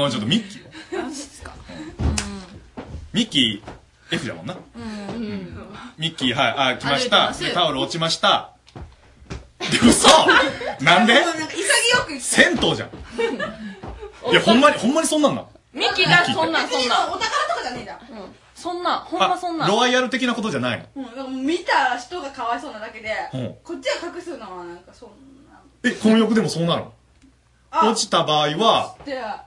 [0.00, 0.06] の。
[0.06, 1.52] あ、ちょっとミッキーは
[3.12, 4.56] ミッキー、F だもんな。
[5.98, 7.34] ミッキー、はい、あ、来ました。
[7.52, 8.52] タオル落ちました。
[9.60, 10.08] で、嘘！
[10.80, 11.12] なんで？
[11.14, 12.90] 潔く銭湯じゃん。
[14.30, 17.26] いや、ほんまに、ほんまにそんなんなんミッキーがそんなんそんなんお宝と
[17.56, 17.98] かじゃねゃん。
[18.54, 19.66] そんな、ほんまそんな。
[19.66, 20.84] ロワイヤル的なことじゃないの？
[20.96, 25.10] うん、だからもう見た人がかわいそうなだけで、うんこっちは隠すのはなんかそん
[25.50, 25.60] な。
[25.82, 26.92] え、混浴でもそうなの？
[27.70, 29.44] あ落ちた場合は、で、あ、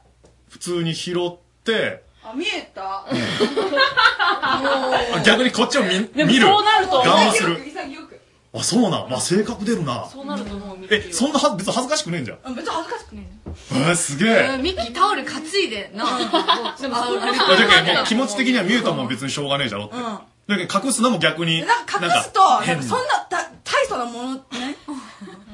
[0.50, 2.04] 普通に拾って、
[2.36, 3.06] 見えた？
[3.08, 6.48] あ逆にこっちを見見る。
[6.48, 7.60] そうなると思うガン見する。
[7.66, 8.15] 潔く。
[8.60, 9.10] あ、そうなん。
[9.10, 10.06] まあ、性格出るな。
[10.06, 12.38] そうなると思う、え、そんなは、別に恥ずかしくねえんじゃん。
[12.45, 13.27] うん別に恥ずかしくね
[13.72, 14.57] えー、すげえ。
[14.61, 16.06] ミッキータオル担いでな。
[16.80, 19.95] でもそういやだけどもう気持ち的には見えたもん別にしょうがねえじゃろって。
[19.95, 21.65] だけど隠すのも逆に。
[21.65, 24.41] なんか隠すと、なんかそんなた大層なもの、ね？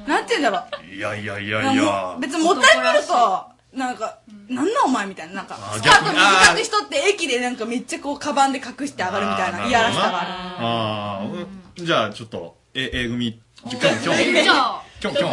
[0.06, 0.94] なんて言うんだろう。
[0.94, 2.16] いやいやいやいや。
[2.20, 4.18] 別にもったいぶると、なんか、
[4.48, 5.34] なんなんお前みたいな。
[5.34, 10.30] なんか、あスカート逆に短くしとって駅でなんかめっちゃこう、カバンで隠して上がるみたいな、いやらしさがある。
[10.58, 13.98] ああ、うんじゃあちょっと、え、え組、きょんきょん。
[14.00, 15.30] きょんきょんきょん。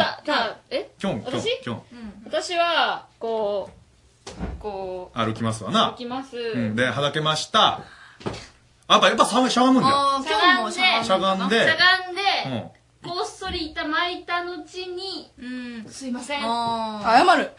[0.98, 1.82] きょんきょんきょん。
[2.26, 4.30] 私は、こう、
[4.60, 5.96] こう歩きますわ、な歩。
[5.96, 6.36] きます。
[6.36, 7.80] うん、で、はだけました。
[8.88, 9.96] あ、やっぱ、やっぱしゃがむんだよ。
[10.22, 15.32] しゃがんでしゃがんでしゃがんで、こっそり板巻いた後に、
[15.88, 16.40] すいません。
[16.40, 16.46] 謝
[17.36, 17.50] る。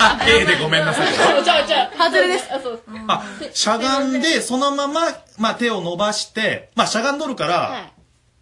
[0.00, 1.12] あ、A でごめんなさい。
[1.14, 1.92] ちゃうちゃうちゃう。
[1.96, 2.52] 外れです。
[2.52, 2.82] あ、そう。
[3.06, 5.02] あ、しゃがんで、そのまま、
[5.38, 7.92] まあ手を伸ばして、まあしゃがんどるから、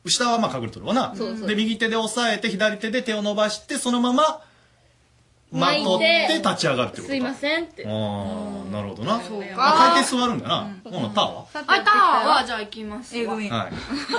[0.07, 1.15] 下はまあ隠れとるわな。
[1.15, 4.41] そうそうで、右手で押さえて、左手で手を伸ばして、そのまま、
[5.53, 7.85] まとって立ち上がるってことすいませんって。
[7.87, 7.93] ああ、
[8.73, 9.21] なるほどな。
[9.21, 10.71] そうかあ回転座るんだな。
[10.83, 11.45] ほな、ターは？
[11.53, 13.17] あ、ターは、じゃあ行きます。
[13.17, 13.51] A 組。
[13.51, 13.73] はい。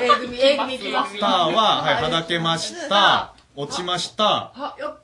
[0.04, 1.20] A 組、A 組行きます。
[1.20, 3.34] ターは、はい、はだけました。
[3.56, 4.52] 落ちました。
[4.56, 4.98] あ、よ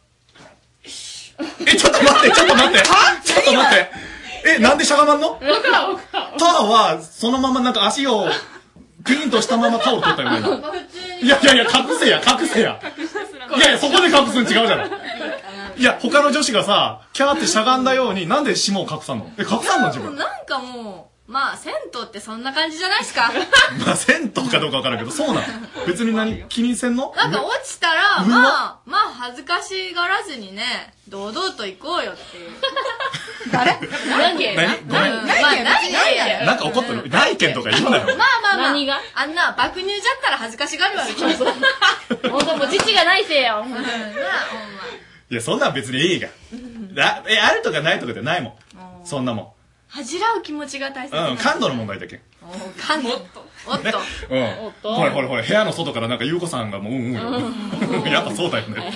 [1.65, 2.85] え、ちょっと待って、ちょっと待って。
[3.23, 3.91] ちょっと待って。
[4.57, 5.39] え、なんでしゃがまんの？
[5.39, 8.27] ターは、そのままなんか足を、
[9.05, 10.39] ピーンとしたままタオル取ったよね。
[11.23, 12.79] いやいやいや、隠せや、隠せや。
[13.57, 14.89] いやいや、そこで隠すん違うじゃない。
[15.79, 19.31] いや、他の女子がさ、キャーってしゃがんだように、なんで霜を隠さんの？
[19.37, 20.13] え、隠さんの自分？
[20.17, 23.31] なんかもう、まあ、銭湯ってそんな感じじゃないですか。
[23.85, 25.41] まあ、銭湯かどうかわからんけど、そうなの。
[25.87, 27.13] 別に何、気にせんの？
[27.15, 32.51] なんか落ちたら、まあ、まあ、恥ずかしがらずにね、堂々と行こうよっていう。
[33.53, 33.79] 誰？
[34.09, 34.37] 何？
[34.37, 34.77] 件何？
[34.85, 35.13] ごめん。
[35.25, 35.49] ま
[36.41, 37.09] あ、なんか怒ってる？
[37.09, 38.03] 内見とか言うなよ。
[38.05, 38.23] まあま
[38.55, 38.99] あまあ、何が？
[39.15, 41.13] あんな、爆乳じゃったら恥ずかしがるわけ。
[42.29, 43.61] ほんともう父がないせいやん。
[43.61, 43.71] うん。
[43.71, 43.89] なあほんま
[45.29, 46.27] いや、そんなん別にいいが。
[46.97, 48.53] あえ、あるとかないとかじゃないもん。
[49.03, 49.55] そんなも
[49.87, 51.29] 恥じらう気持ちが大切ん。
[51.31, 52.21] うん、感度の問題だけ。
[52.79, 53.09] 感動。
[53.09, 53.45] おっと。
[54.29, 54.71] うん。
[54.81, 58.05] とほらほらほら、部屋の外からなんか、ゆうこさんがもう、うんうんよ。
[58.07, 58.91] やっぱそうだよね。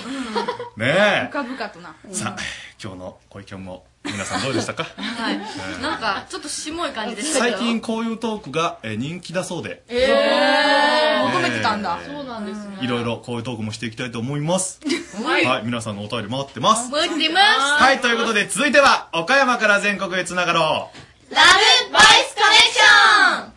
[0.76, 1.94] ね深々とな。
[2.08, 2.14] え。
[2.14, 2.40] さあ、
[2.82, 4.84] 今日のご意見も、皆さんどうでしたか？
[4.96, 5.38] はい。
[5.82, 7.56] なんか、ちょっとしもい感じでしたけど。
[7.56, 11.98] 最近こういうトークがえー人気だそうで、えー、求めてたんだ。
[12.06, 12.78] そうなんですね。
[12.82, 14.80] いろいろこういうトークもしていきたいと思います。
[15.24, 16.90] はいはい、皆さんのお便り待ってます。
[16.90, 17.82] 待ってます。
[17.82, 20.90] はい、ということで続いては、岡山から全国へつながろ
[21.30, 21.34] う。
[21.34, 23.53] ラブボイスコネクション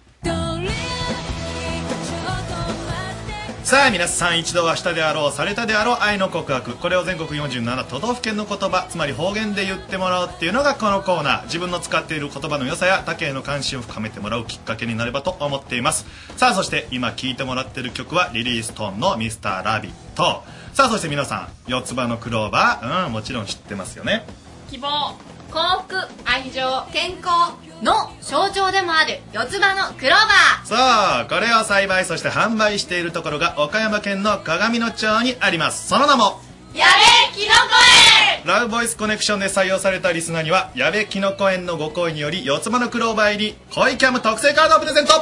[3.67, 6.77] さあ皆さん一度はしたであろうされたであろう愛の告白。
[6.77, 11.43] これを全国47都道府県の言葉つまり方言で言ってもらうっていうのがこのコーナー。
[11.47, 16.05] 自分の使っている言葉の良さや他県への関心を深めてもらうきっかけになればと思っています。
[16.37, 20.45] さあそして今聴いてもらってる曲はリリーストーンの「ミスターラビット。
[20.71, 23.07] さあそして皆さん四つ葉のクローバー。
[23.07, 24.25] うんもちろん知ってますよね。
[24.71, 25.17] 希望、
[25.51, 25.95] 幸福、
[26.25, 26.61] 愛情、
[26.91, 35.87] 健康の象徴でもある四つ葉のクローバさあこれを栽培そして販売しているところが岡山県の鏡野町にあります。
[35.87, 36.85] その名もーや
[37.33, 45.13] べえキノコラブボイスコネクションで採用されたリスナーには矢部きのこ園のご好意により四つ葉のクローバー入り恋キャム特製カードをプレゼント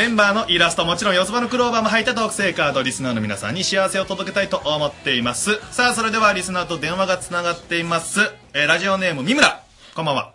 [0.00, 5.60] メンバーのイラストもちろん四つ葉のクローバーも入った特製カードリスナーの皆さんに幸せを届けたいと思っています。
[5.72, 8.20] さあそれではリスナーと電話がつながっています、
[8.54, 9.62] えーラジオネーム三村
[9.94, 10.32] こんばんは。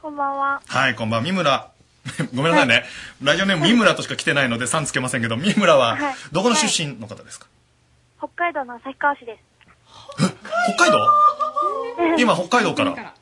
[0.00, 0.62] こんばんは。
[0.66, 1.22] はいこんばんは。
[1.26, 1.70] 三村。
[2.34, 2.86] ごめんなさいね、
[3.22, 6.14] ラジオネーム三村としか来てないのでさんつけませんけど三村ははい。
[6.32, 7.46] どこの出身の方ですか、
[8.16, 9.36] 北海道の旭川市で
[10.16, 10.24] す。
[10.78, 10.98] 北海道？
[12.16, 13.12] 今北海道から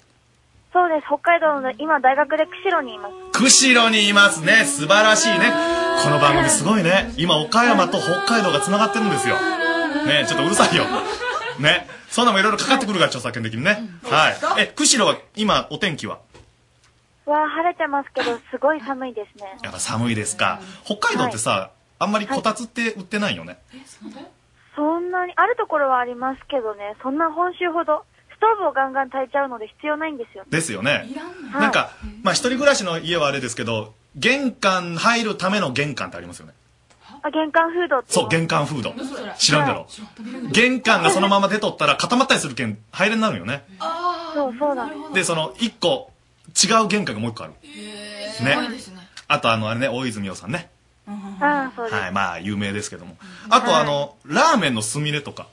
[0.77, 1.07] そうです。
[1.07, 3.15] 北海道の今大学で釧路にいます。
[3.32, 4.66] 釧路にいますね。
[4.66, 5.51] 素晴らしいね。
[6.05, 7.15] この番組すごいね。
[7.16, 9.36] 今岡山と北海道がつながってるんですよ。
[10.05, 10.85] ねちょっとうるさいよ。
[11.61, 11.89] ね。
[12.11, 13.89] そんなもいろいろかかってくるから著作権的にね。
[14.05, 14.61] はい。
[14.61, 16.19] え釧路は今お天気は？
[17.24, 19.57] わあ、晴れてますけど、すごい寒いですね。
[19.62, 20.61] やっぱ寒いですか。
[20.85, 23.59] 北海道ってさ、あんまりこたつって売ってないよね、
[24.77, 28.05] そんなに、あるところはありますけどね、そんな本州ほど、
[28.55, 30.44] ストーブをガンガン炊いちゃうので必要ないんですよ。
[30.48, 31.06] ですよね
[31.52, 31.90] はいなんか
[32.23, 36.52] まあ一人暮らしの家はあれですけど玄関入るための玄関ってありますよね
[37.23, 38.12] あ、玄関フードって。
[38.12, 38.94] そう玄関フード
[39.36, 39.86] 知らんだろ
[40.52, 43.64] 玄関がそのまま出とったら固まったりするけん入れになるよね
[44.36, 44.86] そうそうだ。
[45.14, 46.12] で、その一個
[46.48, 47.55] 違う玄関がもう一個ある。
[48.32, 48.98] すごいですね。
[49.28, 50.68] あとあの、あれね、大泉洋さんね。
[51.09, 51.98] ああ、そうです。
[51.98, 53.16] はい、まあ、有名ですけども。
[53.48, 55.47] あとあの、ラーメンのすみれとか、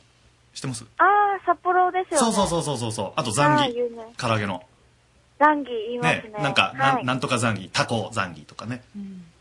[0.53, 0.85] 知ってます？
[0.97, 1.07] ああ、
[1.45, 2.33] 札幌ですよね。
[2.33, 3.13] そうそうそうそうそう。
[3.15, 4.03] あとザンギあー有名。
[4.17, 4.63] 唐揚げの。
[5.39, 6.33] ザンギ言いますね。
[6.37, 8.83] ね、なんか、なはいんなんとかザンギ、タコザンギとかね。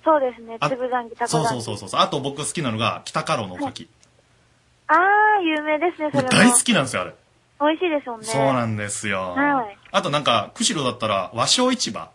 [0.04, 0.56] そうですね。
[0.60, 1.62] あ粒ザンギ、タコそうザンギ。
[1.64, 2.00] そうそうそうそう。
[2.00, 3.88] あと僕好きなのが、北カロのおかき。
[4.88, 6.28] ああ、有名ですね、それも。
[6.30, 7.14] 大好きなんですよ、あれ。
[7.60, 8.26] 美味しいですもんね。
[8.26, 9.34] そうなんですよ。
[9.36, 9.78] はい。
[9.92, 12.10] あとなんか、釧路だったら、和商市場。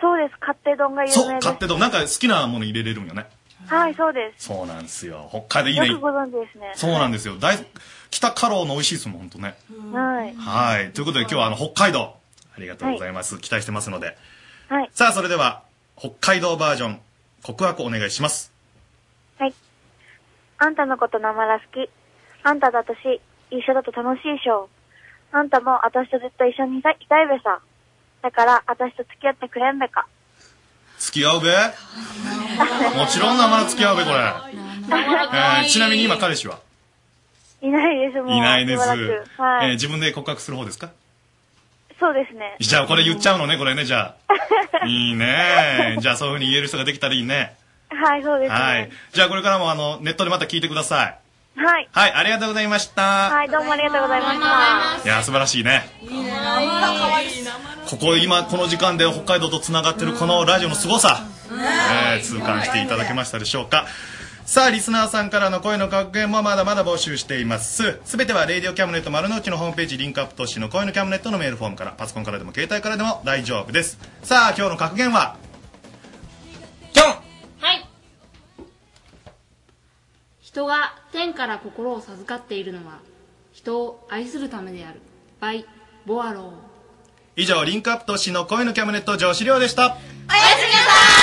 [0.00, 0.34] そうです。
[0.40, 1.44] 勝手丼が有そう、名です。
[1.46, 3.26] 買ってどなんか好きなもの入れれるんよね。
[3.66, 4.46] はい、そうです。
[4.46, 5.28] そうなんですよ。
[5.30, 6.00] 北海道いいねよく。
[6.00, 6.72] ご存知ですね。
[6.74, 7.36] そうなんですよ。
[7.38, 7.58] 大
[8.10, 9.56] 北カロの美味しいですもん、ほんとね。
[9.92, 10.34] はい。
[10.34, 10.92] はい。
[10.92, 12.16] ということで今日はあの、北海道、
[12.56, 13.38] ありがとうございます。
[13.38, 14.16] 期待してますので。
[14.68, 14.90] はい。
[14.92, 15.62] さあ、それでは、
[15.96, 17.00] 北海道バージョン、
[17.42, 18.52] 告白お願いします。
[19.38, 19.54] はい。
[20.58, 21.88] あんたのことなまら好き。
[22.42, 23.20] あんただとし、
[23.50, 24.68] 一緒だと楽しいしょ
[25.32, 25.36] う。
[25.36, 27.60] あんたも私とずっと一緒にいたいたいべさ。
[28.22, 30.06] だから、私と付き合ってくれんべか。
[30.98, 31.48] 付き合うべ？
[32.98, 34.16] もちろん生の付き合うべ、これ。
[34.16, 36.58] えーちなみに今彼氏は？
[37.62, 38.32] いないです、もう。
[38.32, 38.82] いないです。
[38.82, 39.68] しばらくはい。
[39.68, 40.90] えー自分で告白する方ですか？
[41.98, 42.56] そうですね。
[42.60, 44.14] じゃあこれ言っちゃうのね、これね、じゃ
[44.80, 44.86] あ。
[44.88, 45.98] いいね。
[46.00, 47.54] じゃあそういうふうに言える人ができたらいいね。
[47.90, 48.58] はい、そうですね。
[48.58, 48.90] はい。
[49.12, 51.08] じゃあこれからもあの、ネットでまた聞いてくださ
[51.56, 51.60] い。
[51.62, 51.88] はい。
[51.92, 53.02] はい、ありがとうございました。
[53.30, 55.08] はい、どうもありがとうございました。
[55.10, 55.90] いや、素晴らしいね。
[56.00, 56.30] いいね。
[56.30, 57.30] 生らかわいい。
[57.90, 61.20] ここ今、この時間で北海道と繋がってるこのラジオの凄さ、
[62.14, 63.86] えー痛感していただけましたでしょうか。
[64.50, 68.00] さあ、リスナーさんからの声の格言もまだまだ募集しています。
[68.04, 73.96] すべては、 radio Camnet 丸の内のホームページリンクアップ都市の声の Camnet のメールフォームから、パソコンからでも携帯からでも大丈夫です。
[74.24, 75.36] さあ、今日の格言は、
[77.60, 77.86] はい。
[80.40, 82.98] 人が天から心を授かっているのは、
[83.52, 85.00] 人を愛するためである。
[85.38, 85.64] by
[86.06, 86.52] ボアロー。
[87.36, 89.84] 以上、リンクアップ都市の声の Camnet 上司亮でした。
[89.84, 91.19] おやすみなさ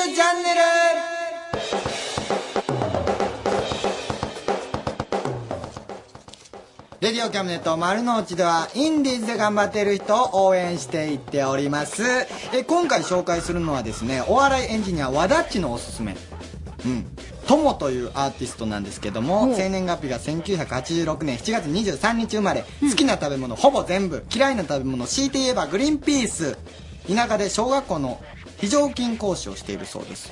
[0.00, 0.60] ズチャンネル。
[7.00, 12.02] レディオキャムネット丸の内ではインディーズで頑張っている人を応援していっております。
[12.54, 16.16] え今回紹介するのはですねお笑いエンジニア和田っちのおすすめ。
[16.86, 17.06] うん。
[17.46, 24.24] トモというアーティストなんですけども生年月日が1986年7月23日生まれ、好きな食べ物ほぼ全部。
[24.34, 26.56] 嫌いな食べ物強いて言えばグリーンピース。
[27.08, 28.20] 田舎で小学校の
[28.60, 30.30] 非常勤講師をしているそうです。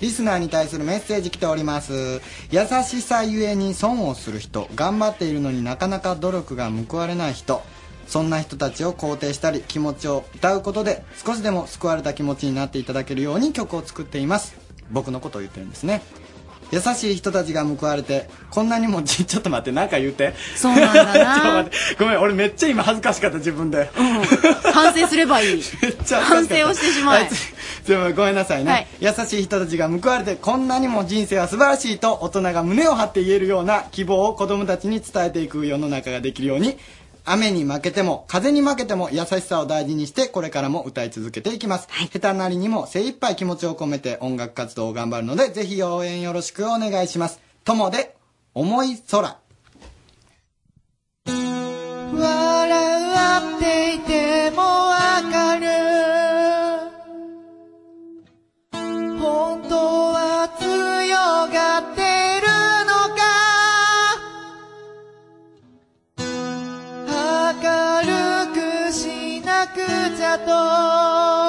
[0.00, 2.20] リスナーに対するメッセージ来ております。
[2.50, 7.62] 優しさゆえに損をする人頑張っているのになかなか努力が報われない人
[8.06, 14.54] そんな人たちを肯定したり気持ちを歌うことで少しでも救われた気持ちになっていただけるように曲を作っています。
[14.90, 16.00] 僕のことを言ってるんですね
[16.70, 20.34] 優しい人たちが報われてこんなにもじ ちょっと待ってなんか言うて。
[20.56, 21.34] そうなんだな。
[21.36, 21.76] ちょっと待って。
[21.98, 23.90] ごめん俺めっちゃ今恥ずかしかった自分で、
[24.72, 25.62] 反省すればいい。
[26.10, 27.20] 反省をしてしまえ。
[27.20, 27.56] はいつ
[27.86, 28.86] でもごめんなさいね、はい。
[29.00, 36.76] 優しい人たちが報われてこんなにも人生は素晴らしいと大人が胸を張って言えるような希望を子供たちに伝えていく世の中ができるように
[37.26, 47.40] 雨に負けても風に負けても優しさを大事にしてこれからも歌い続けていきます、下手なりにも精一杯気持ちを込めて音楽活動を頑張るのでぜひ応援よろしくお願いします。
[47.64, 48.16] 友で
[48.54, 49.38] 重い空
[52.18, 55.75] 笑っていてもわかる本
[70.26, 71.45] くちゃ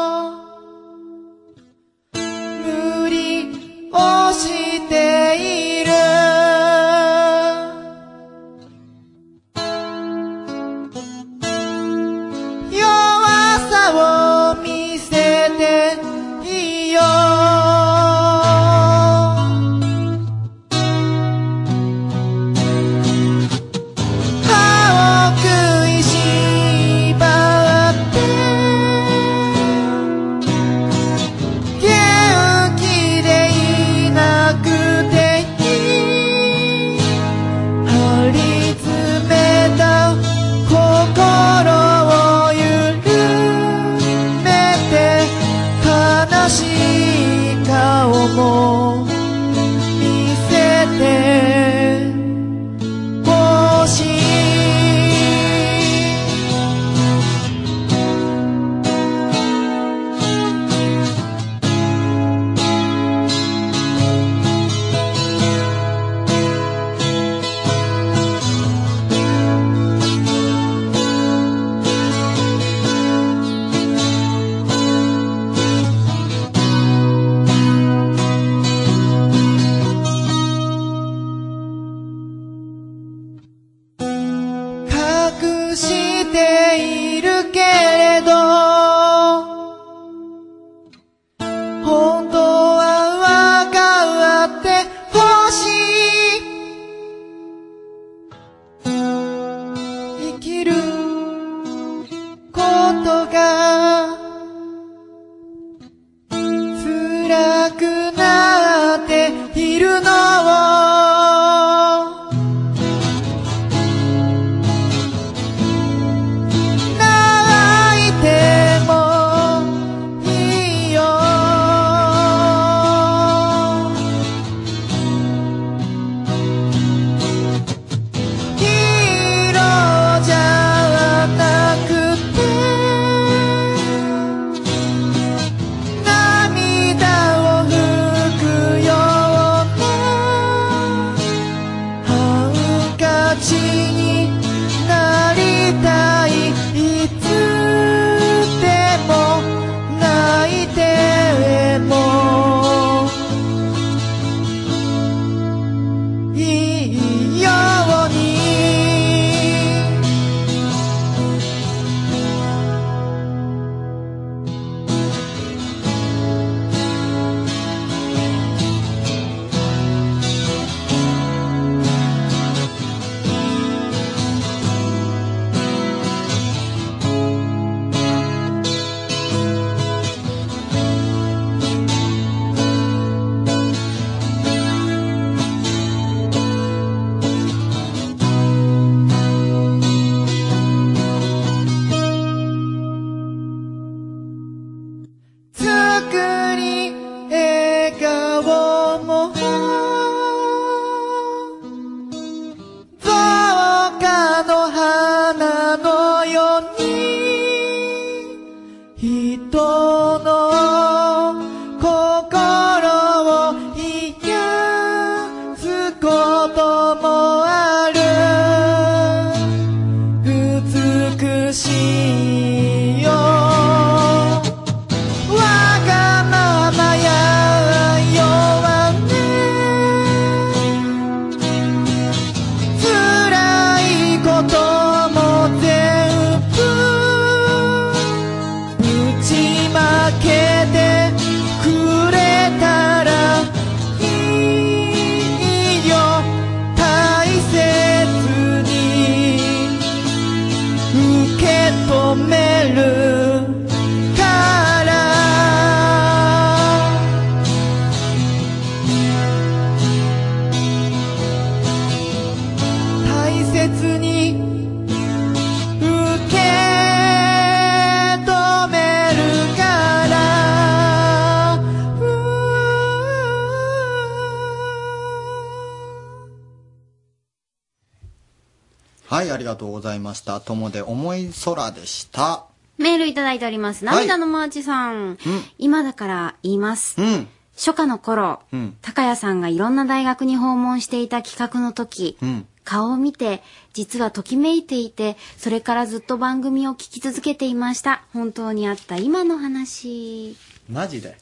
[281.33, 282.45] 空でした。
[282.77, 283.85] メールいただいております。
[283.85, 285.17] はい涙のマーチさん。
[285.57, 287.01] 今だから言います。
[287.01, 287.27] うん。
[287.55, 288.77] 初夏の頃、うん。
[288.81, 292.45] 高谷さんがいろんな大学に訪問していた企画の時、うん。
[292.63, 293.41] 顔を見て、
[293.73, 298.03] 実はときめいていて、それからずっと番組を聞き続けていました。
[298.13, 300.35] 本当にあった今の話。
[300.69, 301.17] マジで？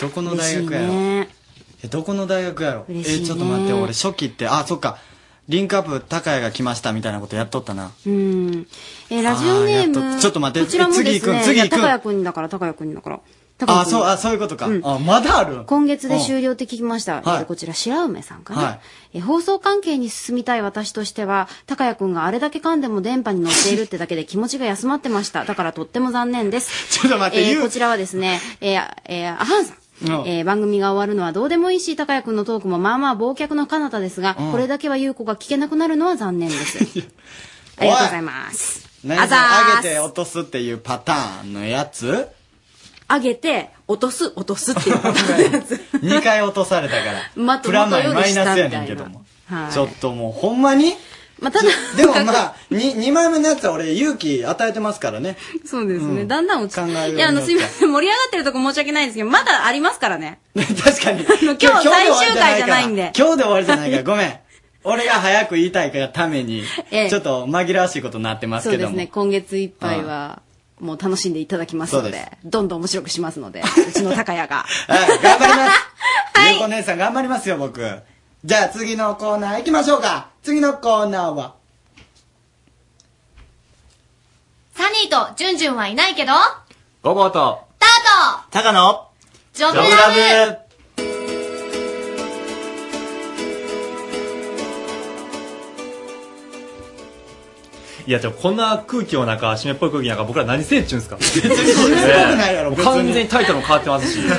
[0.00, 1.28] どこの大学やろ、嬉しいね
[1.82, 2.84] え、どこの大学やろ？
[2.88, 4.98] 嬉しいねえ、ちょっと待って、俺初期って、あ、そっか。
[5.48, 7.90] リンクアップ高谷が来ましたみたいなことやっとったな。
[8.06, 8.66] うん。
[9.10, 10.14] えーラジオネーあーやっム。
[10.16, 13.20] とちょっと待ってこちらもですね、次行くん次行くんいや高谷くんだから、高谷くんだから。
[13.56, 14.66] 高谷あ、そう、あ、そういうことか。
[14.66, 15.64] うんあ、まだある？
[15.66, 17.14] 今月でうん終了って聞きました。
[17.14, 18.80] はいえーこちら、白梅さんかな、はい
[19.14, 25.44] えー放送関係に進みたい私としては、高谷くんがあれだけ噛んでも電波に乗っているってだけで気持ちが休まってました。
[25.46, 26.70] だからとっても残念です。
[27.00, 29.76] ちょっと待って言うえーこちらはですね、えーえーアハンさん。
[30.02, 36.78] うんえー番組が終わるのはどうでもいいし、高谷くんのトークもまあまあ忘却の彼方ですが、うんこれだけは優子が聞けなくなるのは残念です。
[37.78, 38.88] ありがとうございます。
[39.04, 42.28] 何あざーす上げて落とすっていうパターンのやつ？
[43.10, 45.74] 上げて、落とす、落とすっていうパターンのやつ。
[46.02, 47.22] ?2 回落とされたから。
[47.42, 49.24] まプラマイマイナスやねんけども。
[49.48, 50.92] はいちょっともうほんまに
[51.40, 55.36] まあ、ただ、でもまあ、に2枚目のやつは俺勇気与えてますからね。
[55.64, 56.26] そうですね。
[56.26, 57.92] だんだん落ち考えよういや、あの、すいません。
[57.92, 60.40] 盛り上がってるとこ申し訳ないんですけど、まだありますからね。
[60.54, 61.24] 確かに。
[61.24, 63.12] 今日最終回じゃないんで。
[63.16, 64.38] 今日で終わりじゃないから、ごめん。
[64.84, 68.88] 俺が早く言いたいがために、 ええちょっと紛らわしいことになってますけども。
[68.88, 69.10] そうですね。
[69.12, 70.42] 今月いっぱいは、
[70.80, 74.64] もう楽しんでいただきますのでどんどん面白くしますので、 うちの高谷が。
[74.86, 75.72] はい、頑張ります。
[76.50, 77.82] ゆうこ姉さん頑張りますよ、僕。
[78.44, 80.28] じゃあ次のコーナー行きましょうか。
[80.42, 81.54] 次のコーナーは。
[84.74, 86.32] サニーとジュンジュンはいないけど、
[87.02, 87.88] ゴゴと、ター
[88.44, 88.50] ト。
[88.50, 89.08] タカの、
[89.54, 89.84] ジョブラ
[90.54, 90.58] ブ。
[98.06, 101.16] いや、でもこんな空気の中、湿っぽい空気の中、僕ら何せえっちゅうんすか？
[101.16, 102.84] 別にそんなことないやろ別に。
[102.86, 104.20] 完全にタイトルも変わってますし。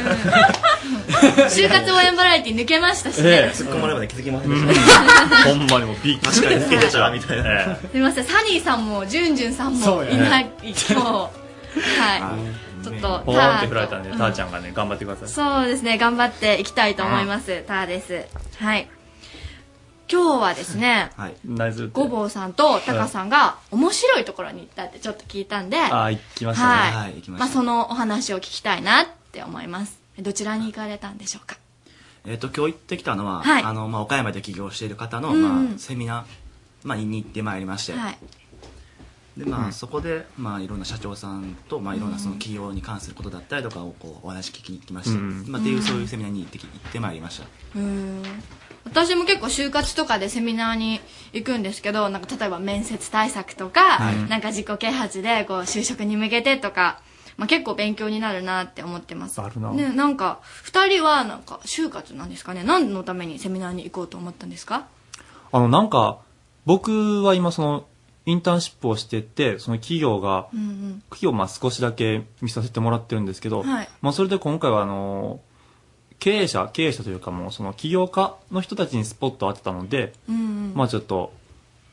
[1.50, 3.30] 就活応援バラエティ抜けましたしね。
[3.30, 4.88] ええ突っ込まれるまで気づきませんでし
[5.44, 5.44] た。
[5.50, 7.52] ほんまにもうびっくり確かにつけてた みたいな。
[7.52, 10.94] えすみません、サニーさんもジュンジュンさんもいない、今日。
[11.00, 11.30] は
[12.82, 12.84] い。
[12.84, 15.28] ちょっと、ポーンって振られたんで、ターちゃんがね、頑張ってください。
[15.28, 17.64] そうですね、頑張っていきたいと思います。
[17.68, 18.26] ターです。
[18.60, 18.88] はい。
[20.12, 21.36] 今日はですね、はい。
[21.94, 26.92] ごぼうさんとタカさんが面白いところに行ったってちょっと聞いたんで、あー行きましたねはい。
[26.96, 29.99] はい行きましたまあそのお話を聞きたいなって思います。
[30.22, 31.58] どちらに行かれたんでしょうか？
[32.26, 33.64] えっと、今日行ってきたのは、はい。
[33.64, 35.42] あの、まあ、岡山で起業している方の、うんうん。
[35.42, 38.18] まあ、セミナー、まあ、に行ってまいりまして、はい。
[39.38, 45.46] で、まあ、そこで、まあ、いろんな社長さんと、まあ、いろんなその企業に関することだったりとかを、こう、お話聞きに行きまして、うん。
[45.48, 47.46] まあ、っていう、そういうセミナーに行ってき、行ってまいりました。
[47.76, 48.24] うーん。
[48.86, 51.00] 私も結構就活とかでセミナーに
[51.32, 54.30] 行くんですけどなんか例えば面接対策とか、はい。
[54.30, 57.02] なんか自己啓発でこう就職に向けてとか、
[57.40, 59.42] まあ、結構勉強になるなって思ってます。
[59.42, 59.72] あるな。
[59.72, 62.64] ね、なんか2人はなんか就活なんですかね？
[62.64, 64.88] 何のためにセミナーに行こうと思ったんですか？
[65.52, 66.20] あの、なんか、
[66.66, 67.86] 僕は今その、
[68.26, 71.04] インターンシップをしてて、その企業が、うんうん。
[71.10, 73.90] 企業をまあ少しだけ見させてもらってるんですけど、はい。
[74.02, 75.40] まあそれで今回はあの、
[76.20, 80.74] 経営者、経営者というかもうその起業家の人たちにスポットを当てたので、うんうん。
[80.76, 81.32] まあちょっと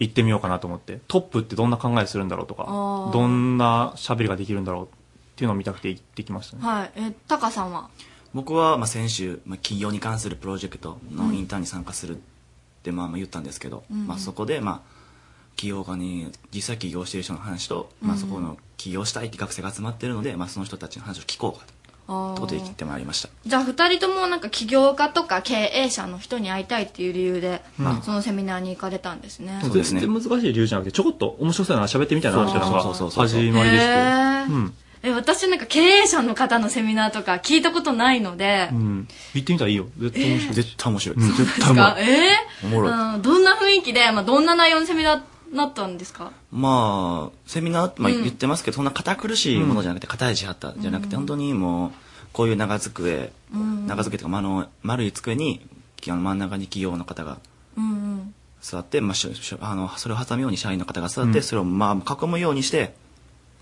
[0.01, 2.65] 行ってみようかなと思って、トップってどんな考えするんだろうとか
[3.13, 4.96] どんな喋りができるんだろう
[5.37, 6.63] っっていうのを見たくて行ってきましたね。
[6.63, 6.93] はい。
[6.97, 7.91] えタカさんは？
[8.33, 12.19] 僕はまあ先週、まあ、企業に関するプロジェクトのインターンに参加するっ
[12.83, 14.07] てまあまあ言ったんですけど、うんうん。
[14.07, 14.97] まあ、そこでまあ
[15.57, 18.23] 起業家に実際起業している人の話と、まあ、うん。
[18.23, 21.67] うんそこの起業したいって学生が集まっているので、まあ、その人たちの話を聞こうか
[22.09, 23.29] あととで来てまいりました。
[23.45, 28.03] じゃあ2人ともなんか起業家とか経営者の人に会いたいっていう理由で、うん。
[28.03, 29.61] そのセミナーに行かれたんですね。
[29.63, 33.45] 全然難しい理由じゃなくて、ちょこっと面白そうなの喋ってみたいなっていうのがそうそうそうそう。
[33.45, 34.53] 始まりでして。
[34.53, 34.75] うん。
[35.03, 39.09] え私なんか経営者の方のセミナーとか聞いたことないので、うん。
[39.35, 39.87] 行ってみたらいいよ。
[39.99, 40.55] 絶対面白い。
[40.55, 41.17] 絶対面白い。
[41.17, 42.11] うん、絶対面か白い。
[42.11, 42.31] え
[42.65, 42.93] おもろい。
[42.93, 45.17] ーうん、どんな雰囲気で、まあ、どんな内容のセミナー
[45.51, 46.33] になったんですか？
[46.51, 48.23] まあセミナー、まあ、うん。
[48.23, 51.91] 言ってますけど、そんな堅苦しいものじゃなくて硬い地ったじゃなくて、本当にもう
[52.33, 53.87] こういう長机、うん。
[53.87, 55.61] 長机とか、まあ、あの丸い机に
[56.09, 57.39] あの真ん中に企業の方が
[57.77, 58.35] うんうん。
[58.61, 59.17] 座って、まあ、
[59.61, 61.43] あのそれを挟むように社員の方が座って、うん。
[61.43, 63.06] それをまあ囲むようにして、うん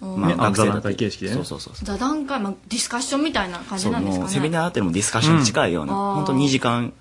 [0.05, 1.35] まあ、ね学生だ座談会形式でね。
[1.37, 4.25] そうそうそう座談会、まあ、ディスカッションみたいな感じなんですか？
[4.27, 6.15] ねセミナーっていうのもディスカッションに近いような、うん。
[6.17, 6.93] 本当に2時間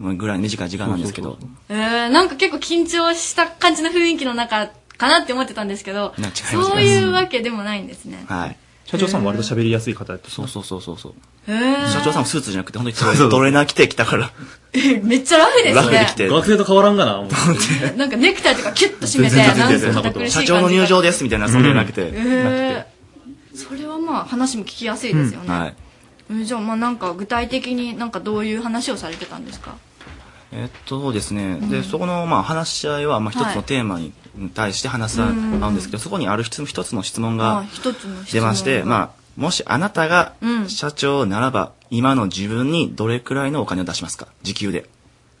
[0.00, 1.38] ぐらい短い時間なんですけど。
[1.68, 6.14] えー、なんか結構緊張した感じの雰囲気の中かなって思ってたんですけど
[6.52, 8.24] そういうわけでもないんですね。
[8.28, 8.56] はい
[8.98, 11.14] 社長さんも割と喋りやすい方やったそうそうそうそうそう。
[11.46, 14.30] 社長さんもスーツじゃなくて本当にトレーナー着てきたから。
[14.72, 15.74] えめっちゃラフですね。
[15.74, 16.28] ラフで来て。
[16.28, 17.96] 学生と変わらんがな、思って。
[17.96, 25.74] なんかネクタイとかキュッと締めて全然なん全然か社長の入場ですみたいなそんなんじゃなくて、えー、それはまあ話も聞きやすいですよね、はい。
[26.30, 29.74] えーじゃあまあなんか具体的になんかどういう話をされてたんですか？
[30.52, 33.52] えっとですね、うんでそこのまあ話し合いはまあ一はい。
[33.52, 34.12] つのテーマに
[34.54, 35.62] 対して話すうん。
[35.62, 40.68] 合うんですけど、そこにある一つ一つの質問あが一つの質問出まして、まあ、もしあなたがうん。
[40.68, 44.28] 社長ならば、今の自分にどれくらいのお金を出しますか？
[44.42, 44.88] 時給で。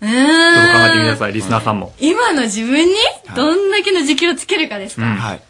[0.00, 1.94] えー、ちょっと考えてみてください、リスナーさんも。
[1.98, 2.94] 今の自分に？
[3.34, 5.42] どんだけの時給をつけるかですか、はい。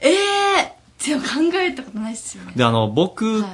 [0.00, 2.52] ええー、でも考えたことないですよね。
[2.54, 3.44] で、あの、僕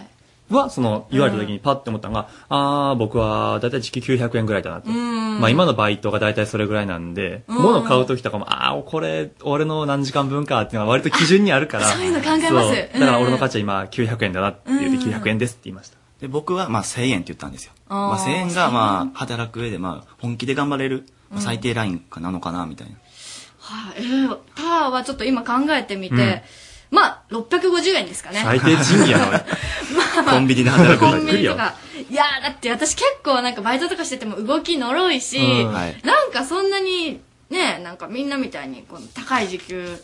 [0.50, 4.90] は、その、言われた時にパッて思ったのが、あー、僕は、だいたい時給900円ぐらいだなと。
[4.90, 11.86] うんまあ今のバイトがだいたいそれぐらいなんで、うん物買う時とかも、あー、これ、俺の何時間分かっていうのは割と基準にあるから。
[11.86, 15.98] そういうの考えますだから俺の価値は今900円だなって言ってうん900円ですって言いました。
[16.20, 17.72] で僕はまあ1000円って言ったんですよ。
[17.88, 22.96] まあ、1000円がまあ働く上でまあ本気で頑張れる、まあ最低ラインかなのかなみたいな。
[23.60, 26.42] はい、えー、ターはちょっと今考えてみて、
[26.90, 28.40] まあ650円ですかね。
[28.42, 29.40] 最低賃金やな、 ま
[30.26, 31.24] あコンビニで働くコのに。
[31.24, 31.74] ンビニとか。
[32.10, 35.72] いやーだって私結構なんかバイトとかしてても動きのろいし、うん。
[35.72, 36.00] はい。
[36.04, 37.20] なんかそんなに
[37.50, 39.98] ねなんかみんなみたいにこの高い時給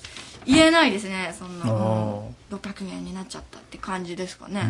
[0.47, 1.35] 言えないですね。
[1.39, 4.63] そんな、うん600円になっちゃったって感じですかね。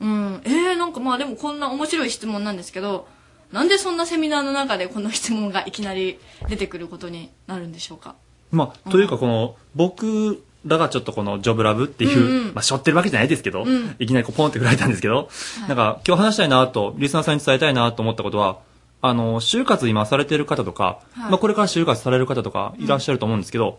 [0.00, 3.08] うん、えー、なんかまあでもこんな面白い質問なんですけど
[3.50, 6.18] なんでそんなセミナーの中でこの質問がいきなり
[6.48, 8.14] 出てくることになるんでしょうか？
[8.52, 12.54] まあ、というかこの、僕らがちょっとこのジョブラブっていう、うんうん。
[12.54, 13.96] まあ、背負ってるわけじゃないですけど、うん。
[13.98, 15.28] いきなりこうポンって振られたんですけど、
[15.68, 18.58] なんか今日話したいなと、リスナーさんに伝えたいなと思ったことは、
[19.02, 21.30] あの、就活今されてる方とか、はい。
[21.30, 23.78] まあこれから就活される方とかいらっしゃると思うんですけど、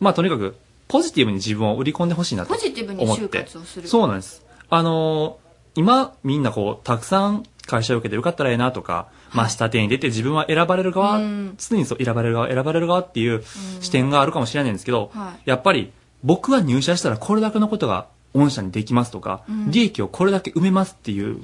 [0.00, 0.56] まあとにかく、
[0.88, 3.38] ポジティブに自分を売り込んでほしいなとポジティブに就思って。
[3.42, 3.88] 活をする。
[3.88, 4.44] そうなんです。
[4.70, 5.46] あのー
[5.76, 11.54] 今、みんなこう、たくさん会社を受けて受かったらええなとか、まあ、下手に出て自分は選ばれる側、うん。
[11.58, 13.44] 常にそう、選ばれる側、選ばれる側っていう
[13.80, 15.42] 視点があるかもしれないんですけど、はい。
[15.44, 15.92] やっぱり、
[16.24, 19.70] 僕は入社したらこれだけのことが御社にできますとか、うん。
[19.70, 21.40] 利益をこれだけ埋めますっていう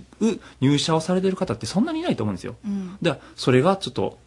[0.60, 2.56] 入社をされてる方ってそんなにいないと思うんですよ。
[2.64, 2.98] うん。
[3.00, 4.18] で、それがちょっと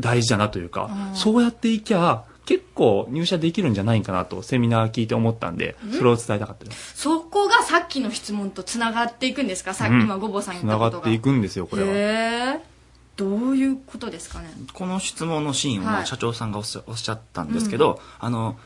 [0.00, 1.16] 大事だなというか、うん。
[1.16, 7.00] そうやっていきゃ、結構入社できるんじゃないかなとセミナー聞いて思ったんで、それを伝えたかったです。
[7.00, 9.72] そこがさっきの質問とつながっていくんですか？
[9.72, 11.88] さっきうん今ゴボさん言った繋がことが、っていくんですよ、これは。
[11.88, 11.92] へ
[12.58, 12.60] え
[13.16, 14.50] どういうことですかね？
[14.74, 16.06] この質問のシーンははい。
[16.06, 18.58] 社長さんがおっしゃおっしゃったんですけど、あの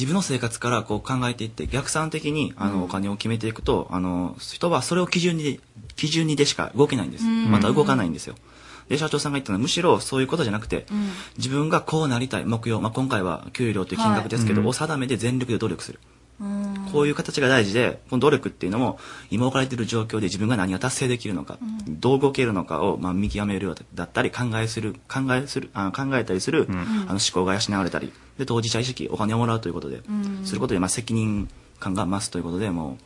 [0.00, 2.72] 自分の生活からこう考えていって逆算的にあうん。
[2.72, 5.60] のお金を決めていくと、あの人はそれを基準に
[5.94, 7.50] 基準にでしか動けないんです、うん。
[7.50, 8.34] また動かないんですよ。
[8.88, 11.10] で社長さんが言ったのはむしろそういうことじゃなくて、うん。
[11.36, 14.70] 自分がこうなりたい目標、まあ、今回は給料という金額ですけど、はい。
[14.70, 16.00] を定めて全力で努力する。
[16.02, 16.19] うん
[16.92, 18.98] こういう形が大事で、この努力っていうのも、
[19.30, 30.46] 今置かれている状況で自分が何が達成できるのか、どう動けるのかを、まあ、見極めるようだったり、考えする、考えする、あ考えたりする、あの思考が養われたり、で、当事者意識、お金をもらうということで、うん。
[30.46, 31.48] することで、まあ、責任
[31.78, 33.04] 感が増すということで、もう、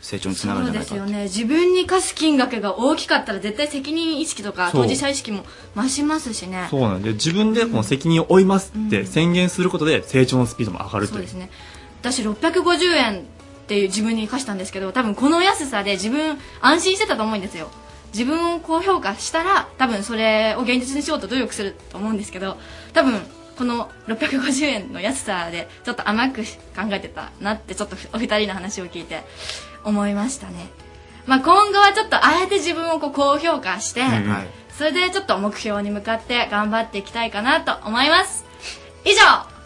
[0.00, 0.88] 成長につながるんじゃないか。
[0.88, 1.24] そうですよね。
[1.24, 5.44] 自分に課す金額が大きかったら絶対責任意識とか当事者意識も
[5.76, 6.68] 増しますしね。
[6.70, 11.16] そうなんで、自分でこの責任を負いますって宣言することで成長のスピードも上がるという。
[11.16, 11.50] そうですね
[12.00, 13.22] 私650円っ
[13.66, 17.70] ていう自分に課したんですけど多分この安さで自分安心してたと思うんですよ。
[18.12, 22.56] 自分を高評価したら多分それを現実にしようと努力すると思うんですけど
[22.94, 23.20] 多分
[23.58, 26.42] この650円の安さでちょっと甘く
[26.74, 29.24] 考えてたなってちょっとお二人の話を聞いて
[29.84, 30.68] 思いましたね、
[31.26, 34.02] まあ、今後はちょっとあえて自分をこう高評価して、
[34.76, 38.44] それでちょっと目標に向かって頑張っていきたいかなと思います。
[39.04, 39.20] 以上。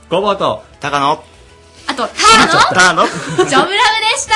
[0.08, 1.31] ゴボと高野
[1.86, 2.14] あとタ
[2.74, 3.74] タのーのジョブラブで
[4.18, 4.34] した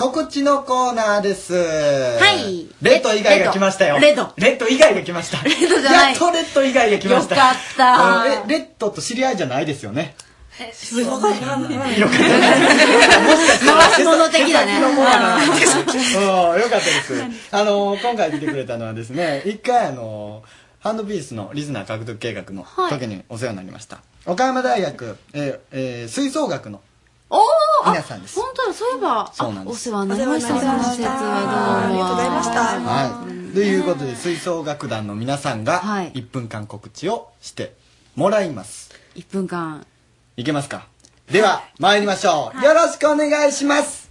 [0.00, 1.52] 告知のコーナーです。
[1.52, 3.98] はいレッド以外が来ましたよ。
[3.98, 5.44] レッドレッド以外が来ました。
[5.44, 7.34] レッドじゃないやっとレッド以外が来ました。
[7.34, 10.14] よかったうんレレッドと知り合いじゃないですよね？
[10.72, 11.20] すごい。
[11.20, 11.52] 回回
[13.92, 14.80] し物的だね。
[14.80, 15.36] 手先のものが
[16.54, 17.22] うん、よかったです。
[17.50, 20.42] あの、今回来てくれたのはですね、一回あの、
[20.78, 24.00] ハンドピースのリズナー獲得計画の時にお世話になりました。
[24.24, 26.80] 岡山大学、えーえー吹奏楽の
[27.30, 28.38] おお皆さんです。
[28.40, 30.56] 本当だ、そういえば、そうなんですあお世話になりました。
[30.56, 31.86] お世話になりました。
[31.86, 32.60] ありがとうございました。
[32.80, 33.54] はい。
[33.54, 37.74] ということで、吹奏楽団の皆さんが、1分間告知をして
[38.16, 38.90] もらいます。
[39.14, 39.86] 1分間。
[40.36, 40.86] いけますか？
[41.30, 42.64] では、参りましょう。
[42.64, 44.10] よろしくお願いします。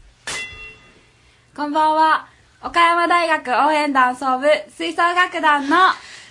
[1.56, 2.28] こんばんは。
[2.62, 4.48] 岡山大学応援団総部
[4.78, 5.78] 吹奏楽団の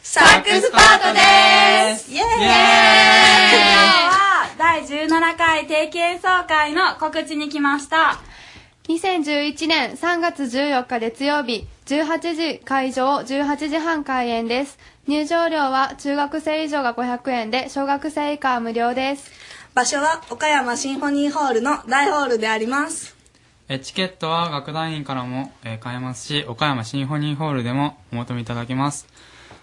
[0.03, 2.25] サックスパートですイエー
[4.25, 4.28] イ
[4.59, 8.19] 第17回定期演奏会の告知に来ました。
[8.89, 14.77] 2011年3月14日月曜日、18時会場、18時半開演です。
[15.07, 19.31] 入場料は中学生以上が500円で、小学生以下は無料です。
[19.75, 23.15] 場所は岡山シンフォニーホールの大ホールであります。
[23.69, 29.07] えチケットは楽団員からも、えー買えますし、岡山シンフォニーホールでもお求めいただけます。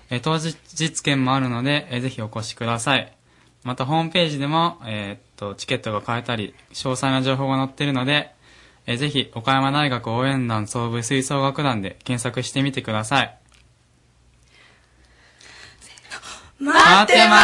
[0.09, 3.14] えー当日券もあるので、えーぜひお越しください。
[3.65, 8.31] またホームページでも、えーっと、チケットが買えたり、詳細な情報が載っているので、
[8.85, 13.37] えーぜひ岡山大学応援団総部吹奏楽団で検索してみてください。
[16.59, 17.37] 待ってま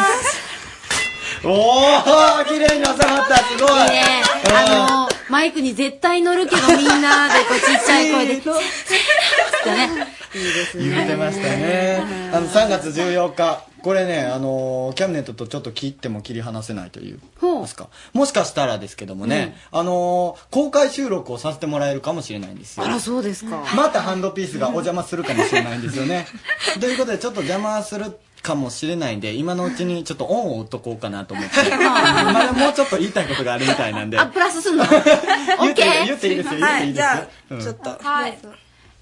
[0.00, 1.46] ーす。
[1.46, 3.36] おー綺麗に収まった。
[3.36, 3.82] すごい。
[3.82, 4.22] いいね。
[4.50, 8.34] あの、マイクに絶対乗るけどみんなでこうちっちゃい声で。
[9.64, 10.06] ね。
[10.34, 10.90] いいですね。
[10.90, 12.02] 言うてましたね。
[12.34, 13.64] あの、3月14日。
[13.82, 17.20] これね、あのーキャビネットとちょっと切っても切り離せないという。
[17.40, 17.88] ますか。
[18.12, 22.84] もしかしたらですけどもね、あのー公開収録をさせてもらえるかもしれないんですよ。
[22.84, 23.64] あら、そうですか。
[23.74, 26.26] またハンドピースがお邪魔するかもしれないんですよね。
[26.78, 31.56] ということで、ちょっと邪魔するかもしれないんで、今のうちに ちょっとオンを打っとこうかなと思って。
[31.76, 34.18] まだもうちょっと言いたいことがあるみたいなんで。
[34.18, 34.84] あ、プラスすんの？
[35.60, 37.24] 言っていい言っていいですよ、言っていいですよ。
[37.50, 37.90] うんちょっと。
[38.02, 38.38] はい。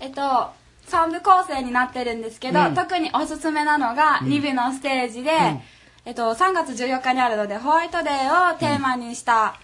[0.01, 0.51] えっと、
[0.91, 5.31] 3部構成になってるんですけど、うん特におすすめなのがうん2部のステージで、
[6.05, 9.55] えっと、3月14日にあるので、ホワイトデーをテーマにした、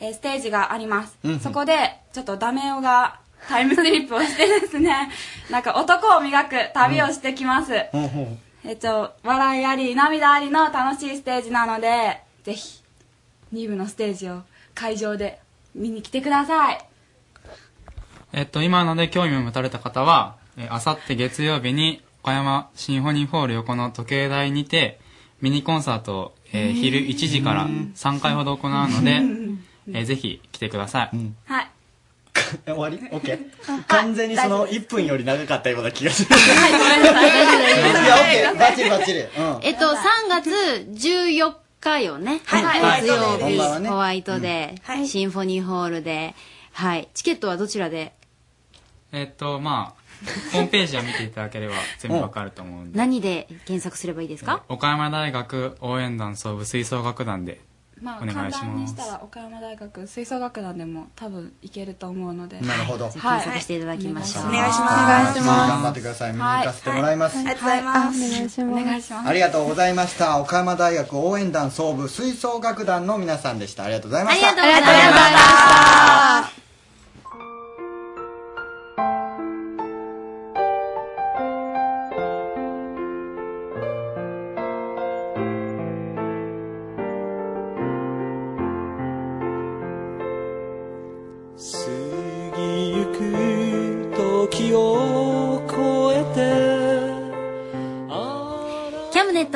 [0.00, 1.16] えーステージがあります。
[1.24, 3.16] うんそこで、ちょっとダメ男が
[3.48, 5.10] タイムスリップをしてですね、
[5.50, 7.72] なんか男を磨く旅をしてきます。
[8.64, 12.82] えっと、笑いあり、涙ありの楽しいステージなので、ぜひ、
[13.52, 14.42] 2部のステージを
[14.74, 15.40] 会場で
[15.74, 16.78] 見に来てください。
[18.32, 24.98] えっと、今ので興味を持たれた方は、えーあさって月曜日に岡山シンフォニーホール横の時計台にて、
[25.40, 29.22] ミニコンサートを、えー昼1時から3回ほど行うので、
[29.96, 31.10] えーぜひ来てください。
[31.46, 31.68] はい。
[32.66, 33.38] 終わり ?OK?
[33.86, 36.28] 完全にその1分より長かったような気がする。
[36.28, 36.32] い
[37.06, 37.12] や、
[38.52, 38.58] OK!
[38.58, 39.20] バッチリバッチリ。
[39.20, 39.28] うん。
[39.62, 39.96] えっと、3
[40.28, 42.40] 月14日よね。
[42.44, 43.58] はい月曜日、
[43.88, 44.74] ホワイトで、
[45.06, 46.34] シンフォニーホールで、
[46.72, 47.08] はい。
[47.14, 48.12] チケットはどちらで？
[49.12, 52.98] えっと、まあ、ホームページを見ていただければ全部わかると思うんで。
[52.98, 54.62] 何で検索すればいいですか？
[54.68, 57.60] 岡山大学応援団総部吹奏楽団で
[58.00, 58.64] まあ、お願簡いします。
[58.64, 59.06] 単にした。
[59.06, 62.60] ら岡山大学吹奏楽団でも多分いけると思うので。
[62.60, 63.04] なるほど。
[63.04, 63.12] はい。
[63.12, 64.48] 検索していただきましょう。
[64.48, 64.94] お願いします。
[64.94, 65.68] お願いします。
[65.68, 66.32] 頑張ってください。
[66.32, 67.36] 見に行かせてもらいます。
[67.36, 67.82] はありがとうござい。
[67.82, 68.62] ます、お願いします。
[68.62, 69.28] お願いします。
[69.28, 70.40] ありがとうございました。
[70.40, 73.84] 岡山大学応援団総部吹奏楽団の皆さんでした。
[73.84, 74.48] ありがとうございました。
[74.48, 75.18] ありがとうございま
[76.48, 76.67] した。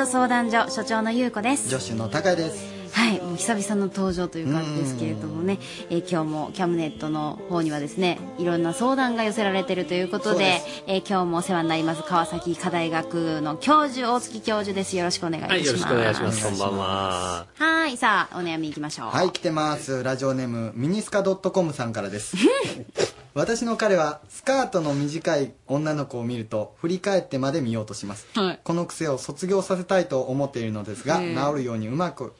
[0.03, 1.69] ト相談所所長の優子です。
[1.69, 2.73] 助手の高井です。
[2.91, 5.57] はいもう久々の登場という感じですけれどもね、
[5.89, 14.95] えー今日もキャムネットの方にはですねいろんな相談が寄せられているということでそうえー今日もお世話になります川崎医科大学の教授大月教授です。
[14.95, 15.65] よろしくお願いします。
[15.65, 16.43] よろしくお願いします。
[16.47, 17.47] こんばんは。
[17.55, 19.07] はいさあお悩みいきましょう。
[19.07, 20.03] はい来てます。
[20.03, 22.35] ラジオネームミニスカ .com さんからです
[23.33, 28.59] 私の彼はスカートの短い女の子を見ると振り返ってまで見ようとします、はい。
[28.63, 32.33] この癖を卒業させたいと思っているのですがへ治えるようにうまく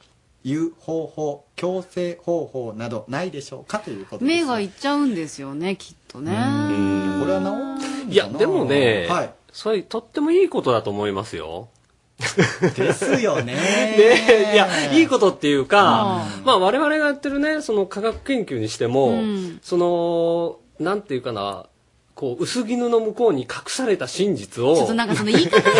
[0.44, 4.40] 言う方法矯正方法などないでしょうかということです。
[4.40, 6.30] 目がいっちゃうんですよねきっとね。
[6.30, 7.76] これは
[8.06, 9.34] 治いや、でもね、はい。
[9.52, 11.68] それとってもいいことだと思いますよ。
[12.76, 13.54] ですよね。
[13.56, 19.58] ねいや、いいことっていうか、まあ我々がやってるね、その科学研究にしても、うん。
[19.62, 21.66] その、なんていうかな、
[22.14, 25.72] こう、薄絹の向こうに隠された真実を、ちょっとなんかその言い方が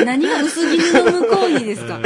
[0.04, 2.00] 何が薄絹の向こうにですか？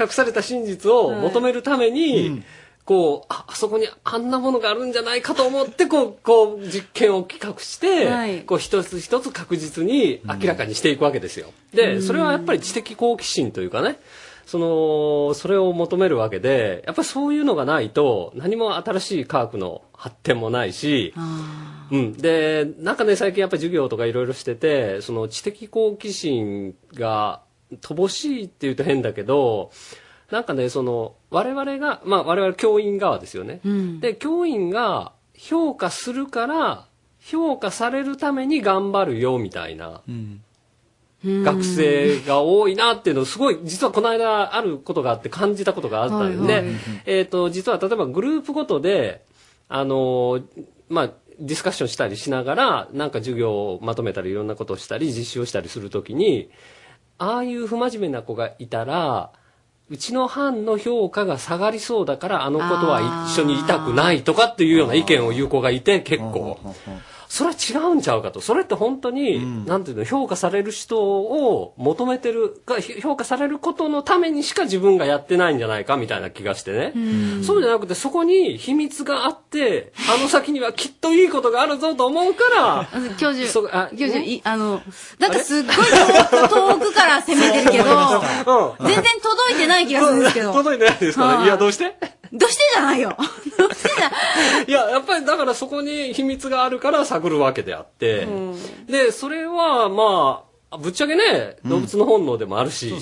[0.00, 2.42] 隠された真実を求めるために、
[2.84, 8.40] こう、あ、あそこにあんなものがあるんじゃないかと思って、こう、こう、実験を企画して、はい。
[8.40, 11.52] こう、一つ一つ確実に明らかにしていくわけですよ。
[11.74, 13.98] で、それはやっぱり知的好奇心というかね、
[14.46, 21.12] その、それを求めるわけで、やっぱりそういうのがないと、何も新しい科学の発展もないし、
[21.90, 22.12] うん。
[22.14, 27.42] で、なんかね、最近やっぱり授業とかいろいろしてて、その知的好奇心が
[27.82, 29.70] 乏しいって言うと変だけど、
[30.30, 33.60] なんかね、その、我々が、まあ我々教員側ですよね。
[33.62, 36.86] うんで、教員が評価するから、
[37.18, 40.00] 評価されるために頑張るよ、みたいな。
[41.22, 46.74] 学生が多いなっていうのをすごい、実はこの間あることがあって感じたことがあったんで、はいはい
[47.04, 49.28] えっ、と、実は例えばグループごとで、
[49.70, 50.42] あの、
[50.88, 56.50] まあ、ディスカッションしたりしながら、なんか授業をまとめたりいろんなことをしたり、実習をしたりするときに、
[57.18, 59.30] ああいう不真面目な子がいたら、
[59.88, 66.58] うちの班の評価が下がりそうだから、あの子とは一緒にいたくないとかっていうような意見を言う子がいて、結構。
[67.30, 68.40] それは違うんちゃうかと。
[68.40, 76.92] それって本当に、なんていうの、評価される人を求めてる、が評価されることのためにしか自分がやってないんじゃないかみたいな気がしてね。
[77.44, 84.82] そうじゃなくて、そこに秘密があって、あの先にはきっといいことがあるぞと思うから、教授そあ教授いあの
[85.20, 88.86] なんかすっごい遠遠くから攻めてるけどうん。
[88.88, 90.52] 全然届いてない気がするんですけど。
[90.52, 91.38] 届いてないですかはい。
[91.38, 91.44] ね。
[91.44, 91.94] いや、どうして？
[92.32, 93.16] どうしてじゃないよ。
[94.66, 94.70] い。
[94.70, 98.26] や、やっぱりだからそこに秘密があるから探るわけであって、
[98.86, 102.92] で、それはまあ、ぶっちゃけね、動物の本能でもあるし、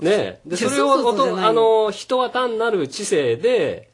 [0.00, 1.48] ね、で、それをそうそうそうじゃないよ。
[1.48, 3.88] あの、人は単なる知性で、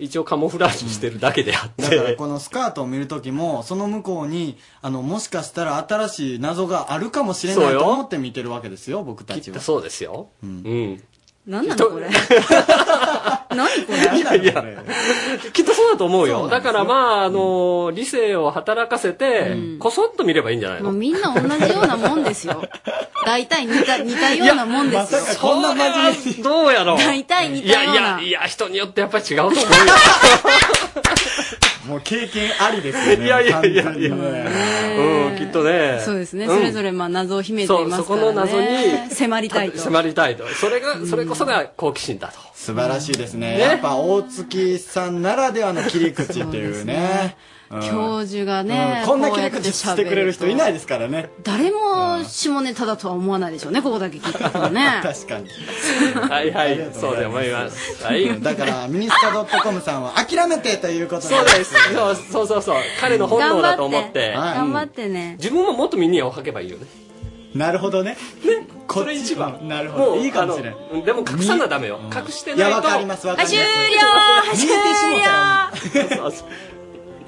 [0.00, 7.80] 一応カモフラージュしてるだけであって、だからこのスカートを見るときもその向こうにあのもしかしたら新しい謎があるかもしれないそうよ。
[7.80, 9.60] と思って見てるわけですよ僕たちは。
[9.60, 10.30] そうですよ。
[10.42, 11.02] うん。
[11.50, 12.06] 何なのこれ。
[13.56, 14.18] 何これ。
[14.20, 14.64] いやいや、
[15.52, 16.46] きっとそうだと思うよ。
[16.48, 20.90] だからまあ、あの、理性を働かせて、こそっと見ればいいんじゃないの？
[20.90, 22.62] もうみんな同じようなもんですよ。
[23.26, 25.20] 大体似た似たようなもんですよ。
[25.40, 26.42] こんな真面目に。
[26.42, 26.98] どうやろう。
[26.98, 28.00] 大体似いやいたような。
[28.10, 29.64] や、いや、人によってやっぱり違うと思うよ。
[31.90, 33.24] もう経験ありですよね。
[33.24, 34.14] いやいやいやいや。
[34.14, 36.00] うん、きっとね。
[36.04, 36.48] そうですね、ん。
[36.48, 37.96] それぞれまあ謎を秘めていますからね。
[37.96, 39.78] そうそこの謎に迫りたいと。
[39.78, 40.46] 迫りたいと。
[40.46, 42.38] それが、それこそが好奇心だと。
[42.54, 43.56] 素晴らしいですね。
[43.56, 43.58] ね。
[43.58, 47.36] やっぱ大月さんならではの切り口っていうね。
[47.54, 55.48] うん教授がね、うんこんな切り口してくれる人いないですからね誰も下ネタだとは思わないでしょうねここだけ聞いたらね 確かに
[56.28, 58.04] はいはい、そうで思います。
[58.04, 58.40] はい。
[58.40, 59.30] だからミニスカ
[59.62, 61.74] .com さんは諦めてということそうです。
[61.94, 62.76] そうそうそうそう。
[63.00, 64.32] 彼の本能だと思って。
[64.34, 66.86] 頑張ってね自分ももっとミニを履けばいいよね。
[67.54, 68.16] なるほどね。
[68.86, 69.60] これ一番。
[69.68, 72.00] なるほどもういいかもしれんでも隠さなダメよ。
[72.14, 72.68] 隠してないと。
[72.68, 76.79] いやわかりますわかりますはい終了はい終了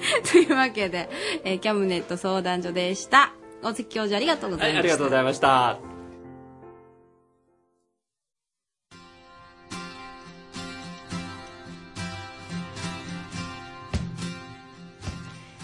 [0.30, 1.08] というわけで、
[1.44, 3.32] えーキャムネット相談所でした。
[3.62, 5.92] 大関教授ありがとうござはいい、ました、ありがとうございました。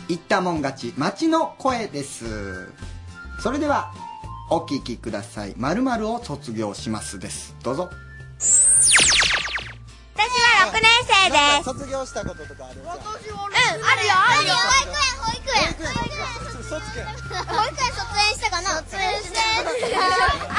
[0.08, 2.72] 言ったもん勝ち町の声です。
[3.40, 3.92] それでは
[4.50, 5.54] お聞きください。
[5.56, 7.54] 〇〇を卒業しますです。
[7.62, 7.90] どうぞ
[10.18, 10.26] 私
[10.66, 11.70] は6年生です。
[11.78, 14.54] 卒業したこととかあるうん、あるよ、あるよ。
[14.58, 15.62] 保育園、保育園。
[17.46, 18.70] 保育園卒園したかな？
[18.78, 19.38] 卒園して。
[19.38, 20.02] 私は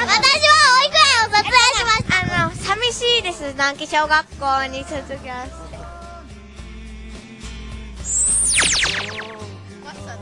[0.00, 2.10] 育園を卒園しました。
[2.42, 3.42] あの、寂しいです。
[3.52, 5.78] 南紀小学校に卒業して。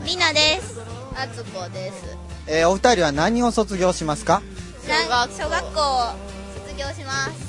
[0.05, 0.81] りなです。
[1.15, 2.17] あつこです。
[2.47, 4.41] えーお二人は何を卒業しますか？
[5.37, 5.79] 小学校
[6.67, 7.48] 卒業します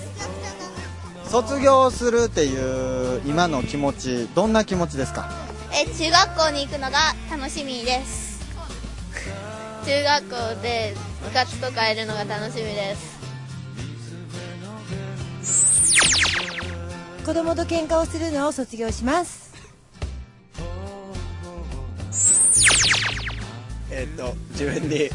[1.30, 5.30] 卒業するっていう今の気持ちどんな気持ちですか？
[5.72, 6.98] え中学校に行くのが
[7.30, 8.40] 楽しみです。
[9.86, 10.92] 中学校で
[11.24, 13.20] 部活とかやるのが楽しみです。
[17.24, 19.54] 子供と喧嘩をするのを卒業します。
[23.92, 25.08] えっと自分に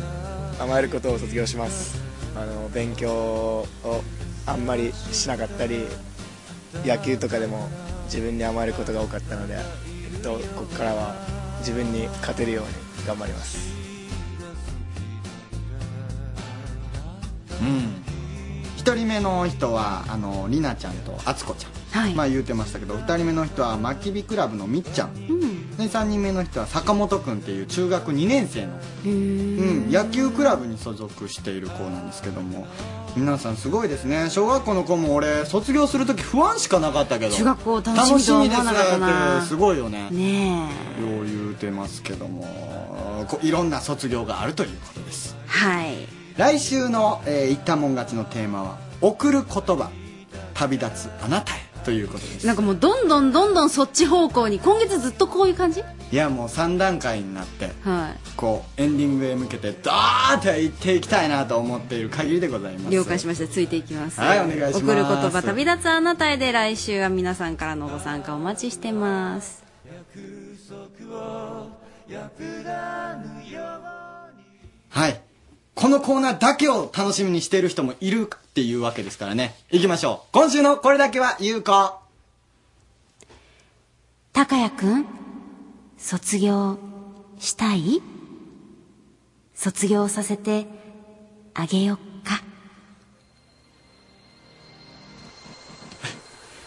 [0.62, 2.00] 甘えることを卒業します。
[2.38, 3.68] あの勉強を
[4.46, 5.86] あんまりしなかったり
[6.86, 7.68] 野球とかでも
[8.06, 11.16] 自分に甘えることが多かったので、えっと、ここからは
[11.60, 12.66] 自分に勝てるよう
[13.02, 13.74] に頑張ります。
[17.62, 18.04] うん。
[18.78, 21.72] 一人目の人はあのりなちゃんとあつこちゃん、
[22.16, 25.14] まあ言うてましたけど二人目の人はまきびクラブのみっちゃん、
[25.78, 28.74] で3人目の人は坂本君っていう中学2年生の、
[29.06, 32.68] うん、野球クラブに所属している子なんですけども。
[33.16, 34.30] 皆さんすごいですね。
[34.30, 37.34] 小学校の子も俺卒業する時不安しかなかったけど。
[37.34, 39.08] 中学校楽しみとは思わなかったな。
[39.08, 40.10] 楽しみですねってすごいよね。
[40.12, 40.70] ね
[41.00, 42.46] よう言うてますけども。
[43.30, 45.38] こいろんな卒業があるということです。
[45.48, 45.96] はい。
[46.38, 49.90] 来週の、えー、言ったもん勝ちのテーマは「送る言葉
[50.54, 52.48] 旅立つあなたへ」ということです。
[52.48, 55.84] なんかもうどんどんどんどんそっち方向に今月ずっとこういう感じ？
[56.12, 62.94] いやもう3段階になってはこうエンディングへ向けてダーッと行っていきたいなと思っている限りでございます。
[62.94, 63.48] い了解しました。
[63.48, 64.20] ついていきます。
[64.20, 64.78] はいお願いします。
[64.80, 69.64] 送る言葉旅立つあなたへで来週は皆さんからのご参加お待ちしてます。
[74.90, 75.25] はい
[75.76, 79.56] このコーナーだけを楽しみにしている人もいるっていうわけですからね。
[79.72, 80.30] 行きましょう。
[80.32, 82.00] 今週のこれだけは有効。
[84.32, 85.06] 高谷くん
[85.98, 86.78] 卒業
[87.40, 88.02] したい？
[89.54, 90.66] 卒業させて
[91.54, 92.42] あげよっか。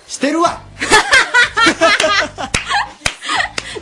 [0.07, 0.63] してるわ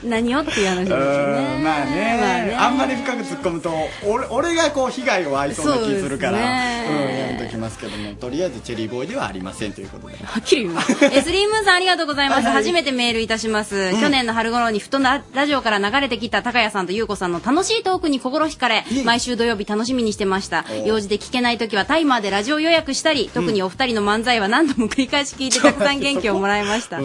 [0.06, 1.56] 何をっていう話ですよね。
[1.56, 2.18] うんまあね。
[2.20, 2.54] まあね。
[2.54, 3.72] あんまり深く突っ込むと
[4.06, 6.86] 俺俺がこう被害を負いそうな気するからそうね。
[6.88, 10.16] うん、やめときますけどもとりあえずチェリーボーイではありませんということで。
[10.16, 10.92] はっきり言います。
[11.04, 12.44] え、スリームーンさんありがとうございます。
[12.44, 12.54] はい。
[12.54, 13.92] はい初めてメールいたします。
[14.00, 20.64] 去年の春頃にふとなラジオから流れてきた高谷さんと優子さんの楽しいトークに心惹かれ、毎週土曜日楽しみにしてました。
[20.84, 26.98] 用事で聞けない時はタイマーでラジオ予約したり、特にお二人の漫才は何度も繰り返し聞いてたくさん元気をもらいました。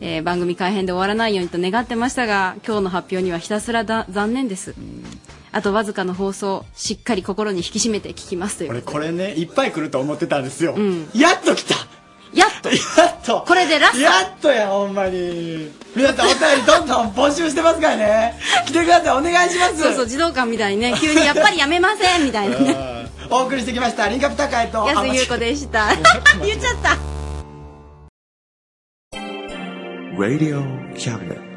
[0.00, 4.74] えー番組改編で終わらないようにと願ってましたが、今日の発表にはひたすらだ残念です。
[5.52, 8.70] あとわずかの放送、しっかり心に引き締めて聞きますという。
[8.70, 10.76] 俺これねいっぱい来ると思ってたんですよ、
[11.14, 11.74] やっと来た
[12.34, 18.34] やっとやっとこれでラストやっとやほんまに皆さんお便りどんどん募集してますからね
[18.66, 22.98] 来てくださいお願いしますそうそう、児童館みたいにね、急にやっぱりやめませんみたいなね。
[23.30, 25.88] お送りしてきましたリンカプ高井と安井優子でした。
[26.44, 26.96] 言っちゃった。
[30.18, 30.62] Radio
[30.96, 31.47] Cabinet.